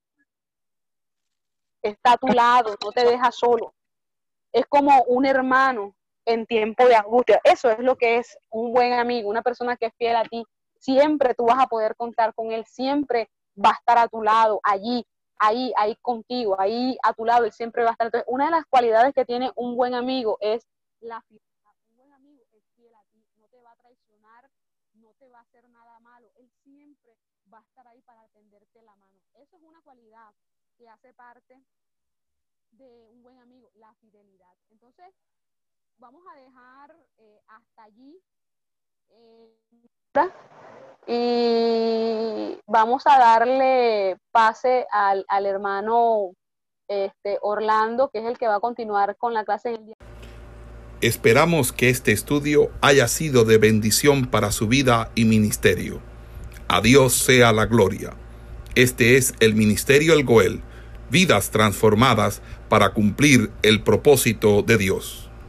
está 1.82 2.12
a 2.12 2.18
tu 2.18 2.28
lado, 2.28 2.76
no 2.84 2.92
te 2.92 3.04
deja 3.04 3.32
solo. 3.32 3.74
Es 4.52 4.68
como 4.68 5.02
un 5.08 5.26
hermano 5.26 5.96
en 6.26 6.46
tiempo 6.46 6.86
de 6.86 6.98
angustia. 6.98 7.42
Eso 7.44 7.72
es 7.72 7.80
lo 7.80 7.96
que 7.96 8.18
es 8.18 8.38
un 8.52 8.72
buen 8.72 8.94
amigo, 8.94 9.28
una 9.28 9.42
persona 9.42 9.76
que 9.76 9.88
es 9.88 9.94
fiel 9.98 10.18
a 10.18 10.24
ti. 10.24 10.46
Siempre 10.78 11.34
tú 11.34 11.46
vas 11.46 11.64
a 11.64 11.66
poder 11.66 11.96
contar 11.96 12.36
con 12.36 12.52
él, 12.52 12.64
siempre 12.68 13.28
va 13.58 13.72
a 13.72 13.80
estar 13.80 13.98
a 13.98 14.08
tu 14.08 14.22
lado, 14.22 14.60
allí, 14.62 15.04
ahí, 15.40 15.74
ahí 15.78 15.96
contigo, 15.98 16.60
ahí 16.60 16.98
a 17.04 17.14
tu 17.14 17.26
lado, 17.26 17.46
él 17.46 17.52
siempre 17.52 17.84
va 17.84 17.90
a 17.90 17.92
estar. 17.94 18.08
Entonces, 18.08 18.28
una 18.28 18.46
de 18.46 18.52
las 18.52 18.66
cualidades 18.66 19.14
que 19.14 19.26
tiene 19.26 19.52
un 19.56 19.76
buen 19.76 19.94
amigo 19.94 20.38
es 20.42 20.68
la 21.00 21.22
fidelidad. 21.22 21.74
Un 21.90 21.98
buen 21.98 22.14
amigo 22.14 22.44
es 22.52 22.64
fiel 22.76 22.94
a 22.96 23.04
ti, 23.12 23.26
no 23.38 23.48
te 23.48 23.62
va 23.62 23.72
a 23.72 23.76
traicionar, 23.76 24.50
no 24.94 25.14
te 25.16 25.30
va 25.30 25.40
a 25.40 25.44
hacer 25.44 25.68
nada 25.70 26.00
malo, 26.00 26.32
él 26.36 26.50
siempre 26.64 27.18
va 27.52 27.60
a 27.60 27.62
estar 27.62 27.88
ahí 27.88 28.02
para 28.02 28.28
tenderte 28.30 28.82
la 28.82 28.96
mano. 28.96 29.22
Eso 29.36 29.58
es 29.58 29.64
una 29.64 29.82
cualidad 29.82 30.34
que 30.78 30.90
hace 30.90 31.14
parte 31.14 31.62
de 32.72 33.10
un 33.10 33.22
buen 33.24 33.40
amigo, 33.40 33.72
la 33.76 33.94
fidelidad. 33.96 34.54
Entonces, 34.70 35.14
vamos 35.98 36.24
a 36.32 36.36
dejar 36.36 36.96
eh, 37.18 37.42
hasta 37.48 37.84
allí. 37.84 38.22
Eh, 41.08 42.58
y 42.58 42.62
vamos 42.66 43.04
a 43.06 43.18
darle 43.20 44.18
pase 44.32 44.86
al, 44.92 45.26
al 45.28 45.46
hermano 45.46 46.32
este, 46.88 47.38
Orlando, 47.42 48.10
que 48.10 48.20
es 48.20 48.26
el 48.26 48.38
que 48.38 48.48
va 48.48 48.56
a 48.56 48.60
continuar 48.60 49.16
con 49.18 49.34
la 49.34 49.44
clase 49.44 49.70
del 49.70 49.86
día. 49.86 49.96
Esperamos 51.02 51.72
que 51.74 51.90
este 51.90 52.12
estudio 52.12 52.72
haya 52.82 53.08
sido 53.08 53.44
de 53.44 53.58
bendición 53.58 54.26
para 54.26 54.52
su 54.52 54.68
vida 54.68 55.12
y 55.14 55.26
ministerio. 55.26 56.02
A 56.68 56.82
Dios 56.82 57.14
sea 57.14 57.52
la 57.52 57.66
gloria. 57.66 58.14
Este 58.76 59.18
es 59.18 59.36
el 59.40 59.56
Ministerio 59.56 60.14
El 60.14 60.24
Goel, 60.24 60.62
vidas 61.10 61.52
transformadas 61.52 62.42
para 62.70 62.94
cumplir 62.94 63.52
el 63.62 63.84
propósito 63.84 64.64
de 64.64 64.78
Dios. 64.78 65.25